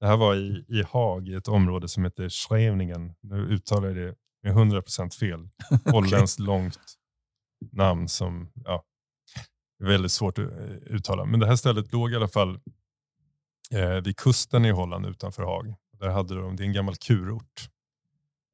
Det 0.00 0.06
här 0.06 0.16
var 0.16 0.34
i, 0.34 0.64
i 0.68 0.82
Haag, 0.82 1.28
i 1.28 1.34
ett 1.34 1.48
område 1.48 1.88
som 1.88 2.04
heter 2.04 2.28
Schreveningen. 2.28 3.14
Nu 3.20 3.36
uttalar 3.36 3.88
jag 3.88 3.96
det 3.96 4.14
med 4.42 4.54
100% 4.54 5.10
fel. 5.18 5.48
Holländskt 5.92 6.38
långt 6.40 6.78
namn 7.72 8.08
som 8.08 8.50
ja, 8.54 8.84
är 9.82 9.86
väldigt 9.88 10.12
svårt 10.12 10.38
att 10.38 10.44
eh, 10.52 10.66
uttala. 10.86 11.24
Men 11.24 11.40
det 11.40 11.46
här 11.46 11.56
stället 11.56 11.92
låg 11.92 12.12
i 12.12 12.16
alla 12.16 12.28
fall 12.28 12.60
eh, 13.70 13.90
vid 14.04 14.16
kusten 14.16 14.64
i 14.64 14.70
Holland 14.70 15.06
utanför 15.06 15.42
Haag. 15.42 15.74
Där 15.98 16.08
hade 16.08 16.34
de, 16.34 16.56
det 16.56 16.62
är 16.62 16.66
en 16.66 16.72
gammal 16.72 16.96
kurort. 16.96 17.68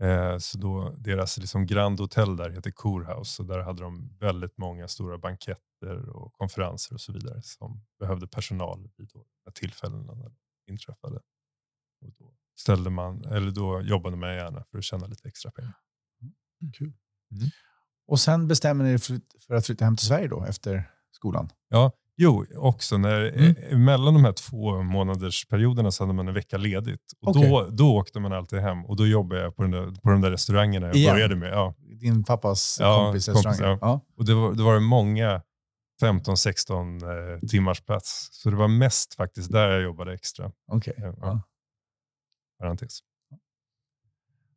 Eh, 0.03 0.39
så 0.39 0.59
då, 0.59 0.95
deras 0.99 1.39
liksom 1.39 1.67
Grand 1.67 2.01
Hotel 2.01 2.37
där 2.37 2.51
heter 2.51 2.71
Kurhaus 2.71 3.41
och 3.41 3.47
där 3.47 3.59
hade 3.59 3.83
de 3.83 4.17
väldigt 4.19 4.59
många 4.59 4.89
stora 4.89 5.19
banketter 5.19 6.09
och 6.09 6.33
konferenser 6.33 6.95
och 6.95 7.01
så 7.01 7.13
vidare 7.13 7.43
som 7.43 7.85
behövde 7.99 8.27
personal 8.27 8.89
vid 8.97 9.11
de 9.45 9.53
tillfällena 9.55 10.15
när 10.15 10.29
det 10.29 10.73
inträffade. 10.73 11.21
Och 12.01 12.13
då, 12.19 12.35
ställde 12.61 12.91
man, 12.91 13.25
eller 13.25 13.51
då 13.51 13.81
jobbade 13.81 14.17
man 14.17 14.35
gärna 14.35 14.65
för 14.65 14.79
att 14.79 14.85
tjäna 14.85 15.07
lite 15.07 15.29
extra 15.29 15.51
pengar. 15.51 15.75
Kul. 16.75 16.93
Mm. 17.31 17.51
Och 18.07 18.21
sen 18.21 18.49
bestämmer 18.49 18.85
ni 18.85 18.91
er 18.91 18.99
för 19.47 19.55
att 19.55 19.67
flytta 19.67 19.85
hem 19.85 19.97
till 19.97 20.07
Sverige 20.07 20.29
då 20.29 20.45
efter 20.45 20.91
skolan? 21.11 21.49
Ja, 21.69 21.93
jo, 22.23 22.45
också 22.57 22.99
när, 22.99 23.21
Mm. 23.23 23.55
eh, 23.71 23.79
mellan 23.79 24.15
de 24.15 24.25
här 24.25 24.33
två 24.33 24.83
månaders 24.83 25.47
perioderna 25.47 25.91
så 25.91 26.03
hade 26.05 26.15
man 26.15 26.29
en 26.29 26.35
vecka 26.35 26.57
ledigt. 26.57 27.13
Och 27.21 27.29
Okej. 27.37 27.49
då, 27.51 27.69
då 27.71 27.97
åkte 27.97 28.21
man 28.21 28.33
alltid 28.33 28.59
hem 28.59 28.85
och 28.87 28.97
då 28.97 29.07
jobbade 29.07 29.43
jag 29.43 29.57
på, 29.57 29.63
den 29.63 29.71
där, 29.71 29.87
på 30.01 30.11
de 30.11 30.21
där 30.21 30.31
restaurangerna 30.31 30.87
jag 30.87 30.97
Igen? 30.97 31.15
började 31.15 31.37
med. 31.37 31.53
Ja. 31.53 31.75
Din 32.01 32.25
pappas 32.25 32.77
Ja, 32.81 32.97
kompis 33.05 33.29
restaurang? 33.29 33.79
ja. 33.81 34.01
Och 34.17 34.25
det 34.25 34.35
var, 34.35 34.55
det 34.55 34.63
var 34.63 34.81
många 34.81 35.43
15-16 36.03 37.03
eh, 37.35 37.39
timmars 37.49 37.81
plats. 37.81 38.29
Så 38.33 38.51
det 38.51 38.57
var 38.57 38.69
mest 38.69 39.15
faktiskt 39.15 39.53
där 39.53 39.69
jag 39.69 39.83
jobbade 39.83 40.15
extra. 40.15 40.53
Okej. 40.73 40.95
Ja. 40.97 41.15
Ja. 41.21 41.43
Parentes. 42.59 42.99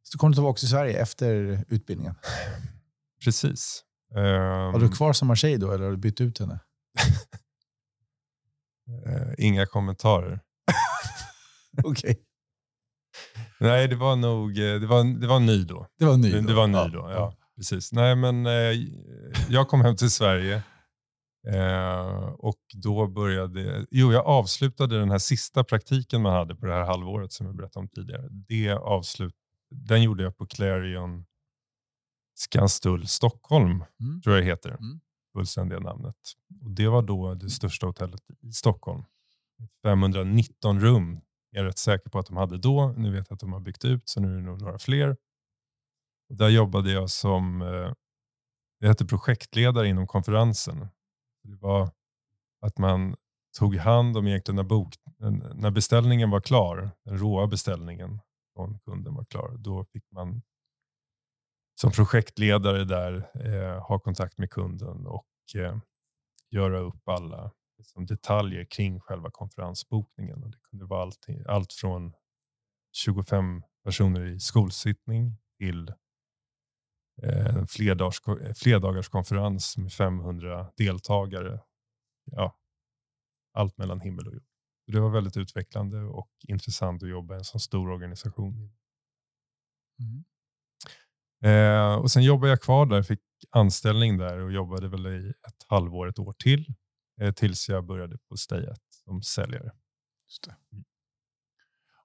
Så 0.03 0.17
kom 0.17 0.31
du 0.31 0.35
tillbaka 0.35 0.57
till 0.57 0.69
Sverige 0.69 1.01
efter 1.01 1.63
utbildningen? 1.67 2.15
Precis. 3.23 3.81
Var 4.13 4.73
Um, 4.73 4.79
du 4.79 4.89
kvar 4.89 5.13
som 5.13 5.35
tjej 5.35 5.57
då 5.57 5.71
eller 5.71 5.83
har 5.83 5.91
du 5.91 5.97
bytt 5.97 6.21
ut 6.21 6.39
henne? 6.39 6.59
eh, 9.05 9.33
inga 9.37 9.65
kommentarer. 9.65 10.39
Okej. 11.83 12.21
Nej, 13.59 13.87
det 13.87 13.95
var 13.95 14.15
nog 14.15 14.49
eh, 14.59 14.79
det 14.79 14.87
var, 14.87 15.19
det 15.21 15.27
var 15.27 15.39
ny 15.39 15.63
då. 15.63 15.87
Det 15.99 16.05
var 16.05 16.17
ny 16.17 16.31
Det, 16.31 16.41
då? 16.41 16.47
det 16.47 16.53
var 16.53 16.67
ny 16.67 16.91
då, 16.93 17.11
ja. 17.11 17.35
Precis. 17.55 17.91
Nej, 17.91 18.15
men 18.15 18.45
eh, 18.45 18.73
jag 19.49 19.67
kom 19.67 19.81
hem 19.81 19.95
till 19.95 20.11
Sverige 20.11 20.61
eh, 21.47 22.27
och 22.37 22.59
då 22.73 23.07
började... 23.07 23.85
Jo, 23.91 24.13
jag 24.13 24.25
avslutade 24.25 24.99
den 24.99 25.11
här 25.11 25.17
sista 25.17 25.63
praktiken 25.63 26.21
man 26.21 26.33
hade 26.33 26.55
på 26.55 26.65
det 26.65 26.73
här 26.73 26.83
halvåret 26.85 27.31
som 27.31 27.45
jag 27.45 27.55
berättade 27.55 27.79
om 27.83 27.87
tidigare. 27.89 28.27
Det 28.31 28.71
avslut, 28.71 29.33
den 29.69 30.03
gjorde 30.03 30.23
jag 30.23 30.37
på 30.37 30.45
Clarion 30.45 31.25
Skanstull 32.35 33.07
Stockholm, 33.07 33.83
Mm. 33.99 34.21
tror 34.21 34.35
jag 34.35 34.43
det 34.43 34.49
heter. 34.49 34.69
Mm. 34.69 34.99
Fullständiga 35.35 35.79
namnet. 35.79 36.15
Och 36.61 36.71
det 36.71 36.87
var 36.87 37.01
då 37.01 37.33
det 37.33 37.49
största 37.49 37.85
hotellet 37.85 38.21
i 38.41 38.51
Stockholm. 38.51 39.03
519 39.83 40.79
rum. 40.79 41.19
Jag 41.49 41.61
är 41.61 41.65
rätt 41.65 41.77
säker 41.77 42.09
på 42.09 42.19
att 42.19 42.25
de 42.25 42.37
hade 42.37 42.57
då. 42.57 42.93
Nu 42.97 43.11
vet 43.11 43.29
jag 43.29 43.35
att 43.35 43.39
de 43.39 43.53
har 43.53 43.59
byggt 43.59 43.85
ut, 43.85 44.09
så 44.09 44.21
nu 44.21 44.31
är 44.31 44.35
det 44.35 44.41
nog 44.41 44.61
några 44.61 44.79
fler. 44.79 45.17
Och 46.29 46.37
där 46.37 46.49
jobbade 46.49 46.91
jag 46.91 47.09
som 47.09 47.61
eh, 47.61 47.93
det 48.79 48.87
hette 48.87 49.05
projektledare 49.05 49.87
inom 49.87 50.07
konferensen. 50.07 50.87
Det 51.43 51.55
var 51.55 51.91
att 52.61 52.77
man 52.77 53.15
tog 53.57 53.75
hand 53.75 54.17
om 54.17 54.27
egentligen 54.27 54.55
när, 54.55 54.63
bok, 54.63 54.93
när 55.53 55.71
beställningen 55.71 56.29
var 56.29 56.41
klar, 56.41 56.91
den 57.05 57.17
råa 57.17 57.47
beställningen 57.47 58.19
från 58.55 58.79
kunden 58.79 59.15
var 59.15 59.25
klar, 59.25 59.55
då 59.57 59.85
fick 59.85 60.11
man 60.11 60.41
som 61.75 61.91
projektledare 61.91 62.83
där 62.83 63.31
eh, 63.45 63.87
ha 63.87 63.99
kontakt 63.99 64.37
med 64.37 64.49
kunden 64.49 65.05
och 65.05 65.27
eh, 65.55 65.77
göra 66.49 66.79
upp 66.79 67.07
alla 67.07 67.51
liksom, 67.77 68.05
detaljer 68.05 68.65
kring 68.65 68.99
själva 68.99 69.31
konferensbokningen. 69.31 70.43
Och 70.43 70.51
det 70.51 70.57
kunde 70.69 70.85
vara 70.85 71.01
allting, 71.01 71.43
allt 71.47 71.73
från 71.73 72.13
25 72.93 73.63
personer 73.83 74.25
i 74.25 74.39
skolsittning 74.39 75.37
till 75.57 75.89
eh, 77.23 77.55
en 77.55 77.67
flerdagars, 77.67 78.21
eh, 78.27 78.53
flerdagarskonferens 78.53 79.77
med 79.77 79.93
500 79.93 80.71
deltagare. 80.77 81.59
Ja, 82.31 82.57
allt 83.53 83.77
mellan 83.77 83.99
himmel 83.99 84.27
och 84.27 84.33
jord. 84.33 84.43
Det 84.87 84.99
var 84.99 85.09
väldigt 85.09 85.37
utvecklande 85.37 86.01
och 86.01 86.31
intressant 86.47 87.03
att 87.03 87.09
jobba 87.09 87.33
i 87.33 87.37
en 87.37 87.43
så 87.43 87.59
stor 87.59 87.89
organisation. 87.89 88.53
Mm. 89.99 90.23
Eh, 91.45 91.95
och 91.95 92.11
sen 92.11 92.23
jobbade 92.23 92.49
jag 92.49 92.61
kvar 92.61 92.85
där, 92.85 93.03
fick 93.03 93.19
anställning 93.51 94.17
där 94.17 94.37
och 94.39 94.51
jobbade 94.51 94.87
väl 94.87 95.07
i 95.07 95.29
ett 95.29 95.65
halvår, 95.67 96.07
ett 96.07 96.19
år 96.19 96.33
till. 96.33 96.73
Eh, 97.21 97.33
tills 97.33 97.69
jag 97.69 97.85
började 97.85 98.17
på 98.29 98.37
Stayat 98.37 98.81
som 99.05 99.21
säljare. 99.21 99.71
Just 100.27 100.43
det. 100.43 100.55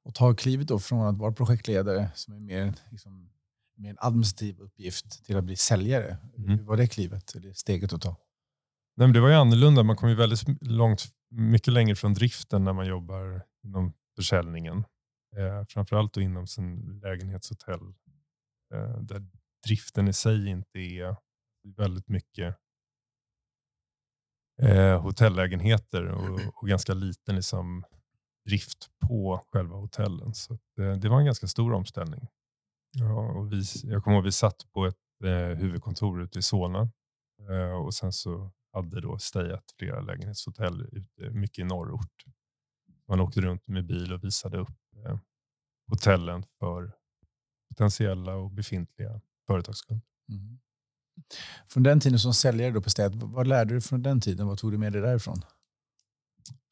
Och 0.02 0.14
ta 0.14 0.34
klivet 0.34 0.68
då 0.68 0.78
från 0.78 1.06
att 1.06 1.18
vara 1.18 1.32
projektledare 1.32 2.10
som 2.14 2.34
är 2.34 2.40
mer, 2.40 2.74
liksom, 2.90 3.30
mer 3.76 3.90
en 3.90 3.96
administrativ 4.00 4.60
uppgift 4.60 5.24
till 5.24 5.36
att 5.36 5.44
bli 5.44 5.56
säljare. 5.56 6.16
Mm. 6.38 6.50
Hur 6.50 6.64
var 6.64 6.76
det 6.76 6.86
klivet, 6.86 7.34
eller 7.34 7.52
steget 7.52 7.92
att 7.92 8.02
ta? 8.02 8.16
Nej, 8.96 9.06
men 9.06 9.12
det 9.12 9.20
var 9.20 9.28
ju 9.28 9.34
annorlunda. 9.34 9.82
Man 9.82 9.96
kom 9.96 10.08
ju 10.08 10.14
väldigt 10.14 10.42
långt, 10.60 11.04
mycket 11.30 11.72
längre 11.72 11.96
från 11.96 12.14
driften 12.14 12.64
när 12.64 12.72
man 12.72 12.86
jobbar 12.86 13.42
inom 13.64 13.92
försäljningen. 14.16 14.84
Eh, 15.36 15.64
framförallt 15.68 16.14
då 16.14 16.20
inom 16.20 16.46
sin 16.46 17.00
lägenhetshotell. 17.02 17.94
Eh, 18.74 19.00
där 19.00 19.26
driften 19.66 20.08
i 20.08 20.12
sig 20.12 20.48
inte 20.48 20.78
är 20.78 21.16
väldigt 21.76 22.08
mycket 22.08 22.56
eh, 24.62 25.02
hotellägenheter 25.02 26.06
och, 26.06 26.40
och 26.54 26.68
ganska 26.68 26.94
liten 26.94 27.36
liksom, 27.36 27.84
drift 28.46 28.90
på 29.08 29.44
själva 29.52 29.76
hotellen. 29.76 30.34
Så 30.34 30.54
att, 30.54 30.78
eh, 30.78 30.92
det 30.92 31.08
var 31.08 31.18
en 31.18 31.24
ganska 31.24 31.46
stor 31.46 31.72
omställning. 31.72 32.26
Ja, 32.92 33.32
och 33.32 33.52
vi, 33.52 33.62
jag 33.84 34.04
kommer 34.04 34.16
ihåg 34.16 34.24
vi 34.24 34.32
satt 34.32 34.72
på 34.72 34.86
ett 34.86 35.24
eh, 35.24 35.58
huvudkontor 35.58 36.22
ute 36.22 36.38
i 36.38 36.42
Solna 36.42 36.90
eh, 37.50 37.72
och 37.72 37.94
sen 37.94 38.12
så 38.12 38.52
hade 38.72 39.00
då 39.00 39.18
stayat 39.18 39.64
flera 39.78 40.00
lägenhetshotell 40.00 40.88
ute, 40.92 41.30
mycket 41.30 41.58
i 41.58 41.64
norrort. 41.64 42.24
Man 43.08 43.20
åkte 43.20 43.40
runt 43.40 43.66
med 43.66 43.86
bil 43.86 44.12
och 44.12 44.24
visade 44.24 44.58
upp 44.58 44.68
hotellen 45.88 46.44
för 46.58 46.92
potentiella 47.70 48.34
och 48.34 48.50
befintliga 48.50 49.20
företagskunder. 49.46 50.06
Mm. 50.28 50.58
Från 51.68 51.82
den 51.82 52.00
tiden 52.00 52.18
som 52.18 52.34
säljare 52.34 52.70
då 52.70 52.82
på 52.82 52.90
Städ, 52.90 53.14
vad 53.14 53.46
lärde 53.46 53.74
du 53.74 53.80
från 53.80 54.02
den 54.02 54.20
tiden? 54.20 54.46
Vad 54.46 54.58
tog 54.58 54.72
du 54.72 54.78
med 54.78 54.92
dig 54.92 55.02
därifrån? 55.02 55.42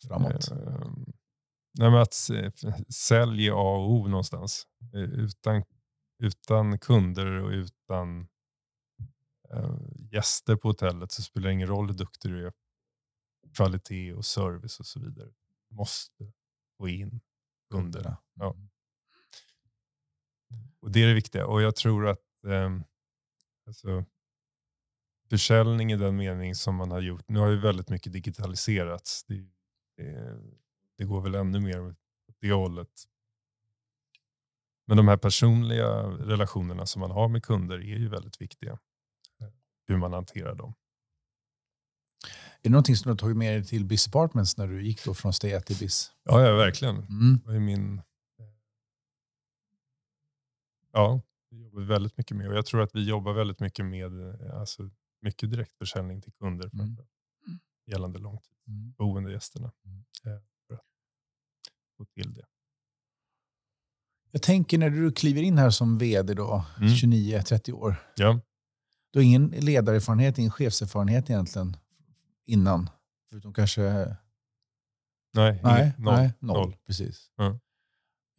Framåt. 0.06 0.50
Eh, 0.50 0.90
nej, 1.78 1.90
men 1.90 1.94
att 1.94 2.14
sälj 2.88 3.46
är 3.48 3.52
A 3.52 3.76
och 3.76 3.92
O 3.92 4.08
någonstans. 4.08 4.66
Eh, 4.94 5.00
Utan, 5.00 5.64
utan 6.22 6.78
kunder 6.78 7.26
och 7.26 7.50
utan 7.50 8.28
eh, 9.54 9.76
gäster 10.12 10.56
på 10.56 10.68
hotellet 10.68 11.12
så 11.12 11.22
spelar 11.22 11.48
det 11.48 11.54
ingen 11.54 11.68
roll 11.68 11.88
hur 11.88 11.94
duktig 11.94 12.30
du 12.30 12.46
är 12.46 12.52
kvalitet 13.56 14.12
och 14.12 14.24
service 14.24 14.80
och 14.80 14.86
så 14.86 15.00
vidare. 15.00 15.30
Du 15.68 15.74
måste 15.74 16.32
få 16.78 16.88
in 16.88 17.20
kunder. 17.70 18.16
Ja. 18.34 18.54
Mm. 18.54 18.68
Och 20.80 20.90
Det 20.90 21.02
är 21.02 21.06
det 21.06 21.14
viktiga. 21.14 21.46
Och 21.46 21.62
jag 21.62 21.76
tror 21.76 22.08
att 22.08 22.44
eh, 22.46 22.70
alltså, 23.66 24.04
försäljning 25.30 25.92
i 25.92 25.96
den 25.96 26.16
mening 26.16 26.54
som 26.54 26.74
man 26.74 26.90
har 26.90 27.00
gjort. 27.00 27.28
Nu 27.28 27.38
har 27.38 27.48
ju 27.48 27.60
väldigt 27.60 27.88
mycket 27.88 28.12
digitaliserats. 28.12 29.24
Det, 29.24 29.34
det, 29.96 30.40
det 30.98 31.04
går 31.04 31.20
väl 31.20 31.34
ännu 31.34 31.60
mer 31.60 31.80
åt 31.80 31.96
det 32.40 32.52
hållet. 32.52 33.04
Men 34.86 34.96
de 34.96 35.08
här 35.08 35.16
personliga 35.16 35.88
relationerna 36.02 36.86
som 36.86 37.00
man 37.00 37.10
har 37.10 37.28
med 37.28 37.44
kunder 37.44 37.78
är 37.78 37.98
ju 37.98 38.08
väldigt 38.08 38.40
viktiga. 38.40 38.78
Hur 39.86 39.96
man 39.96 40.12
hanterar 40.12 40.54
dem. 40.54 40.74
Är 42.62 42.62
det 42.62 42.70
någonting 42.70 42.96
som 42.96 43.08
du 43.08 43.12
har 43.12 43.16
tagit 43.16 43.36
med 43.36 43.54
dig 43.54 43.64
till 43.64 43.84
BIS 43.84 44.08
Apartments 44.08 44.56
när 44.56 44.66
du 44.66 44.82
gick 44.82 45.04
då 45.04 45.14
från 45.14 45.32
Stay 45.32 45.60
till 45.60 45.76
BIS? 45.76 46.12
Ja, 46.24 46.46
ja 46.46 46.56
verkligen. 46.56 46.96
Mm. 46.96 47.40
Det 47.44 47.52
var 47.52 47.58
min... 47.58 48.02
Ja, 50.98 51.20
det 51.50 51.56
jobbar 51.56 51.80
vi 51.80 51.86
väldigt 51.86 52.18
mycket 52.18 52.36
med. 52.36 52.48
Och 52.48 52.54
jag 52.56 52.66
tror 52.66 52.82
att 52.82 52.94
vi 52.94 53.08
jobbar 53.08 53.32
väldigt 53.32 53.60
mycket 53.60 53.84
med 53.84 54.20
eh, 54.30 54.60
alltså, 54.60 54.90
mycket 55.22 55.50
direktförsäljning 55.50 56.22
till 56.22 56.32
kunder 56.32 56.70
Mm. 56.72 56.96
gällande 57.86 58.18
Mm. 58.18 58.22
långtidsboende 58.22 59.32
gästerna. 59.32 59.72
Mm. 59.84 59.98
Eh, 60.24 60.42
för 60.66 60.74
att 60.74 60.80
få 61.96 62.04
tänker 64.42 64.78
när 64.78 64.90
du 64.90 65.12
kliver 65.12 65.42
in 65.42 65.58
här 65.58 65.70
som 65.70 65.98
vd 65.98 66.34
då, 66.34 66.64
Mm. 66.78 66.88
29-30 66.94 67.72
år. 67.72 67.96
Ja. 68.16 68.40
Du 69.10 69.18
har 69.18 69.24
ingen 69.24 69.46
ledarerfarenhet, 69.48 70.38
ingen 70.38 70.50
chefserfarenhet 70.50 71.30
egentligen 71.30 71.76
innan. 72.46 72.90
Förutom 73.30 73.54
kanske... 73.54 73.82
Nej, 75.34 75.60
Nej, 75.62 75.92
noll. 75.98 76.14
nej, 76.14 76.32
noll. 76.38 76.56
noll. 76.56 76.76
Precis. 76.86 77.30
Ja. 77.36 77.58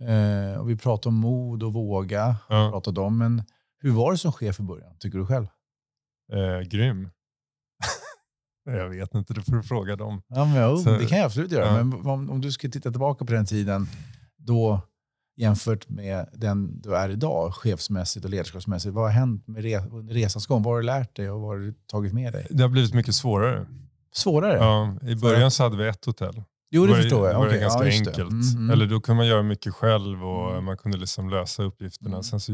Eh, 0.08 0.60
och 0.60 0.70
vi 0.70 0.78
pratar 0.78 1.10
om 1.10 1.16
mod 1.16 1.64
och 1.64 1.74
våga. 1.74 2.36
Ja. 2.50 2.70
Pratade 2.72 3.02
om, 3.02 3.18
men 3.18 3.44
hur 3.82 3.92
var 3.92 4.12
det 4.12 4.18
som 4.18 4.32
chef 4.32 4.60
i 4.60 4.64
början, 4.64 4.98
tycker 5.00 5.18
du 5.18 5.26
själv? 5.26 5.48
Eh, 6.34 6.68
grym. 6.68 7.10
jag 8.66 8.90
vet 8.90 9.16
inte, 9.16 9.34
det 9.34 9.42
får 9.42 9.52
du 9.52 9.64
fråga 9.64 9.96
dem. 9.96 10.22
Ja, 10.28 10.46
men, 10.46 10.70
jo, 10.70 10.78
Så- 10.78 10.90
det 10.92 11.06
kan 11.06 11.18
jag 11.18 11.26
absolut 11.26 11.52
göra. 11.52 11.66
Ja. 11.78 11.84
Men 11.84 12.06
om, 12.08 12.30
om 12.30 12.42
du 12.42 12.52
skulle 12.52 12.72
titta 12.74 12.92
tillbaka 12.92 13.26
på 13.26 13.34
den 13.34 13.46
tiden, 13.46 13.88
då 14.38 14.82
jämfört 15.38 15.90
med 15.90 16.30
den 16.34 16.82
du 16.82 16.96
är 16.96 17.10
idag, 17.10 17.54
chefsmässigt 17.56 18.26
och 18.26 18.32
ledarskapsmässigt. 18.32 18.94
Vad 18.96 19.04
har 19.04 19.12
hänt 19.12 19.48
med 19.48 19.64
re, 19.64 19.80
under 19.92 20.14
resans 20.14 20.48
gång? 20.48 20.64
Vad 20.64 20.74
har 20.74 20.80
du 20.80 20.86
lärt 20.86 21.16
dig 21.16 21.30
och 21.32 21.42
vad 21.42 21.50
har 21.50 21.58
du 21.58 21.74
tagit 21.74 22.14
med 22.14 22.34
dig? 22.34 22.48
Det 22.50 22.62
har 22.64 22.70
blivit 22.70 22.94
mycket 22.94 23.16
svårare. 23.16 23.66
Svårare? 24.14 24.58
Ja, 24.58 24.98
I 25.10 25.16
början 25.16 25.52
så 25.52 25.64
hade 25.64 25.78
vi 25.78 25.88
ett 25.88 26.06
hotell. 26.06 26.44
Jo, 26.72 26.82
det 26.82 26.88
Då 26.88 26.94
var 26.94 27.02
förstår 27.02 27.28
jag. 27.28 27.38
Var 27.38 27.46
det 27.46 27.50
Okej, 27.50 27.62
ganska 27.62 27.80
ja, 27.84 27.90
det. 27.90 27.98
enkelt. 27.98 28.32
Mm, 28.32 28.58
mm. 28.58 28.70
Eller 28.70 28.86
då 28.86 29.02
kunde 29.02 29.18
man 29.18 29.28
göra 29.28 29.44
mycket 29.44 29.74
själv 29.74 30.24
och 30.24 30.52
Mm. 30.52 30.66
man 30.66 30.78
kunde 30.78 30.98
liksom 30.98 31.30
lösa 31.30 31.64
uppgifterna. 31.64 32.10
Mm. 32.10 32.24
Sen 32.24 32.40
så 32.40 32.52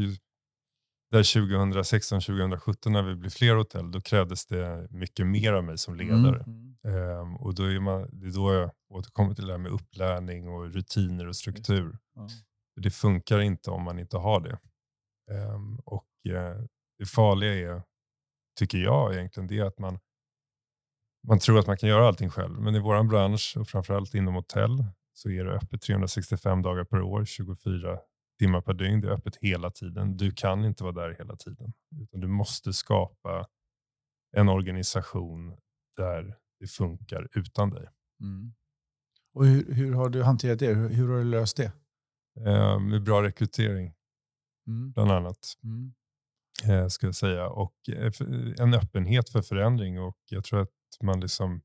där 1.10 1.22
2016-2017 1.22 2.90
när 2.90 3.02
vi 3.02 3.14
blev 3.16 3.30
fler 3.30 3.54
hotell, 3.54 3.90
då 3.90 4.00
krävdes 4.00 4.46
det 4.46 4.86
mycket 4.90 5.26
mer 5.26 5.52
av 5.52 5.64
mig 5.64 5.78
som 5.78 5.96
ledare. 5.96 6.42
Mm, 6.46 6.76
mm. 6.84 7.20
Ehm, 7.20 7.36
och 7.36 7.54
då 7.54 7.62
är 7.62 7.80
man, 7.80 8.08
det 8.12 8.26
är 8.26 8.32
då 8.32 8.52
jag 8.54 8.70
återkommer 8.88 9.34
till 9.34 9.46
det 9.46 9.52
här 9.52 9.58
med 9.58 9.72
upplärning 9.72 10.48
och 10.48 10.72
rutiner 10.74 11.26
och 11.28 11.36
struktur. 11.36 11.98
Det 12.80 12.90
funkar 12.90 13.40
inte 13.40 13.70
om 13.70 13.82
man 13.82 13.98
inte 13.98 14.16
har 14.16 14.40
det. 14.40 14.58
Ehm, 15.32 15.76
och 15.78 16.06
eh, 16.28 16.56
det 16.98 17.06
farliga 17.06 17.54
är, 17.54 17.82
tycker 18.58 18.78
jag 18.78 19.14
egentligen, 19.14 19.46
det 19.46 19.58
är 19.58 19.64
att 19.64 19.78
man, 19.78 19.98
man 21.26 21.38
tror 21.38 21.58
att 21.58 21.66
man 21.66 21.76
kan 21.76 21.88
göra 21.88 22.08
allting 22.08 22.30
själv. 22.30 22.60
Men 22.60 22.74
i 22.74 22.78
vår 22.78 23.02
bransch, 23.02 23.54
och 23.60 23.68
framförallt 23.68 24.14
inom 24.14 24.34
hotell, 24.34 24.84
så 25.12 25.30
är 25.30 25.44
det 25.44 25.52
öppet 25.52 25.82
365 25.82 26.62
dagar 26.62 26.84
per 26.84 27.02
år, 27.02 27.24
24 27.24 27.98
timmar 28.38 28.60
per 28.60 28.74
dygn. 28.74 29.00
Det 29.00 29.08
är 29.08 29.12
öppet 29.12 29.36
hela 29.36 29.70
tiden. 29.70 30.16
Du 30.16 30.30
kan 30.32 30.64
inte 30.64 30.84
vara 30.84 30.92
där 30.92 31.16
hela 31.18 31.36
tiden. 31.36 31.72
Utan 32.02 32.20
du 32.20 32.26
måste 32.26 32.72
skapa 32.72 33.46
en 34.36 34.48
organisation 34.48 35.56
där 35.96 36.36
det 36.60 36.66
funkar 36.66 37.28
utan 37.34 37.70
dig. 37.70 37.88
Mm. 38.20 38.52
Och 39.34 39.46
hur, 39.46 39.74
hur 39.74 39.92
har 39.94 40.08
du 40.08 40.22
hanterat 40.22 40.58
det? 40.58 40.74
Hur, 40.74 40.88
hur 40.88 41.08
har 41.08 41.18
du 41.18 41.24
löst 41.24 41.56
det? 41.56 41.72
Eh, 42.46 42.80
med 42.80 43.02
bra 43.02 43.22
rekrytering 43.22 43.92
Mm. 44.68 44.92
bland 44.92 45.10
annat. 45.12 45.38
Mm. 45.64 45.92
eh, 46.64 46.88
ska 46.88 47.06
jag 47.06 47.14
säga. 47.14 47.48
Och 47.48 47.74
eh, 47.88 48.12
en 48.58 48.74
öppenhet 48.74 49.28
för 49.30 49.42
förändring 49.42 50.00
och 50.00 50.18
jag 50.30 50.44
tror 50.44 50.60
att 50.60 50.70
man 51.02 51.20
liksom 51.20 51.62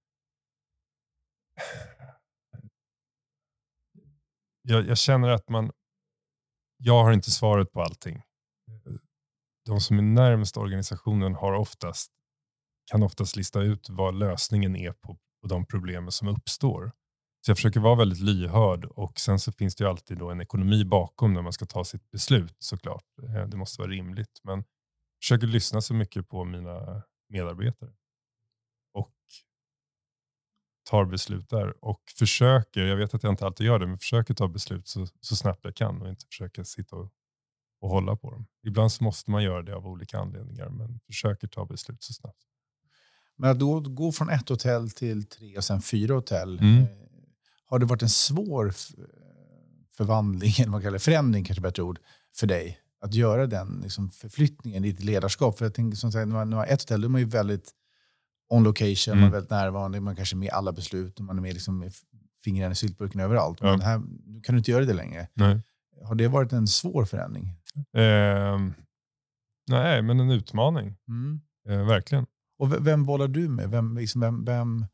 jag, 4.62 4.88
jag 4.88 4.98
känner 4.98 5.30
att 5.30 5.50
man 5.50 5.72
jag 6.78 7.04
har 7.04 7.12
inte 7.12 7.32
svaret 7.32 7.72
på 7.72 7.82
allting. 7.82 8.22
De 9.66 9.80
som 9.82 9.98
är 9.98 10.02
närmast 10.02 10.58
organisationen 10.58 11.36
har 11.36 11.54
oftast 11.54 12.12
kan 12.92 13.04
oftast 13.04 13.36
lista 13.36 13.62
ut 13.62 13.90
vad 13.90 14.16
lösningen 14.16 14.76
är 14.76 14.92
på, 14.92 15.18
på 15.42 15.48
de 15.48 15.66
problemen 15.66 16.12
som 16.12 16.28
uppstår. 16.28 16.92
Så 17.46 17.52
jag 17.52 17.58
försöker 17.58 17.80
vara 17.80 17.96
väldigt 17.96 18.20
lyhörd 18.20 18.86
och 18.86 19.20
sen 19.20 19.40
så 19.40 19.52
finns 19.52 19.76
det 19.76 19.84
ju 19.84 19.90
alltid 19.90 20.18
då 20.18 20.30
en 20.30 20.42
ekonomi 20.42 20.86
bakom 20.86 21.34
när 21.34 21.42
man 21.42 21.54
ska 21.54 21.66
ta 21.66 21.84
sitt 21.84 22.12
beslut 22.12 22.56
såklart. 22.60 23.06
Eh, 23.24 23.48
det 23.48 23.58
måste 23.58 23.82
vara 23.82 23.92
rimligt. 23.92 24.40
Men 24.44 24.64
försöker 25.22 25.48
lyssna 25.48 25.82
så 25.82 25.94
mycket 25.94 26.30
på 26.30 26.46
mina 26.46 27.04
medarbetare. 27.30 27.94
Tar 30.84 31.06
beslut 31.06 31.50
där. 31.50 31.86
Och 31.86 32.02
försöker, 32.20 32.82
jag 32.82 32.98
vet 32.98 33.14
att 33.14 33.24
jag 33.24 33.34
inte 33.34 33.46
alltid 33.46 33.68
gör 33.68 33.80
det, 33.80 33.88
men 33.88 33.98
försöker 33.98 34.34
ta 34.34 34.48
beslut 34.48 34.88
så, 34.88 35.08
så 35.22 35.36
snabbt 35.36 35.60
jag 35.64 35.76
kan 35.76 36.02
och 36.02 36.10
inte 36.10 36.26
försöka 36.26 36.66
sitta 36.66 36.96
och, 36.96 37.10
och 37.82 37.90
hålla 37.90 38.16
på 38.16 38.32
dem. 38.32 38.46
Ibland 38.64 38.92
så 38.92 39.04
måste 39.04 39.32
man 39.32 39.44
göra 39.44 39.62
det 39.62 39.76
av 39.76 39.88
olika 39.88 40.20
anledningar, 40.20 40.70
men 40.70 41.00
försöker 41.06 41.48
ta 41.48 41.66
beslut 41.66 42.04
så 42.04 42.14
snabbt. 42.14 42.44
Men 43.36 43.50
att 43.50 43.60
då 43.60 43.80
gå 43.80 44.12
från 44.12 44.30
ett 44.30 44.50
hotell 44.50 44.92
till 44.92 45.26
tre 45.26 45.58
och 45.58 45.64
sen 45.64 45.82
fyra 45.82 46.14
hotell. 46.14 46.60
Mm. 46.60 46.84
Eh, 46.84 46.88
har 47.66 47.80
det 47.80 47.86
varit 47.86 48.02
en 48.02 48.10
svår 48.10 48.74
förvandling, 49.92 50.54
eller 50.60 50.72
man 50.72 50.82
kallar 50.82 50.94
det, 50.94 51.00
förändring 51.00 51.44
kanske 51.44 51.62
bättre 51.62 51.84
ord, 51.84 52.00
för 52.36 52.48
dig? 52.48 52.80
Att 53.02 53.14
göra 53.14 53.48
den 53.48 53.80
liksom, 53.84 54.12
förflyttningen 54.12 54.86
i 54.86 54.92
ditt 54.92 55.04
ledarskap. 55.04 55.58
För 55.58 55.66
jag 55.66 55.74
tänker, 55.74 55.98
som 55.98 56.12
sagt, 56.12 56.28
när 56.28 56.36
man 56.36 56.54
har 56.54 56.66
ett 56.66 56.82
hotell 56.82 57.02
då 57.02 57.08
är 57.08 57.10
man 57.10 57.22
ju 57.22 57.28
väldigt 57.28 57.72
on 58.52 58.64
location, 58.64 59.16
man 59.16 59.18
är 59.18 59.22
Mm. 59.28 59.32
väldigt 59.32 59.50
närvarande, 59.52 60.00
man 60.02 60.16
kanske 60.16 60.36
är 60.36 60.38
med 60.38 60.48
i 60.48 60.50
alla 60.52 60.72
beslut 60.72 61.20
och 61.20 61.26
man 61.26 61.38
är 61.38 61.42
med 61.42 61.54
liksom 61.54 61.80
med 61.80 61.92
fingrarna 62.44 62.72
i 62.72 62.76
syltburken 62.76 63.22
överallt. 63.22 63.58
Ja. 63.62 63.72
Men 63.72 63.82
här, 63.82 64.02
nu 64.26 64.42
kan 64.42 64.56
du 64.56 64.58
inte 64.58 64.72
göra 64.72 64.86
det 64.86 64.94
längre. 64.94 65.28
Nej. 65.34 65.62
Har 66.04 66.16
det 66.16 66.28
varit 66.28 66.54
en 66.54 66.68
svår 66.68 67.06
förändring? 67.06 67.50
Ehm, 67.98 68.74
nej, 69.70 70.02
men 70.02 70.20
en 70.20 70.32
utmaning. 70.32 70.96
Mm. 71.08 71.42
Eh, 71.70 71.88
verkligen. 71.88 72.26
Och 72.60 72.88
vem 72.88 73.06
bollar 73.06 73.28
du 73.28 73.50
med? 73.50 73.70
Vem, 73.70 73.98
liksom, 73.98 74.22
vem, 74.22 74.46
vem, 74.46 74.86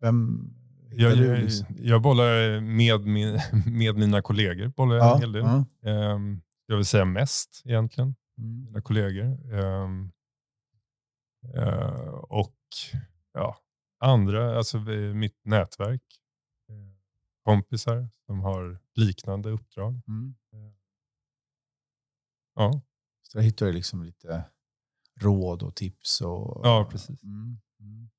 vem 0.00 0.50
Jag, 0.90 1.18
du, 1.18 1.36
liksom? 1.36 1.66
jag 1.78 2.02
bollar 2.02 2.60
med, 2.60 3.00
min, 3.06 3.38
med 3.66 3.96
mina 3.96 4.22
kollegor. 4.22 4.68
Bollar 4.76 4.96
jag 4.96 5.14
en 5.14 5.20
hel 5.20 5.32
del. 5.32 5.42
ja. 5.42 5.90
Ehm, 5.90 6.40
jag 6.66 6.76
vill 6.76 6.84
säga 6.86 7.04
mest 7.04 7.62
egentligen. 7.64 8.14
Mm. 8.38 8.64
mina 8.64 8.80
kollegor. 8.80 9.38
Eh, 11.54 12.08
och 12.14 12.56
ja, 13.32 13.56
andra, 13.98 14.56
alltså 14.56 14.78
mitt 15.14 15.44
nätverk. 15.44 16.02
Eh, 16.68 16.94
kompisar 17.44 18.08
som 18.26 18.40
har 18.40 18.78
liknande 18.94 19.50
uppdrag. 19.50 20.02
Mm. 20.08 20.34
Ja, 22.54 22.82
Så 23.22 23.38
där 23.38 23.44
hittar 23.44 23.66
du 23.66 23.72
liksom 23.72 24.04
lite 24.04 24.44
råd 25.20 25.62
och 25.62 25.74
tips. 25.74 26.20
Och, 26.20 26.66
Ja, 26.66 26.88
precis. 26.90 27.22
Mm. 27.22 27.60
Mm. 27.80 28.10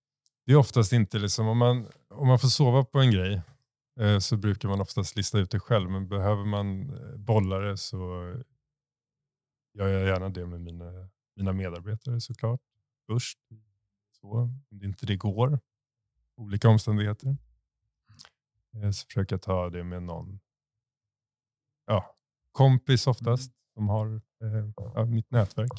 det 0.45 0.51
är 0.51 0.55
oftast 0.55 0.93
inte 0.93 1.19
liksom, 1.19 1.47
om 1.47 1.57
man, 1.57 1.88
om 2.09 2.28
man 2.28 2.39
får 2.39 2.47
sova 2.47 2.84
på 2.86 2.99
en 2.99 3.11
grej 3.11 3.41
eh, 3.99 4.19
så 4.19 4.38
brukar 4.38 4.69
man 4.69 4.82
oftast 4.82 5.15
lista 5.15 5.39
ut 5.39 5.51
det 5.51 5.59
själv. 5.59 5.89
Men 5.89 6.07
behöver 6.07 6.45
man 6.45 6.89
eh, 6.89 7.17
bolla 7.17 7.59
det 7.59 7.78
så 7.78 7.97
gör 9.74 9.88
jag 9.88 10.07
gärna 10.07 10.30
det 10.30 10.45
med 10.45 10.61
mina, 10.61 11.09
mina 11.36 11.53
medarbetare 11.53 12.22
såklart. 12.22 12.61
Först. 13.12 13.38
Så, 14.22 14.28
om 14.32 14.80
det 14.80 14.86
inte 14.86 15.05
det 15.05 15.16
går. 15.16 15.59
Olika 16.38 16.70
omständigheter. 16.70 17.38
Eh, 18.76 18.91
Så 18.91 19.05
försöker 19.05 19.34
jag 19.36 19.41
ta 19.41 19.70
det 19.70 19.84
med 19.84 20.03
någon 20.03 20.39
ja, 21.86 22.16
kompis 22.51 23.07
oftast. 23.07 23.51
Som 23.74 23.89
har 23.89 24.16
eh, 24.16 24.70
ja, 24.76 25.05
mitt 25.05 25.32
nätverk. 25.32 25.72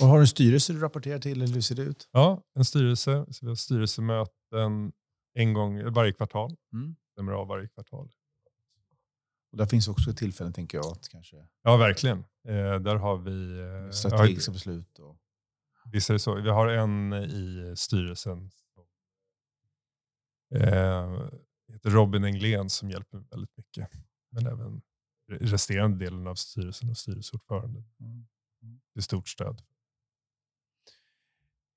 Och 0.00 0.06
har 0.06 0.14
du 0.14 0.20
en 0.20 0.26
styrelse 0.28 0.72
du 0.72 0.80
rapporterar 0.80 1.18
till 1.18 1.42
eller 1.42 1.54
hur 1.54 1.60
ser 1.60 1.74
det 1.74 1.82
ut? 1.82 2.08
Ja, 2.12 2.42
en 2.54 2.64
styrelse. 2.64 3.26
Så 3.30 3.46
vi 3.46 3.48
har 3.48 3.56
styrelsemöten 3.56 4.92
en 5.34 5.52
gång 5.52 5.92
varje 5.92 6.12
kvartal. 6.12 6.56
Mm. 6.72 6.96
Stämmer 7.12 7.32
av 7.32 7.46
varje 7.46 7.68
kvartal. 7.68 8.10
Och 9.52 9.58
där 9.58 9.66
finns 9.66 9.88
också 9.88 10.12
tillfällen 10.12 10.52
tänker 10.52 10.78
jag 10.78 10.86
att 10.86 11.08
kanske 11.08 11.36
Ja, 11.62 11.76
verkligen. 11.76 12.18
Eh, 12.48 12.80
där 12.80 12.96
har 12.96 13.16
vi... 13.16 13.58
Eh, 13.60 13.90
strategiska 13.90 14.52
beslut. 14.52 14.98
Och, 14.98 15.04
ja, 15.06 15.18
visst 15.92 16.10
är 16.10 16.14
det 16.14 16.18
så. 16.20 16.34
Vi 16.34 16.50
har 16.50 16.68
en 16.68 17.12
i 17.12 17.74
styrelsen. 17.76 18.50
som, 18.50 18.84
Eh, 20.54 21.28
heter 21.72 21.90
Robin 21.90 22.24
Englén 22.24 22.70
som 22.70 22.90
hjälper 22.90 23.18
väldigt 23.30 23.56
mycket. 23.56 23.88
Men 24.30 24.46
även 24.46 24.82
resterande 25.30 26.04
delen 26.04 26.26
av 26.26 26.34
styrelsen 26.34 26.90
och 26.90 26.96
styrelseordföranden. 26.96 27.84
Mm. 28.00 28.26
Till 28.92 29.02
stort 29.02 29.28
stöd. 29.28 29.62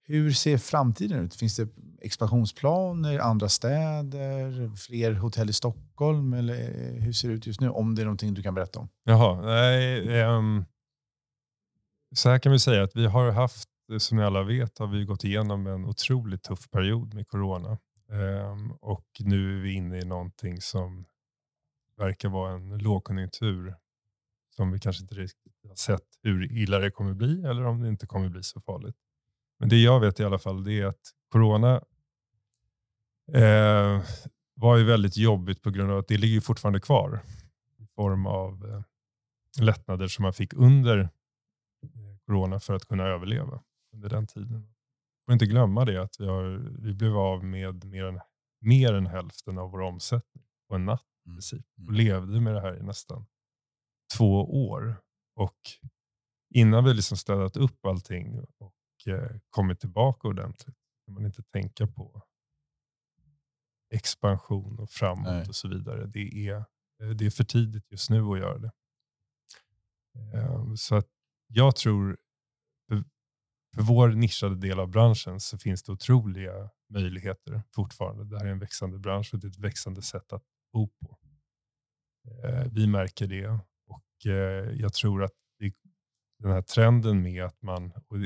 hur 0.03 0.31
ser 0.31 0.57
framtiden 0.57 1.19
ut? 1.19 1.35
Finns 1.35 1.55
det 1.55 1.67
expansionsplaner, 2.01 3.19
andra 3.19 3.49
städer, 3.49 4.75
fler 4.75 5.13
hotell 5.13 5.49
i 5.49 5.53
Stockholm? 5.53 6.33
Eller 6.33 6.55
hur 6.99 7.13
ser 7.13 7.27
det 7.27 7.33
ut 7.33 7.47
just 7.47 7.61
nu? 7.61 7.69
Om 7.69 7.95
det 7.95 8.01
är 8.01 8.05
någonting 8.05 8.33
du 8.33 8.43
kan 8.43 8.53
berätta 8.55 8.79
om. 8.79 8.89
Jaha, 9.03 9.41
nej. 9.41 10.19
ehm, 10.21 10.65
så 12.15 12.29
här 12.29 12.39
kan 12.39 12.51
vi 12.51 12.59
säga 12.59 12.83
att 12.83 12.95
vi 12.95 13.05
har 13.05 13.31
haft, 13.31 13.69
som 13.99 14.17
ni 14.17 14.23
alla 14.23 14.43
vet, 14.43 14.77
har 14.77 14.87
vi 14.87 15.05
gått 15.05 15.23
igenom 15.23 15.67
en 15.67 15.85
otroligt 15.85 16.43
tuff 16.43 16.69
period 16.69 17.13
med 17.13 17.27
corona. 17.27 17.77
Ehm, 18.11 18.71
och 18.71 19.07
nu 19.19 19.57
är 19.57 19.61
vi 19.61 19.73
inne 19.73 19.99
i 19.99 20.05
någonting 20.05 20.61
som 20.61 21.05
verkar 21.97 22.29
vara 22.29 22.53
en 22.53 22.77
lågkonjunktur 22.77 23.75
som 24.55 24.71
vi 24.71 24.79
kanske 24.79 25.03
inte 25.03 25.15
riktigt 25.15 25.53
har 25.67 25.75
sett 25.75 26.05
hur 26.23 26.51
illa 26.51 26.79
det 26.79 26.91
kommer 26.91 27.13
bli 27.13 27.43
eller 27.43 27.65
om 27.65 27.81
det 27.81 27.89
inte 27.89 28.07
kommer 28.07 28.29
bli 28.29 28.43
så 28.43 28.61
farligt. 28.61 28.95
Men 29.59 29.69
det 29.69 29.77
jag 29.77 29.99
vet 29.99 30.19
i 30.19 30.23
alla 30.23 30.39
fall 30.39 30.63
det 30.63 30.79
är 30.79 30.85
att 30.85 31.11
corona 31.31 31.81
eh, 33.33 34.03
var 34.55 34.77
ju 34.77 34.83
väldigt 34.83 35.17
jobbigt 35.17 35.61
på 35.61 35.69
grund 35.69 35.91
av 35.91 35.97
att 35.97 36.07
det 36.07 36.17
ligger 36.17 36.41
fortfarande 36.41 36.79
kvar 36.79 37.21
i 37.79 37.85
form 37.95 38.25
av 38.25 38.65
eh, 38.65 38.83
lättnader 39.63 40.07
som 40.07 40.23
man 40.23 40.33
fick 40.33 40.53
under 40.53 40.99
eh, 40.99 41.09
corona 42.25 42.59
för 42.59 42.73
att 42.73 42.85
kunna 42.85 43.03
överleva 43.03 43.61
under 43.93 44.09
den 44.09 44.27
tiden. 44.27 44.73
får 45.25 45.33
inte 45.33 45.45
glömma 45.45 45.85
det 45.85 46.01
att 46.01 46.15
vi, 46.19 46.25
har, 46.27 46.43
vi 46.81 46.93
blev 46.93 47.17
av 47.17 47.43
med 47.43 47.85
mer 47.85 48.05
än, 48.05 48.19
mer 48.61 48.93
än 48.93 49.05
hälften 49.07 49.57
av 49.57 49.71
vår 49.71 49.81
omsättning 49.81 50.43
på 50.69 50.75
en 50.75 50.85
natt 50.85 51.05
Mm. 51.25 51.35
princip 51.35 51.65
och 51.73 51.79
Mm. 51.83 51.93
levde 51.95 52.41
med 52.41 52.53
det 52.53 52.61
här 52.61 52.77
i 52.79 52.83
nästan 52.83 53.25
två 54.17 54.65
år. 54.67 54.95
Och 55.35 55.59
innan 56.49 56.83
vi 56.85 56.93
liksom 56.93 57.17
städat 57.17 57.57
upp 57.57 57.85
allting 57.85 58.39
och 58.57 58.73
eh, 59.07 59.37
kommit 59.49 59.79
tillbaka 59.79 60.27
ordentligt 60.27 60.75
kan 61.05 61.13
man 61.13 61.25
inte 61.25 61.43
tänka 61.43 61.87
på 61.87 62.23
expansion 63.93 64.79
och 64.79 64.89
framåt 64.91 65.25
Nej. 65.25 65.47
och 65.47 65.55
så 65.55 65.67
vidare. 65.67 66.05
Det 66.07 66.47
är, 66.47 66.55
eh, 67.01 67.09
det 67.15 67.25
är 67.25 67.29
för 67.29 67.43
tidigt 67.43 67.91
just 67.91 68.09
nu 68.09 68.21
att 68.23 68.39
göra 68.39 68.57
det. 68.57 68.71
Eh, 70.35 70.73
Så 70.75 70.95
att 70.95 71.07
jag 71.47 71.75
tror 71.75 72.17
för 73.75 73.81
vår 73.81 74.09
nischade 74.09 74.55
del 74.55 74.79
av 74.79 74.87
branschen 74.87 75.39
så 75.39 75.57
finns 75.57 75.83
det 75.83 75.91
otroliga 75.91 76.69
möjligheter 76.89 77.63
fortfarande. 77.75 78.25
Det 78.25 78.37
här 78.37 78.45
är 78.45 78.51
en 78.51 78.59
växande 78.59 78.99
bransch 78.99 79.29
och 79.33 79.39
det 79.39 79.47
är 79.47 79.51
ett 79.51 79.57
växande 79.57 80.01
sätt 80.01 80.33
att 80.33 80.43
bo 80.73 80.87
på. 80.87 81.17
Eh, 82.43 82.65
vi 82.71 82.87
märker 82.87 83.27
det 83.27 83.47
och 83.87 84.31
eh, 84.31 84.71
jag 84.73 84.93
tror 84.93 85.23
att 85.23 85.31
den 86.41 86.51
här 86.51 86.61
trenden 86.61 87.21
med 87.21 87.43
att 87.43 87.61
man, 87.61 87.91
och 88.07 88.17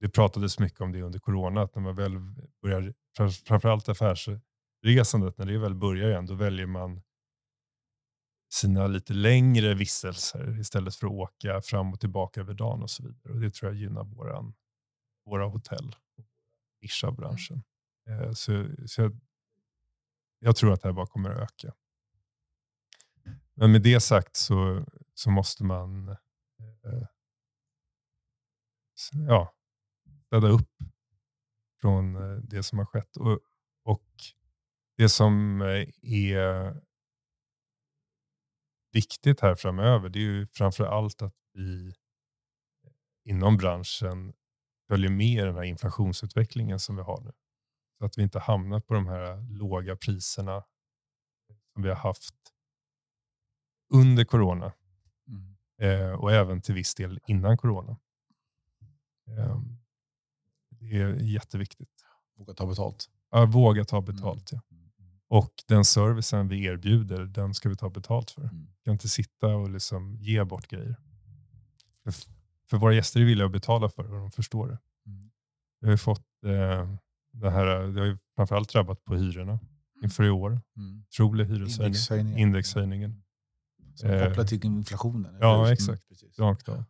det, 0.00 0.08
pratades 0.08 0.58
mycket 0.58 0.80
om 0.80 0.92
det 0.92 1.02
under 1.02 1.18
corona, 1.18 1.62
att 1.62 1.74
när 1.74 1.82
man 1.82 1.94
väl 1.94 2.12
börjar, 2.62 2.94
framförallt 3.46 3.88
affärsresandet, 3.88 5.38
när 5.38 5.46
det 5.46 5.58
väl 5.58 5.74
börjar 5.74 6.08
igen, 6.08 6.26
då 6.26 6.34
väljer 6.34 6.66
man 6.66 7.02
sina 8.52 8.86
lite 8.86 9.12
längre 9.12 9.74
vistelser 9.74 10.60
istället 10.60 10.94
för 10.94 11.06
att 11.06 11.12
åka 11.12 11.62
fram 11.62 11.92
och 11.92 12.00
tillbaka 12.00 12.40
över 12.40 12.54
dagen 12.54 12.82
och 12.82 12.90
så 12.90 13.02
vidare. 13.02 13.32
Och 13.32 13.40
det 13.40 13.50
tror 13.50 13.72
jag 13.72 13.80
gynnar 13.80 14.04
våran, 14.04 14.54
våra 15.24 15.44
hotell 15.46 15.96
och 16.16 16.26
nischa 16.82 17.10
branschen. 17.12 17.64
Eh, 18.08 18.32
Så, 18.32 18.68
så 18.86 19.00
jag, 19.02 19.20
jag 20.38 20.56
tror 20.56 20.72
att 20.72 20.82
det 20.82 20.88
här 20.88 20.92
bara 20.92 21.06
kommer 21.06 21.30
att 21.30 21.42
öka. 21.42 21.74
Men 23.54 23.72
med 23.72 23.82
det 23.82 24.00
sagt 24.00 24.36
så, 24.36 24.86
så 25.14 25.30
måste 25.30 25.64
man 25.64 26.08
eh, 26.08 27.06
ja, 29.28 29.54
städa 30.26 30.48
upp 30.48 30.70
från 31.80 32.16
eh, 32.16 32.36
det 32.42 32.62
som 32.62 32.78
har 32.78 32.86
skett. 32.86 33.16
Och, 33.16 33.40
och 33.82 34.10
det 34.96 35.08
som 35.08 35.62
eh, 35.62 35.88
är 36.02 36.82
viktigt 38.92 39.40
här 39.40 39.54
framöver 39.54 40.08
det 40.08 40.18
är 40.18 40.22
ju 40.22 40.46
framför 40.46 40.84
allt 40.84 41.22
att 41.22 41.34
vi 41.52 41.94
inom 43.24 43.56
branschen 43.56 44.32
följer 44.92 45.10
med 45.10 45.46
den 45.46 45.54
här 45.54 45.62
inflationsutvecklingen 45.62 46.78
som 46.78 46.96
vi 46.96 47.02
har 47.02 47.20
nu. 47.20 47.32
Så 47.98 48.04
att 48.04 48.18
vi 48.18 48.22
inte 48.22 48.38
hamnar 48.38 48.80
på 48.80 48.94
de 48.94 49.06
här 49.06 49.50
låga 49.58 49.96
priserna 49.96 50.64
som 51.72 51.82
vi 51.82 51.88
har 51.88 51.96
haft 51.96 52.34
under 53.94 54.24
corona 54.24 54.72
Mm. 55.28 55.56
eh, 55.80 56.12
och 56.12 56.32
även 56.32 56.60
till 56.60 56.74
viss 56.74 56.94
del 56.94 57.20
innan 57.26 57.58
corona. 57.58 57.96
Eh, 59.28 59.60
det 60.70 60.96
är 61.00 61.14
jätteviktigt. 61.14 62.04
Våga 62.36 62.54
ta 62.54 62.66
betalt. 62.66 63.10
Ja, 63.30 63.46
våga 63.46 63.84
ta 63.84 64.00
betalt. 64.00 64.52
Ja. 64.52 64.60
Mm. 64.70 64.90
Och 65.28 65.52
den 65.68 65.84
servicen 65.84 66.48
vi 66.48 66.64
erbjuder, 66.64 67.24
den 67.24 67.54
ska 67.54 67.68
vi 67.68 67.76
ta 67.76 67.90
betalt 67.90 68.30
för. 68.30 68.42
Mm. 68.42 68.66
Vi 68.66 68.82
kan 68.84 68.92
inte 68.92 69.08
sitta 69.08 69.46
och 69.46 69.70
liksom 69.70 70.16
ge 70.20 70.44
bort 70.44 70.68
grejer. 70.68 70.96
För, 72.72 72.78
våra 72.78 72.94
gäster 72.94 73.20
är 73.20 73.24
villiga 73.24 73.46
att 73.46 73.52
betala 73.52 73.88
för 73.88 74.02
det 74.02 74.08
och 74.08 74.18
de 74.18 74.30
förstår 74.30 74.68
det. 74.68 74.78
Mm. 75.06 75.30
Vi 75.80 75.86
har 75.86 75.92
ju 75.92 75.98
fått 75.98 76.26
eh, 76.46 76.94
det 77.32 77.50
här, 77.50 77.66
det 77.66 78.00
har 78.00 78.06
ju 78.06 78.18
framförallt 78.36 78.72
drabbat 78.72 79.04
på 79.04 79.14
hyrorna 79.14 79.58
inför 80.02 80.24
i 80.24 80.30
år. 80.30 80.60
Mm. 80.76 81.04
Otrolig 81.08 81.44
hyreshöjning. 81.46 81.86
Indexhöjningen. 81.86 82.38
Indexhöjningen. 82.38 83.22
Som 83.94 84.10
Eh, 84.10 84.26
kopplat 84.26 84.48
till 84.48 84.64
inflationen. 84.64 85.38
ja, 85.40 85.56
hur? 85.56 85.62
Mm, 85.62 85.72
exakt. 85.72 86.08
precis. 86.08 86.38
Rakt 86.38 86.68
av. 86.68 86.84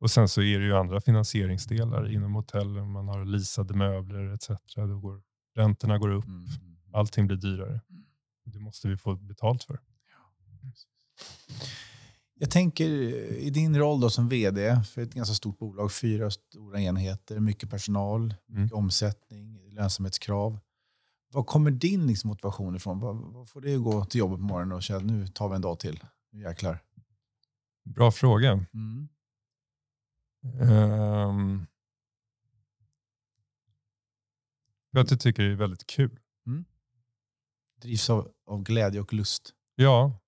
Och 0.00 0.10
sen 0.10 0.28
så 0.28 0.42
är 0.42 0.58
det 0.58 0.64
ju 0.64 0.76
andra 0.76 1.00
finansieringsdelar 1.00 2.12
inom 2.12 2.34
hotellen. 2.34 2.90
Man 2.90 3.08
har 3.08 3.24
leasade 3.24 3.74
möbler 3.74 4.34
etc. 4.34 4.50
Då 4.76 4.98
går, 5.00 5.22
räntorna 5.54 5.98
går 5.98 6.08
upp. 6.08 6.24
Mm. 6.26 6.38
Mm. 6.38 6.76
Allting 6.92 7.26
blir 7.26 7.36
dyrare. 7.36 7.80
Det 8.44 8.58
måste 8.58 8.88
vi 8.88 8.96
få 8.96 9.14
betalt 9.14 9.64
för. 9.64 9.80
Jag 12.38 12.50
tänker 12.50 12.84
eh, 12.84 13.36
i 13.46 13.50
din 13.50 13.78
roll 13.78 14.00
då 14.00 14.10
som 14.10 14.28
vd 14.28 14.82
för 14.84 15.02
ett 15.02 15.14
ganska 15.14 15.34
stort 15.34 15.58
bolag, 15.58 15.92
fyra 15.92 16.30
stora 16.30 16.80
enheter, 16.80 17.40
mycket 17.40 17.70
personal, 17.70 18.34
Mm. 18.48 18.62
mycket 18.62 18.74
omsättning, 18.76 19.70
lönsamhetskrav. 19.70 20.58
Var 21.32 21.44
kommer 21.44 21.70
din 21.70 22.06
liksom 22.06 22.28
motivation 22.28 22.76
ifrån? 22.76 23.00
Vad, 23.00 23.48
får 23.48 23.60
att 23.74 23.82
gå 23.82 24.04
till 24.04 24.18
jobbet 24.18 24.38
på 24.38 24.44
morgonen 24.44 24.72
och 24.76 24.82
känna 24.82 25.00
nu 25.00 25.26
tar 25.26 25.48
vi 25.48 25.54
en 25.54 25.60
dag 25.60 25.78
till? 25.80 26.04
Nu 26.32 26.42
jäklar. 26.42 26.82
Bra 27.84 28.10
fråga. 28.10 28.66
Mm. 28.74 29.08
Um, 30.60 31.66
att 34.96 35.10
jag 35.10 35.20
tycker 35.20 35.42
det 35.42 35.52
är 35.52 35.56
väldigt 35.56 35.86
kul. 35.86 36.18
Drivs 37.82 38.10
av, 38.10 38.28
av 38.46 38.62
glädje 38.62 39.00
och 39.00 39.12
lust. 39.12 39.52
Ja, 39.74 40.18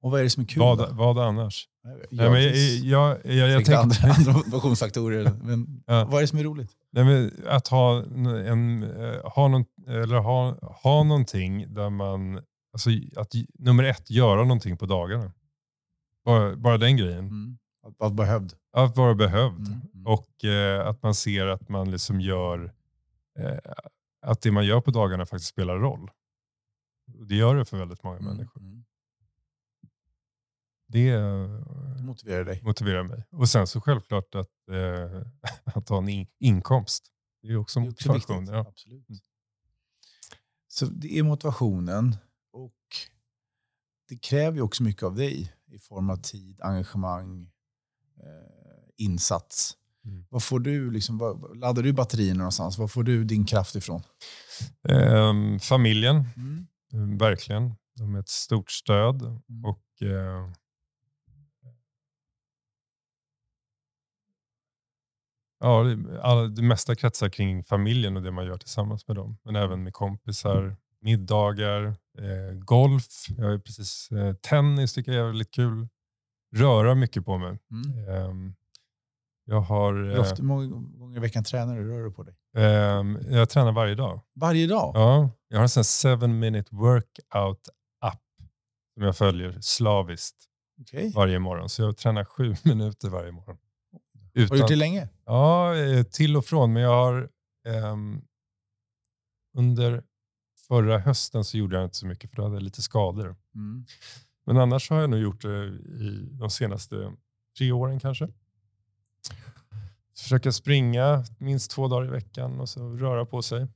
Och 0.00 0.10
vad 0.10 0.20
är 0.20 0.24
det 0.24 0.30
som 0.30 0.42
är 0.42 0.46
kul? 0.46 0.60
vad, 0.60 0.78
då? 0.78 0.86
vad 0.92 1.18
annars? 1.18 1.68
Nej, 2.10 2.30
men 2.30 2.42
jag, 2.42 2.54
jag, 2.82 3.18
jag, 3.24 3.48
jag, 3.48 3.64
tänkte, 3.64 3.78
andra, 3.78 4.12
andra 4.18 4.32
motivationsfaktorer. 4.32 5.32
Men 5.42 5.82
Ja. 5.86 6.04
vad 6.04 6.14
är 6.14 6.20
det 6.20 6.26
som 6.26 6.38
är 6.38 6.44
roligt? 6.44 6.70
nej, 6.92 7.30
att 7.46 7.68
ha, 7.68 8.02
en, 8.02 8.82
eh, 8.82 9.30
ha, 9.34 9.48
någon, 9.48 9.64
eller 9.88 10.16
ha, 10.18 10.56
ha 10.82 11.02
någonting 11.02 11.74
där 11.74 11.90
man, 11.90 12.40
alltså, 12.72 12.90
att 13.16 13.32
nummer 13.58 13.84
ett, 13.84 14.10
göra 14.10 14.42
någonting 14.42 14.76
på 14.76 14.86
dagarna. 14.86 15.32
Bara, 16.24 16.56
bara 16.56 16.78
den 16.78 16.96
grejen. 16.96 17.18
Mm. 17.18 17.58
Att 17.82 17.94
vara 17.98 18.10
behövd. 18.10 18.52
Att 18.72 18.96
vara 18.96 19.14
behövd. 19.14 19.66
Mm. 19.66 19.80
Mm. 19.94 20.06
Och 20.06 20.44
eh, 20.44 20.88
att 20.88 21.02
man 21.02 21.14
ser 21.14 21.46
att 21.46 21.68
man 21.68 21.90
liksom 21.90 22.20
gör 22.20 22.72
eh, 23.38 23.58
att 24.26 24.40
det 24.42 24.50
man 24.50 24.66
gör 24.66 24.80
på 24.80 24.90
dagarna 24.90 25.26
faktiskt 25.26 25.50
spelar 25.50 25.78
roll. 25.78 26.10
Det 27.28 27.34
gör 27.34 27.56
det 27.56 27.64
för 27.64 27.76
väldigt 27.78 28.02
många 28.02 28.18
Mm. 28.18 28.32
människor. 28.32 28.62
Mm. 30.94 31.06
Det 31.06 31.10
Det 31.10 31.98
eh, 31.98 32.04
motiverar 32.04 32.44
dig. 32.44 32.60
motiverar 32.64 33.02
mig. 33.02 33.24
Och 33.30 33.48
sen 33.48 33.66
så 33.66 33.80
självklart 33.80 34.34
att, 34.34 34.50
eh, 34.70 35.22
att 35.76 35.88
ha 35.88 35.98
en 35.98 36.08
in- 36.08 36.26
inkomst. 36.38 37.06
Det 37.42 37.48
är 37.48 37.56
också 37.56 37.80
motivation. 37.80 38.46
Ja. 38.46 38.58
Absolut. 38.68 39.08
Mm. 39.08 39.20
Så 40.68 40.86
det 40.86 41.18
är 41.18 41.22
motivationen 41.22 42.16
och 42.52 42.74
det 44.08 44.16
kräver 44.18 44.56
ju 44.56 44.62
också 44.62 44.82
mycket 44.82 45.02
av 45.02 45.14
dig 45.14 45.52
i 45.66 45.78
form 45.78 46.10
av 46.10 46.16
tid, 46.16 46.60
engagemang, 46.60 47.42
eh, 48.16 48.88
insats. 48.96 49.76
Mm. 50.04 50.24
Vad 50.30 50.42
får 50.42 50.60
du, 50.60 50.90
liksom, 50.90 51.18
vad, 51.18 51.56
laddar 51.58 51.82
du 51.82 51.92
batterierna 51.92 52.38
någonstans? 52.38 52.78
Var 52.78 52.88
får 52.88 53.02
du 53.02 53.24
din 53.24 53.46
kraft 53.46 53.74
ifrån? 53.74 54.02
Ehm, 54.88 55.60
familjen, 55.60 56.24
Mm. 56.36 56.66
eh, 57.12 57.18
verkligen. 57.18 57.74
De 57.96 58.14
är 58.14 58.20
ett 58.20 58.28
stort 58.28 58.70
stöd. 58.70 59.22
Och 59.64 60.02
eh, 60.08 60.50
ja, 65.60 65.84
all, 66.22 66.54
det 66.54 66.62
mesta 66.62 66.94
kretsar 66.94 67.28
kring 67.28 67.64
familjen 67.64 68.16
och 68.16 68.22
det 68.22 68.30
man 68.30 68.46
gör 68.46 68.56
tillsammans 68.56 69.08
med 69.08 69.16
dem. 69.16 69.38
Men 69.42 69.56
även 69.56 69.82
med 69.82 69.92
kompisar, 69.92 70.76
middagar, 71.00 71.84
eh, 72.18 72.54
golf. 72.58 73.26
Jag 73.36 73.52
ju 73.52 73.60
precis, 73.60 74.10
eh, 74.10 74.34
tennis 74.34 74.92
tycker 74.94 75.12
jag 75.12 75.22
är 75.22 75.26
väldigt 75.26 75.50
kul. 75.50 75.88
Röra 76.56 76.94
mycket 76.94 77.24
på 77.24 77.38
mig. 77.38 77.58
Mm. 77.70 78.08
Ehm, 78.08 78.54
jag 79.44 79.60
har... 79.60 79.94
Hur 79.94 80.14
Eh, 80.14 80.20
ofta, 80.20 80.42
många 80.42 80.66
gånger 80.98 81.16
i 81.16 81.20
veckan 81.20 81.44
tränar 81.44 81.76
du? 81.76 81.88
Rör 81.88 82.04
du 82.04 82.10
på 82.12 82.22
dig? 82.22 82.34
ehm, 82.56 83.18
jag 83.30 83.48
tränar 83.50 83.72
varje 83.72 83.94
dag. 83.94 84.20
Varje 84.34 84.66
dag? 84.66 84.92
Ja, 84.94 85.30
jag 85.48 85.58
har 85.58 85.62
en 85.62 85.68
sån 85.68 85.84
seven 85.84 86.38
minute 86.38 86.74
workout 86.74 87.68
app 88.00 88.22
som 88.94 89.02
jag 89.02 89.16
följer 89.16 89.58
slaviskt 89.60 90.36
Okej. 90.80 91.12
varje 91.14 91.38
morgon. 91.38 91.68
Så 91.68 91.82
jag 91.82 91.96
tränar 91.96 92.24
sju 92.24 92.54
minuter 92.64 93.08
varje 93.08 93.32
morgon. 93.32 93.58
Har 94.12 94.30
du 94.34 94.42
Utan, 94.42 94.58
gjort 94.58 94.68
det 94.68 94.76
länge? 94.76 95.08
Ja, 95.28 95.76
eh, 95.76 96.02
till 96.02 96.36
och 96.36 96.44
från. 96.44 96.72
Men 96.72 96.82
jag 96.82 96.90
har 96.90 97.28
ehm, 97.66 98.22
under 99.56 100.02
förra 100.68 100.98
hösten 100.98 101.44
så 101.44 101.58
gjorde 101.58 101.76
jag 101.76 101.84
inte 101.84 101.96
så 101.96 102.06
mycket 102.06 102.30
för 102.30 102.36
då 102.36 102.42
hade 102.42 102.54
jag 102.54 102.62
lite 102.62 102.82
skador. 102.82 103.36
Mm. 103.54 103.86
Men 104.46 104.56
annars 104.56 104.90
har 104.90 105.00
jag 105.00 105.10
nog 105.10 105.20
gjort 105.20 105.42
det 105.42 105.64
i 105.64 106.28
de 106.30 106.50
senaste 106.50 107.12
tre 107.58 107.72
åren 107.72 108.00
kanske. 108.00 108.28
Försöka 110.16 110.52
springa 110.52 111.24
minst 111.38 111.70
två 111.70 111.88
dagar 111.88 112.06
i 112.06 112.10
veckan 112.10 112.60
och 112.60 112.68
så 112.68 112.96
röra 112.96 113.26
på 113.26 113.42
sig. 113.42 113.66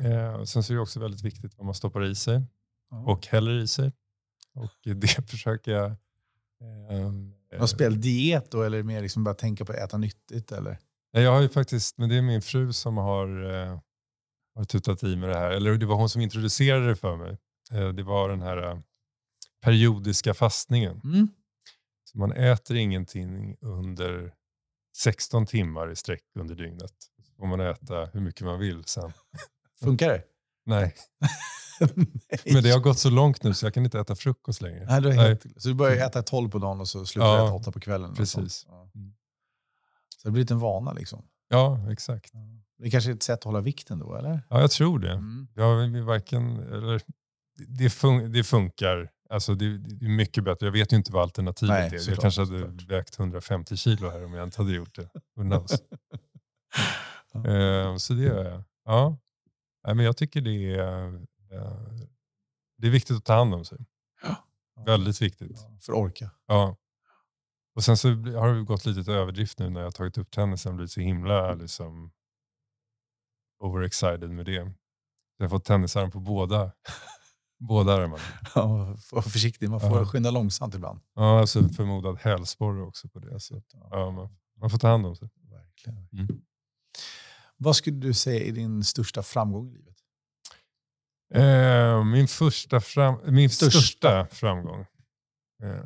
Eh, 0.00 0.44
sen 0.44 0.62
så 0.62 0.72
är 0.72 0.74
det 0.74 0.82
också 0.82 1.00
väldigt 1.00 1.22
viktigt 1.22 1.58
vad 1.58 1.64
man 1.66 1.74
stoppar 1.74 2.04
i 2.04 2.14
sig 2.14 2.42
och 3.06 3.26
häller 3.26 3.58
i 3.58 3.68
sig. 3.68 3.92
Och 4.54 4.70
det 4.94 5.30
försöker 5.30 5.72
jag 5.72 5.96
Ehm, 6.90 7.32
Har 7.58 7.66
spel 7.66 8.00
diet 8.00 8.50
då 8.50 8.62
eller 8.62 8.82
mer 8.82 9.02
liksom 9.02 9.24
bara 9.24 9.34
tänka 9.34 9.64
på 9.64 9.72
att 9.72 9.78
äta 9.78 9.98
nyttigt? 9.98 10.52
Eller? 10.52 10.78
Jag 11.10 11.32
har 11.32 11.40
ju 11.40 11.48
faktiskt, 11.48 11.98
men 11.98 12.08
det 12.08 12.16
är 12.16 12.22
min 12.22 12.42
fru 12.42 12.72
som 12.72 12.96
har, 12.96 13.54
eh, 13.54 13.80
har 14.54 14.64
tutat 14.64 15.02
i 15.02 15.16
mig 15.16 15.28
det 15.28 15.38
här. 15.38 15.50
Eller 15.50 15.74
det 15.74 15.86
var 15.86 15.96
hon 15.96 16.08
som 16.08 16.22
introducerade 16.22 16.88
det 16.88 16.96
för 16.96 17.16
mig. 17.16 17.38
Eh, 17.72 17.88
det 17.88 18.02
var 18.02 18.28
den 18.28 18.42
här 18.42 18.70
eh, 18.70 18.78
periodiska 19.64 20.34
fastningen. 20.34 21.00
Mm. 21.04 21.28
Så 22.04 22.18
man 22.18 22.32
äter 22.32 22.76
ingenting 22.76 23.56
under 23.60 24.34
16 24.96 25.46
timmar 25.46 25.90
i 25.90 25.96
sträck 25.96 26.22
under 26.38 26.54
dygnet. 26.54 26.94
Så 27.22 27.32
får 27.38 27.46
man 27.46 27.60
äta 27.60 28.04
hur 28.04 28.20
mycket 28.20 28.46
man 28.46 28.58
vill 28.58 28.84
sen. 28.84 29.12
Funkar 29.80 30.08
det? 30.08 30.22
Nej. 30.66 30.94
men 32.52 32.62
det 32.62 32.70
har 32.70 32.80
gått 32.80 32.98
så 32.98 33.10
långt 33.10 33.42
nu 33.42 33.54
så 33.54 33.66
jag 33.66 33.74
kan 33.74 33.84
inte 33.84 34.00
äta 34.00 34.16
frukost 34.16 34.62
längre. 34.62 34.86
Nej, 34.86 35.00
det 35.02 35.08
är 35.12 35.16
Nej. 35.16 35.28
helt, 35.28 35.46
Så 35.56 35.68
du 35.68 35.74
börjar 35.74 36.06
äta 36.06 36.22
12 36.22 36.50
på 36.50 36.58
dagen 36.58 36.80
och 36.80 36.88
så 36.88 37.06
slutar 37.06 37.26
Ja, 37.28 37.36
du 37.42 37.44
äta 37.44 37.54
8 37.54 37.72
på 37.72 37.80
kvällen? 37.80 38.14
precis. 38.14 38.66
Ja. 38.68 38.90
Så 40.18 40.28
det 40.28 40.32
blir 40.32 40.42
lite 40.42 40.54
en 40.54 40.60
vana 40.60 40.92
liksom. 40.92 41.24
Ja, 41.48 41.90
exakt. 41.92 42.32
Det 42.78 42.86
är 42.86 42.90
kanske 42.90 43.10
är 43.10 43.14
ett 43.14 43.22
sätt 43.22 43.38
att 43.38 43.44
hålla 43.44 43.60
vikten 43.60 43.98
då, 43.98 44.14
eller? 44.16 44.40
Ja, 44.50 44.60
jag 44.60 44.70
tror 44.70 44.98
det. 44.98 45.12
Mm. 45.12 45.48
Jag 45.54 46.02
varken, 46.04 46.58
eller, 46.72 47.00
det, 47.68 47.90
fun, 47.90 48.32
det 48.32 48.44
funkar. 48.44 49.10
Alltså 49.30 49.54
det, 49.54 49.78
det 49.78 50.04
är 50.06 50.08
mycket 50.16 50.44
bättre. 50.44 50.66
Jag 50.66 50.72
vet 50.72 50.92
ju 50.92 50.96
inte 50.96 51.12
vad 51.12 51.22
alternativet 51.22 51.92
Nej, 51.92 52.00
är. 52.00 52.10
Jag 52.10 52.18
kanske 52.18 52.40
hade 52.40 52.60
såklart. 52.60 52.90
vägt 52.90 53.18
150 53.18 53.76
kilo 53.76 54.10
här 54.10 54.24
om 54.24 54.34
jag 54.34 54.44
inte 54.44 54.62
hade 54.62 54.72
gjort 54.74 54.94
det. 54.96 55.08
Eh, 57.34 57.96
så 57.96 58.12
det 58.12 58.22
gör 58.22 58.44
jag. 58.44 58.62
Ja. 58.84 59.18
Nej, 59.86 59.94
men 59.94 60.04
jag 60.04 60.16
tycker 60.16 60.40
det 60.40 60.74
är, 60.74 61.20
det 62.78 62.86
är 62.86 62.90
viktigt 62.90 63.16
att 63.16 63.24
ta 63.24 63.34
hand 63.34 63.54
om 63.54 63.64
sig. 63.64 63.78
Ja. 64.22 64.36
Väldigt 64.86 65.22
viktigt. 65.22 65.58
Ja, 65.60 65.78
för 65.80 65.92
orka. 65.92 66.30
Ja. 66.46 66.76
Och 67.74 67.84
sen 67.84 67.96
så 67.96 68.08
har 68.08 68.54
det 68.54 68.62
gått 68.64 68.86
lite 68.86 69.04
till 69.04 69.12
överdrift 69.12 69.58
nu 69.58 69.70
när 69.70 69.80
jag 69.80 69.86
har 69.86 69.92
tagit 69.92 70.18
upp 70.18 70.30
tennisen 70.30 70.72
och 70.72 70.76
blivit 70.76 70.90
så 70.92 71.00
himla 71.00 71.54
liksom, 71.54 72.12
overexcited 73.58 74.30
med 74.30 74.46
det. 74.46 74.52
Jag 75.36 75.44
har 75.44 75.48
fått 75.48 75.64
tennisarm 75.64 76.10
på 76.10 76.20
båda, 76.20 76.72
båda 77.58 77.92
armarna. 77.94 78.22
Ja, 78.54 78.96
var 79.12 79.22
försiktig, 79.22 79.70
man 79.70 79.80
får 79.80 79.98
Ja. 79.98 80.06
skynda 80.06 80.30
långsamt 80.30 80.74
ibland. 80.74 81.00
Ja, 81.14 81.40
alltså 81.40 81.68
förmodad 81.68 82.18
hälsporre 82.18 82.82
också 82.82 83.08
på 83.08 83.18
det. 83.18 83.40
Så, 83.40 83.62
ja, 83.90 84.10
man, 84.10 84.36
man 84.60 84.70
får 84.70 84.78
ta 84.78 84.88
hand 84.88 85.06
om 85.06 85.16
sig. 85.16 85.28
Verkligen. 85.50 86.08
Mm. 86.12 86.42
Vad 87.56 87.76
skulle 87.76 87.96
du 87.96 88.14
säga 88.14 88.46
är 88.46 88.52
din 88.52 88.84
största 88.84 89.22
framgång 89.22 89.68
i 89.68 89.72
livet? 89.72 89.96
Eh, 91.34 92.04
min 92.04 92.28
första 92.28 92.80
fram, 92.80 93.34
min 93.34 93.50
Största. 93.50 93.78
största, 93.80 94.26
framgång. 94.26 94.86
Eh, 95.62 95.84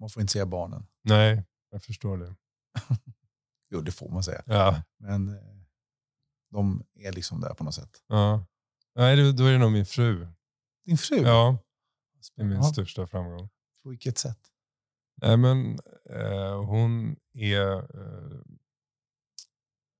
Man 0.00 0.10
får 0.10 0.20
inte 0.20 0.32
säga 0.32 0.46
barnen. 0.46 0.86
nej, 1.02 1.44
jag 1.70 1.82
förstår 1.82 2.16
det. 2.18 2.34
Jo, 3.70 3.80
det 3.80 3.92
får 3.92 4.08
man 4.10 4.22
säga. 4.22 4.42
Ja, 4.46 4.82
Men 4.98 5.28
eh, 5.28 5.34
de 6.50 6.84
är 6.94 7.12
liksom 7.12 7.40
där 7.40 7.54
på 7.54 7.64
något 7.64 7.74
sätt. 7.74 8.02
ja. 8.06 8.44
Nej, 8.94 9.16
då- 9.16 9.32
då 9.32 9.44
är 9.44 9.52
det 9.52 9.58
nog 9.58 9.72
min 9.72 9.86
fru. 9.86 10.28
Din 10.84 10.98
fru? 10.98 11.16
Ja, 11.16 11.58
det 12.36 12.42
är 12.42 12.46
min 12.46 12.56
Ja, 12.56 12.62
största 12.62 13.06
framgång. 13.06 13.48
På 13.82 13.88
vilket 13.88 14.18
sätt? 14.18 14.38
Nej, 15.22 15.36
men 15.36 15.78
eh, 16.10 16.64
hon 16.64 17.16
är... 17.32 17.72
Eh, 17.72 18.40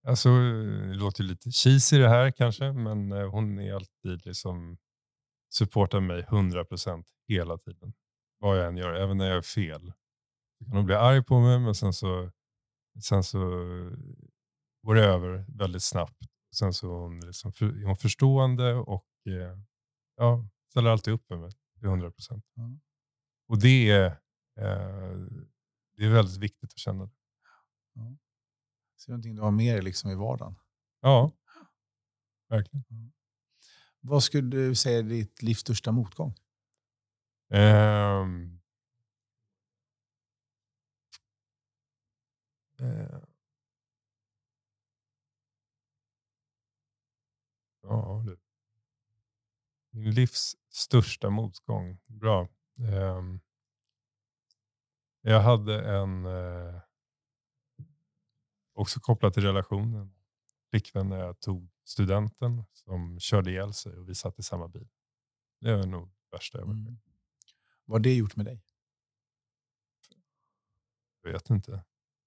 alltså, 0.06 0.28
det 0.28 0.94
låter 0.94 1.24
lite 1.24 1.50
cheesy 1.50 1.98
det 1.98 2.08
här 2.08 2.30
kanske, 2.30 2.72
men 2.72 3.12
eh, 3.12 3.30
hon 3.30 3.58
är 3.58 3.74
alltid 3.74 4.26
liksom 4.26 4.78
supportar 5.54 6.00
mig 6.00 6.22
100% 6.22 7.04
hela 7.28 7.58
tiden. 7.58 7.92
Vad 8.38 8.58
jag 8.58 8.68
än 8.68 8.76
gör, 8.76 8.94
även 8.94 9.16
när 9.16 9.24
jag 9.24 9.34
gör 9.34 9.42
fel. 9.42 9.92
Hon 10.66 10.86
bli 10.86 10.94
arg 10.94 11.24
på 11.24 11.40
mig, 11.40 11.58
men 11.58 11.74
sen 11.74 11.92
så, 11.92 12.30
sen 13.02 13.22
så 13.22 13.38
går 14.82 14.94
det 14.94 15.04
över 15.04 15.44
väldigt 15.48 15.82
snabbt. 15.82 16.18
Sen 16.54 16.72
så 16.72 16.86
är 16.86 17.00
hon, 17.00 17.20
liksom, 17.20 17.52
är 17.60 17.84
hon 17.84 17.96
förstående 17.96 18.74
och 18.74 19.06
eh, 19.26 19.58
ja, 20.16 20.48
ställer 20.70 20.90
alltid 20.90 21.14
upp 21.14 21.30
med 21.30 21.38
mig 21.38 21.50
till 21.50 21.88
100%. 21.88 22.42
Mm. 22.56 22.80
Och 23.48 23.58
det 23.60 23.90
är, 23.90 24.06
eh, 24.60 25.16
det 25.96 26.04
är 26.04 26.10
väldigt 26.10 26.36
viktigt 26.38 26.72
att 26.72 26.78
känna. 26.78 27.10
Så 28.96 29.06
det 29.06 29.10
är 29.10 29.12
någonting 29.12 29.34
du 29.34 29.42
har 29.42 29.50
med 29.50 29.74
dig 29.74 29.82
liksom 29.82 30.10
i 30.10 30.14
vardagen. 30.14 30.54
Ja, 31.00 31.32
verkligen. 32.48 33.12
Vad 34.00 34.22
skulle 34.22 34.50
du 34.50 34.74
säga 34.74 34.98
är 34.98 35.02
ditt 35.02 35.42
livs 35.42 35.58
största 35.60 35.92
motgång? 35.92 36.34
Ehm. 37.50 38.60
Eh. 42.80 43.20
Ja, 47.82 48.22
du. 48.26 48.38
Min 49.90 50.10
livs 50.10 50.56
största 50.70 51.30
motgång. 51.30 51.98
Bra. 52.08 52.48
Ehm. 52.78 53.40
Jag 55.20 55.40
hade 55.40 55.84
en, 55.84 56.26
eh, 56.26 56.80
också 58.76 59.00
kopplat 59.00 59.34
till 59.34 59.42
relationen, 59.42 60.14
flickvän 60.70 61.08
när 61.08 61.18
jag 61.18 61.40
tog 61.40 61.70
studenten 61.84 62.64
som 62.72 63.20
körde 63.20 63.50
ihjäl 63.50 63.74
sig 63.74 63.98
och 63.98 64.08
vi 64.08 64.14
satt 64.14 64.38
i 64.38 64.42
samma 64.42 64.68
bil. 64.68 64.88
Det 65.60 65.76
var 65.76 65.86
nog 65.86 66.08
det 66.08 66.36
värsta 66.36 66.58
jag 66.58 66.66
varit. 66.66 66.76
Mm. 66.76 66.98
Vad 67.84 67.94
har 67.94 68.02
det 68.02 68.14
gjort 68.14 68.36
med 68.36 68.46
dig? 68.46 68.62
Jag 71.22 71.32
vet 71.32 71.50
inte. 71.50 71.70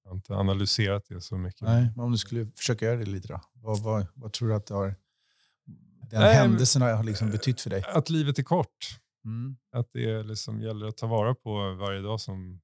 Jag 0.03 0.09
har 0.09 0.15
inte 0.15 0.33
analyserat 0.33 1.05
det 1.07 1.21
så 1.21 1.37
mycket. 1.37 1.61
Nej, 1.61 1.91
men 1.95 2.05
om 2.05 2.11
du 2.11 2.17
skulle 2.17 2.45
försöka 2.45 2.85
göra 2.85 2.97
det 2.97 3.05
lite 3.05 3.27
då? 3.27 3.41
Vad, 3.53 3.83
vad, 3.83 4.07
vad 4.13 4.33
tror 4.33 4.49
du 4.49 4.55
att 4.55 4.65
det 4.65 4.73
har, 4.73 4.95
den 6.09 6.21
Nej, 6.21 6.35
händelsen 6.35 6.81
har 6.81 7.03
liksom 7.03 7.31
betytt 7.31 7.61
för 7.61 7.69
dig? 7.69 7.83
Att 7.87 8.09
livet 8.09 8.39
är 8.39 8.43
kort. 8.43 8.99
Mm. 9.25 9.57
Att 9.71 9.91
det 9.91 10.23
liksom 10.23 10.61
gäller 10.61 10.87
att 10.87 10.97
ta 10.97 11.07
vara 11.07 11.35
på 11.35 11.73
varje 11.73 12.01
dag 12.01 12.21
som 12.21 12.61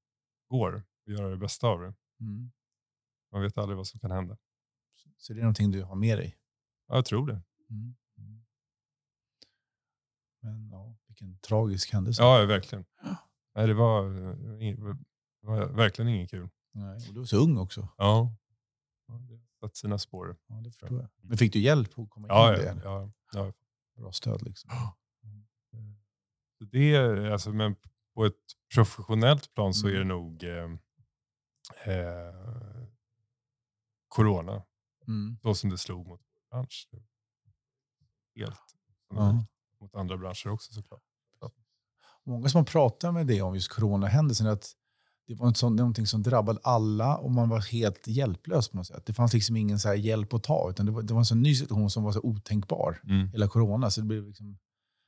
går 0.50 0.84
och 1.06 1.12
göra 1.12 1.30
det 1.30 1.38
bästa 1.38 1.68
av 1.68 1.82
det. 1.82 1.94
Mm. 2.20 2.52
Man 3.36 3.44
vet 3.44 3.58
aldrig 3.58 3.78
vad 3.78 3.88
som 3.88 4.00
kan 4.00 4.12
hända. 4.12 4.38
Så 5.18 5.34
det 5.34 5.40
är 5.40 5.42
någonting 5.42 5.72
du 5.72 5.84
har 5.84 5.96
med 5.96 6.18
dig? 6.18 6.38
Ja, 6.88 6.96
jag 6.96 7.06
tror 7.06 7.28
det. 7.28 7.42
Mm. 7.70 7.96
Mm. 8.18 8.46
Men 10.42 10.70
ja, 10.70 10.96
vilken 11.08 11.38
tragisk 11.40 11.94
händelse. 11.94 12.22
Ja, 12.24 12.46
verkligen. 12.46 12.86
Nej, 13.56 13.68
det 13.68 13.74
var, 13.74 14.06
eh, 14.06 14.96
var 15.42 15.66
verkligen 15.68 16.10
ingen 16.10 16.28
kul. 16.28 16.50
Nej, 16.72 16.96
och 17.08 17.14
du 17.14 17.20
var 17.20 17.26
så 17.26 17.38
ung 17.38 17.58
också. 17.58 17.88
Ja. 17.98 18.36
Det 19.08 19.14
har 19.14 19.68
satt 19.68 19.76
sina 19.78 20.00
spår. 20.00 20.38
Ja, 20.48 20.56
det 20.56 20.70
förstår 20.72 20.92
jag. 21.00 21.08
Men 21.22 21.38
fick 21.38 21.54
du 21.54 21.60
hjälp 21.60 22.00
att 22.00 22.10
komma 22.10 22.28
in 22.28 22.30
Ja, 22.30 22.58
i 22.58 22.66
ja, 22.66 22.74
det? 22.74 22.82
ja, 22.84 23.12
ja. 23.34 23.54
Bra 23.98 24.12
stöd 24.12 24.42
liksom. 24.42 24.72
Det 26.72 26.96
är, 26.96 27.32
alltså, 27.32 27.50
men 27.54 27.76
på 28.14 28.26
ett 28.26 28.40
professionellt 28.74 29.54
plan 29.54 29.74
så 29.74 29.88
är 29.88 29.92
det 29.92 29.98
Mm. 29.98 30.08
nog 30.08 30.44
eh, 30.44 30.64
eh, 31.86 32.34
corona. 34.16 34.64
Mm. 35.08 35.38
Så 35.42 35.56
som 35.56 35.70
det 35.70 35.78
slog 35.78 36.08
mot 36.08 36.22
vår 36.34 36.50
bransch. 36.58 36.88
Helt 38.36 38.56
Ja. 39.16 39.46
mot 39.82 39.96
andra 39.96 40.18
branscher 40.18 40.48
också 40.50 40.74
såklart. 40.74 41.02
Många 42.28 42.50
som 42.50 42.58
har 42.58 42.66
pratat 42.66 43.14
med 43.14 43.28
det 43.28 43.42
om 43.42 43.56
just 43.56 43.70
coronahändelsen, 43.72 44.48
att 44.48 44.72
det 45.28 45.36
var 45.36 45.54
sån, 45.54 45.76
någonting 45.76 46.08
som 46.08 46.24
drabbade 46.24 46.60
alla 46.64 47.18
och 47.18 47.32
man 47.32 47.50
var 47.50 47.60
helt 47.60 48.08
hjälplös 48.08 48.70
på 48.70 48.78
något 48.78 48.88
sätt. 48.88 49.06
Det 49.06 49.14
fanns 49.14 49.34
liksom 49.34 49.56
ingen 49.58 49.80
så 49.80 49.88
här 49.88 49.96
hjälp 49.96 50.34
att 50.34 50.44
ta, 50.44 50.70
utan 50.70 50.86
det 50.86 50.92
var, 50.92 51.02
det 51.02 51.14
var 51.14 51.20
en 51.22 51.26
sån 51.26 51.42
ny 51.42 51.56
situation 51.56 51.90
som 51.90 52.04
var 52.04 52.12
så 52.12 52.20
otänkbar. 52.22 53.02
Hela 53.32 53.48
corona, 53.48 53.90
så 53.92 54.02
det 54.02 54.08
blev, 54.08 54.28
liksom, 54.28 54.58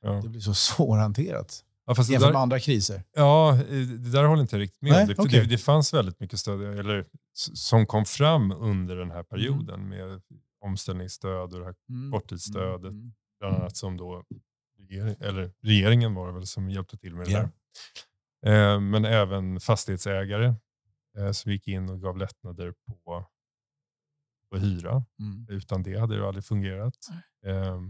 Ja. 0.00 0.12
det 0.12 0.28
blev 0.28 0.40
så 0.40 0.54
svårhanterat. 0.76 1.64
Ja, 1.88 1.94
fast 1.94 2.08
det 2.08 2.12
Jämfört 2.12 2.32
med 2.32 2.42
andra 2.42 2.60
kriser. 2.60 3.02
ja, 3.12 3.54
eh, 3.54 3.60
det 3.86 4.10
där 4.10 4.24
håller 4.24 4.42
inte 4.42 4.56
jag 4.56 4.60
riktigt 4.60 4.82
med 4.82 4.90
Nej, 4.92 5.02
om. 5.02 5.08
Det, 5.08 5.18
okej. 5.18 5.40
det, 5.40 5.46
det 5.46 5.58
fanns 5.58 5.94
väldigt 5.94 6.20
mycket 6.20 6.38
stöd 6.38 6.78
eller, 6.78 7.06
som 7.54 7.86
kom 7.86 8.04
fram 8.04 8.52
under 8.52 8.96
den 8.96 9.10
här 9.10 9.22
perioden 9.22 9.74
Mm. 9.74 9.88
med 9.88 10.22
omställningsstöd 10.64 11.52
och 11.54 11.58
det 11.58 11.64
här 11.64 11.74
Mm. 11.88 12.12
korttidsstödet. 12.12 12.90
Mm. 12.90 13.12
bland 13.40 13.56
annat 13.56 13.76
som 13.76 13.96
då 13.96 14.24
eller 15.20 15.52
regeringen 15.62 16.14
var 16.14 16.26
det 16.26 16.32
väl 16.34 16.46
som 16.46 16.70
hjälpte 16.70 16.98
till 16.98 17.14
med 17.14 17.26
det 17.26 17.32
Ja. 17.32 17.48
där. 18.42 18.74
Eh, 18.74 18.80
men 18.80 19.04
även 19.04 19.60
fastighetsägare 19.60 20.54
eh, 21.18 21.30
som 21.32 21.52
gick 21.52 21.68
in 21.68 21.88
och 21.88 22.00
gav 22.02 22.16
lättnader 22.18 22.74
på, 22.86 23.26
på 24.52 24.58
hyra. 24.58 25.04
Mm. 25.20 25.46
Utan 25.50 25.82
det 25.82 25.98
hade 26.00 26.16
det 26.18 26.26
aldrig 26.28 26.44
fungerat. 26.44 26.94
Eh, 27.46 27.80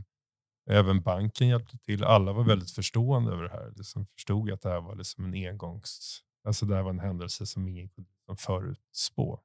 även 0.68 1.02
banken 1.02 1.48
hjälpte 1.48 1.78
till. 1.78 2.04
Alla 2.04 2.32
var 2.32 2.44
väldigt 2.44 2.70
förstående 2.70 3.32
över 3.32 3.42
det 3.42 3.50
här. 3.50 3.72
Liksom 3.76 4.06
förstod 4.06 4.50
att 4.50 4.60
det 4.62 4.68
här 4.68 4.80
var 4.80 4.96
liksom 4.96 5.24
en 5.24 5.48
engångs... 5.48 6.20
Alltså 6.44 6.66
det 6.66 6.74
här 6.74 6.82
var 6.82 6.90
en 6.90 6.98
händelse 6.98 7.46
som 7.46 7.68
ingen 7.68 7.88
kunde 7.88 8.10
liksom 8.10 8.36
förutspå. 8.36 9.40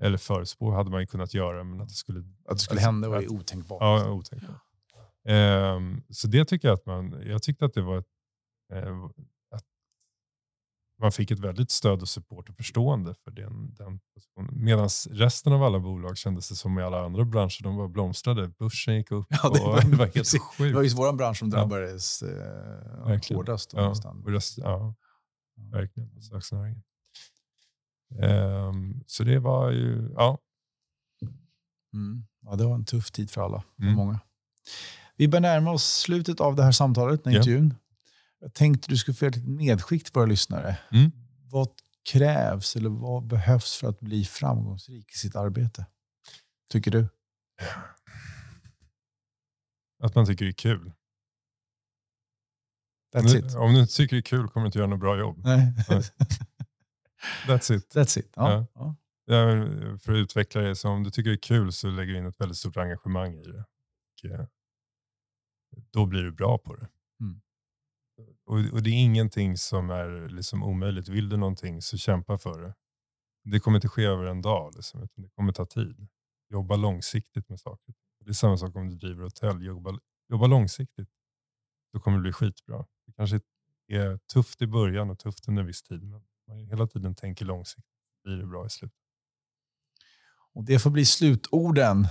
Eller 0.00 0.18
förutspå 0.18 0.70
hade 0.70 0.90
man 0.90 1.00
ju 1.00 1.06
kunnat 1.06 1.34
göra, 1.34 1.64
men 1.64 1.80
att 1.80 1.88
det 1.88 1.94
skulle 1.94 2.18
Att 2.20 2.26
det 2.48 2.58
skulle 2.58 2.78
Alltså, 2.80 2.86
hända 2.86 3.08
var 3.08 3.20
ju 3.20 3.26
att- 3.26 3.32
otänkbart. 3.32 3.78
Ja, 3.82 4.10
otänkbart. 4.10 4.56
Ehm, 5.28 6.02
så 6.10 6.28
det 6.28 6.44
tycker 6.44 6.68
jag 6.68 6.74
att 6.74 6.86
man, 6.86 7.22
jag 7.26 7.42
tyckte 7.42 7.64
att 7.64 7.74
det 7.74 7.82
var 7.82 7.98
ett, 7.98 8.06
eh, 8.72 9.04
att 9.04 9.12
man 10.98 11.12
fick 11.12 11.30
ett 11.30 11.38
väldigt 11.38 11.70
stöd 11.70 12.02
och 12.02 12.08
support 12.08 12.48
och 12.48 12.56
förstående 12.56 13.14
för 13.24 13.30
den, 13.30 13.74
den 13.74 14.00
positionen. 14.14 14.64
Medan 14.64 14.88
resten 15.10 15.52
av 15.52 15.62
alla 15.62 15.78
bolag 15.78 16.16
kändes 16.18 16.48
det 16.48 16.54
som 16.54 16.78
i 16.78 16.82
alla 16.82 17.04
andra 17.04 17.24
branscher, 17.24 17.62
de 17.62 17.76
var 17.76 17.88
blomstrade. 17.88 18.48
Börsen 18.48 18.94
gick 18.96 19.10
upp 19.10 19.26
Ja, 19.30 19.50
det 19.50 19.60
var- 19.60 19.80
det 19.90 19.96
var 19.96 20.06
helt 20.06 20.28
sjukt. 20.28 20.44
Det 20.58 20.72
var 20.72 20.82
just 20.82 20.98
vår 20.98 21.12
bransch 21.12 21.38
som 21.38 21.48
Ja. 21.48 21.56
drabbades 21.56 22.22
eh, 22.22 22.28
Verkligen. 23.06 23.36
hårdast. 23.38 23.70
Då, 23.70 23.78
Ja, 23.78 24.10
och 24.24 24.28
rest, 24.32 24.58
ja, 24.58 24.94
verkligen. 25.72 26.14
Besöksnäringen. 26.14 26.82
Ehm, 28.22 29.04
så 29.06 29.24
det 29.24 29.38
var 29.38 29.70
ju, 29.70 30.12
ja. 30.16 30.38
Mm. 31.94 32.26
Ja, 32.40 32.56
det 32.56 32.64
var 32.64 32.74
en 32.74 32.84
tuff 32.84 33.10
tid 33.10 33.30
för 33.30 33.40
alla. 33.42 33.62
För 33.76 33.82
Mm. 33.82 33.94
många. 33.94 34.20
Vi 35.16 35.28
börjar 35.28 35.40
närma 35.40 35.70
oss 35.70 35.84
slutet 35.84 36.40
av 36.40 36.56
det 36.56 36.62
här 36.62 36.72
samtalet, 36.72 37.24
den 37.24 37.32
här 37.32 37.38
Ja. 37.38 37.42
intervjun. 37.42 37.74
Jag 38.46 38.54
tänkte 38.54 38.88
du 38.88 38.96
skulle 38.96 39.14
få 39.14 39.26
ett 39.26 39.46
medskick 39.46 40.04
till 40.04 40.12
våra 40.14 40.26
lyssnare. 40.26 40.78
Mm. 40.92 41.10
Vad 41.50 41.68
krävs 42.10 42.76
eller 42.76 42.90
vad 42.90 43.26
behövs 43.26 43.76
för 43.76 43.88
att 43.88 44.00
bli 44.00 44.24
framgångsrik 44.24 45.14
i 45.14 45.18
sitt 45.18 45.36
arbete? 45.36 45.86
Tycker 46.70 46.90
du? 46.90 47.08
Att 50.02 50.14
man 50.14 50.26
tycker 50.26 50.44
det 50.44 50.50
är 50.50 50.52
kul. 50.52 50.92
That's 53.14 53.20
Om 53.20 53.26
du- 53.26 53.38
it. 53.38 53.54
Om 53.54 53.74
du 53.74 53.80
inte 53.80 53.94
tycker 53.94 54.16
det 54.16 54.20
är 54.20 54.22
kul 54.22 54.48
kommer 54.48 54.64
du 54.64 54.66
inte 54.68 54.78
göra 54.78 54.88
något 54.88 55.00
bra 55.00 55.18
jobb. 55.18 55.40
Nej. 55.44 55.72
Nej. 55.88 56.00
That's 57.46 57.72
it. 57.72 57.94
That's 57.94 58.18
it. 58.18 58.32
Ja. 58.36 58.66
Ja. 58.74 58.96
Ja. 59.24 59.68
För 59.98 60.12
att 60.12 60.16
utveckla 60.18 60.60
det, 60.60 60.76
så 60.76 60.88
om 60.88 61.02
du 61.02 61.10
tycker 61.10 61.30
det 61.30 61.36
är 61.36 61.40
kul 61.40 61.72
så 61.72 61.88
lägger 61.90 62.12
du 62.12 62.18
in 62.18 62.26
ett 62.26 62.40
väldigt 62.40 62.58
stort 62.58 62.76
engagemang 62.76 63.34
i 63.34 63.42
det. 63.42 63.64
Och, 64.24 64.30
eh, 64.30 64.46
då 65.90 66.06
blir 66.06 66.22
du 66.22 66.32
bra 66.32 66.58
på 66.58 66.74
det. 66.76 66.88
Mm. 67.20 67.40
Och, 68.46 68.58
och 68.72 68.82
det 68.82 68.90
är 68.90 69.04
ingenting 69.04 69.56
som 69.56 69.90
är 69.90 70.28
liksom 70.28 70.62
omöjligt. 70.62 71.08
Vill 71.08 71.28
du 71.28 71.36
någonting 71.36 71.82
så 71.82 71.96
kämpa 71.96 72.38
för 72.38 72.62
det. 72.62 72.74
Det 73.44 73.60
kommer 73.60 73.76
inte 73.76 73.88
ske 73.88 74.04
över 74.04 74.24
en 74.24 74.42
dag. 74.42 74.72
Liksom, 74.76 75.02
utan 75.02 75.22
det 75.22 75.28
kommer 75.28 75.52
ta 75.52 75.66
tid. 75.66 76.08
Jobba 76.50 76.76
långsiktigt 76.76 77.48
med 77.48 77.60
saker. 77.60 77.94
Det 78.24 78.30
är 78.30 78.34
samma 78.34 78.56
sak 78.56 78.76
om 78.76 78.88
du 78.88 78.96
driver 78.96 79.22
hotell. 79.22 79.64
Jobba, 79.64 79.98
jobba 80.28 80.46
långsiktigt. 80.46 81.08
Då 81.92 82.00
kommer 82.00 82.18
det 82.18 82.22
bli 82.22 82.32
skitbra. 82.32 82.86
Det 83.06 83.12
kanske 83.12 83.40
är 83.88 84.18
tufft 84.32 84.62
i 84.62 84.66
början 84.66 85.10
och 85.10 85.18
tufft 85.18 85.48
under 85.48 85.60
en 85.60 85.66
viss 85.66 85.82
tid. 85.82 86.02
Men 86.02 86.22
man 86.48 86.58
hela 86.58 86.86
tiden 86.86 87.14
tänker 87.14 87.44
långsiktigt 87.44 87.92
blir 88.24 88.36
det 88.36 88.46
bra 88.46 88.66
i 88.66 88.70
slutet. 88.70 88.98
Och 90.52 90.64
det 90.64 90.78
får 90.78 90.90
bli 90.90 91.04
slutorden. 91.04 92.06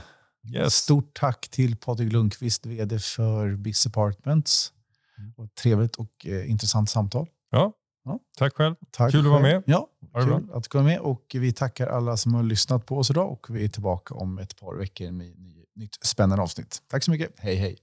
Yes. 0.54 0.74
Stort 0.74 1.14
tack 1.14 1.50
till 1.50 1.78
Patrik 1.78 2.12
Lundqvist, 2.12 2.66
vd 2.66 3.00
för 3.00 3.56
Biz 3.56 3.88
Apartments. 3.88 4.74
Mm. 5.18 5.34
Och 5.38 5.45
ett 5.45 5.55
trevligt 5.55 5.95
och 5.95 6.26
eh, 6.26 6.49
intressant 6.51 6.89
samtal. 6.89 7.28
Ja. 7.49 7.74
Ja. 8.03 8.20
Tack 8.38 8.53
själv. 8.53 8.76
Tack 8.91 9.11
Kul 9.11 9.26
att 9.26 9.32
vara 9.32 9.41
med. 9.41 9.63
Ja, 9.66 9.88
Ha 10.13 10.22
kul 10.22 10.49
att 10.53 10.63
du 10.72 10.82
med. 10.82 10.99
Och 10.99 11.26
vi 11.34 11.51
tackar 11.53 11.88
alla 11.88 12.18
som 12.18 12.34
har 12.34 12.43
lyssnat 12.43 12.86
på 12.86 12.97
oss 12.97 13.09
idag 13.09 13.32
och 13.32 13.47
vi 13.49 13.63
är 13.63 13.68
tillbaka 13.68 14.13
om 14.13 14.38
ett 14.38 14.55
par 14.59 14.76
veckor 14.76 15.11
med 15.11 15.39
ny- 15.39 15.66
nytt 15.76 15.95
spännande 16.05 16.43
avsnitt. 16.43 16.82
Tack 16.88 17.03
så 17.03 17.11
mycket. 17.11 17.34
Hej 17.38 17.55
hej. 17.55 17.78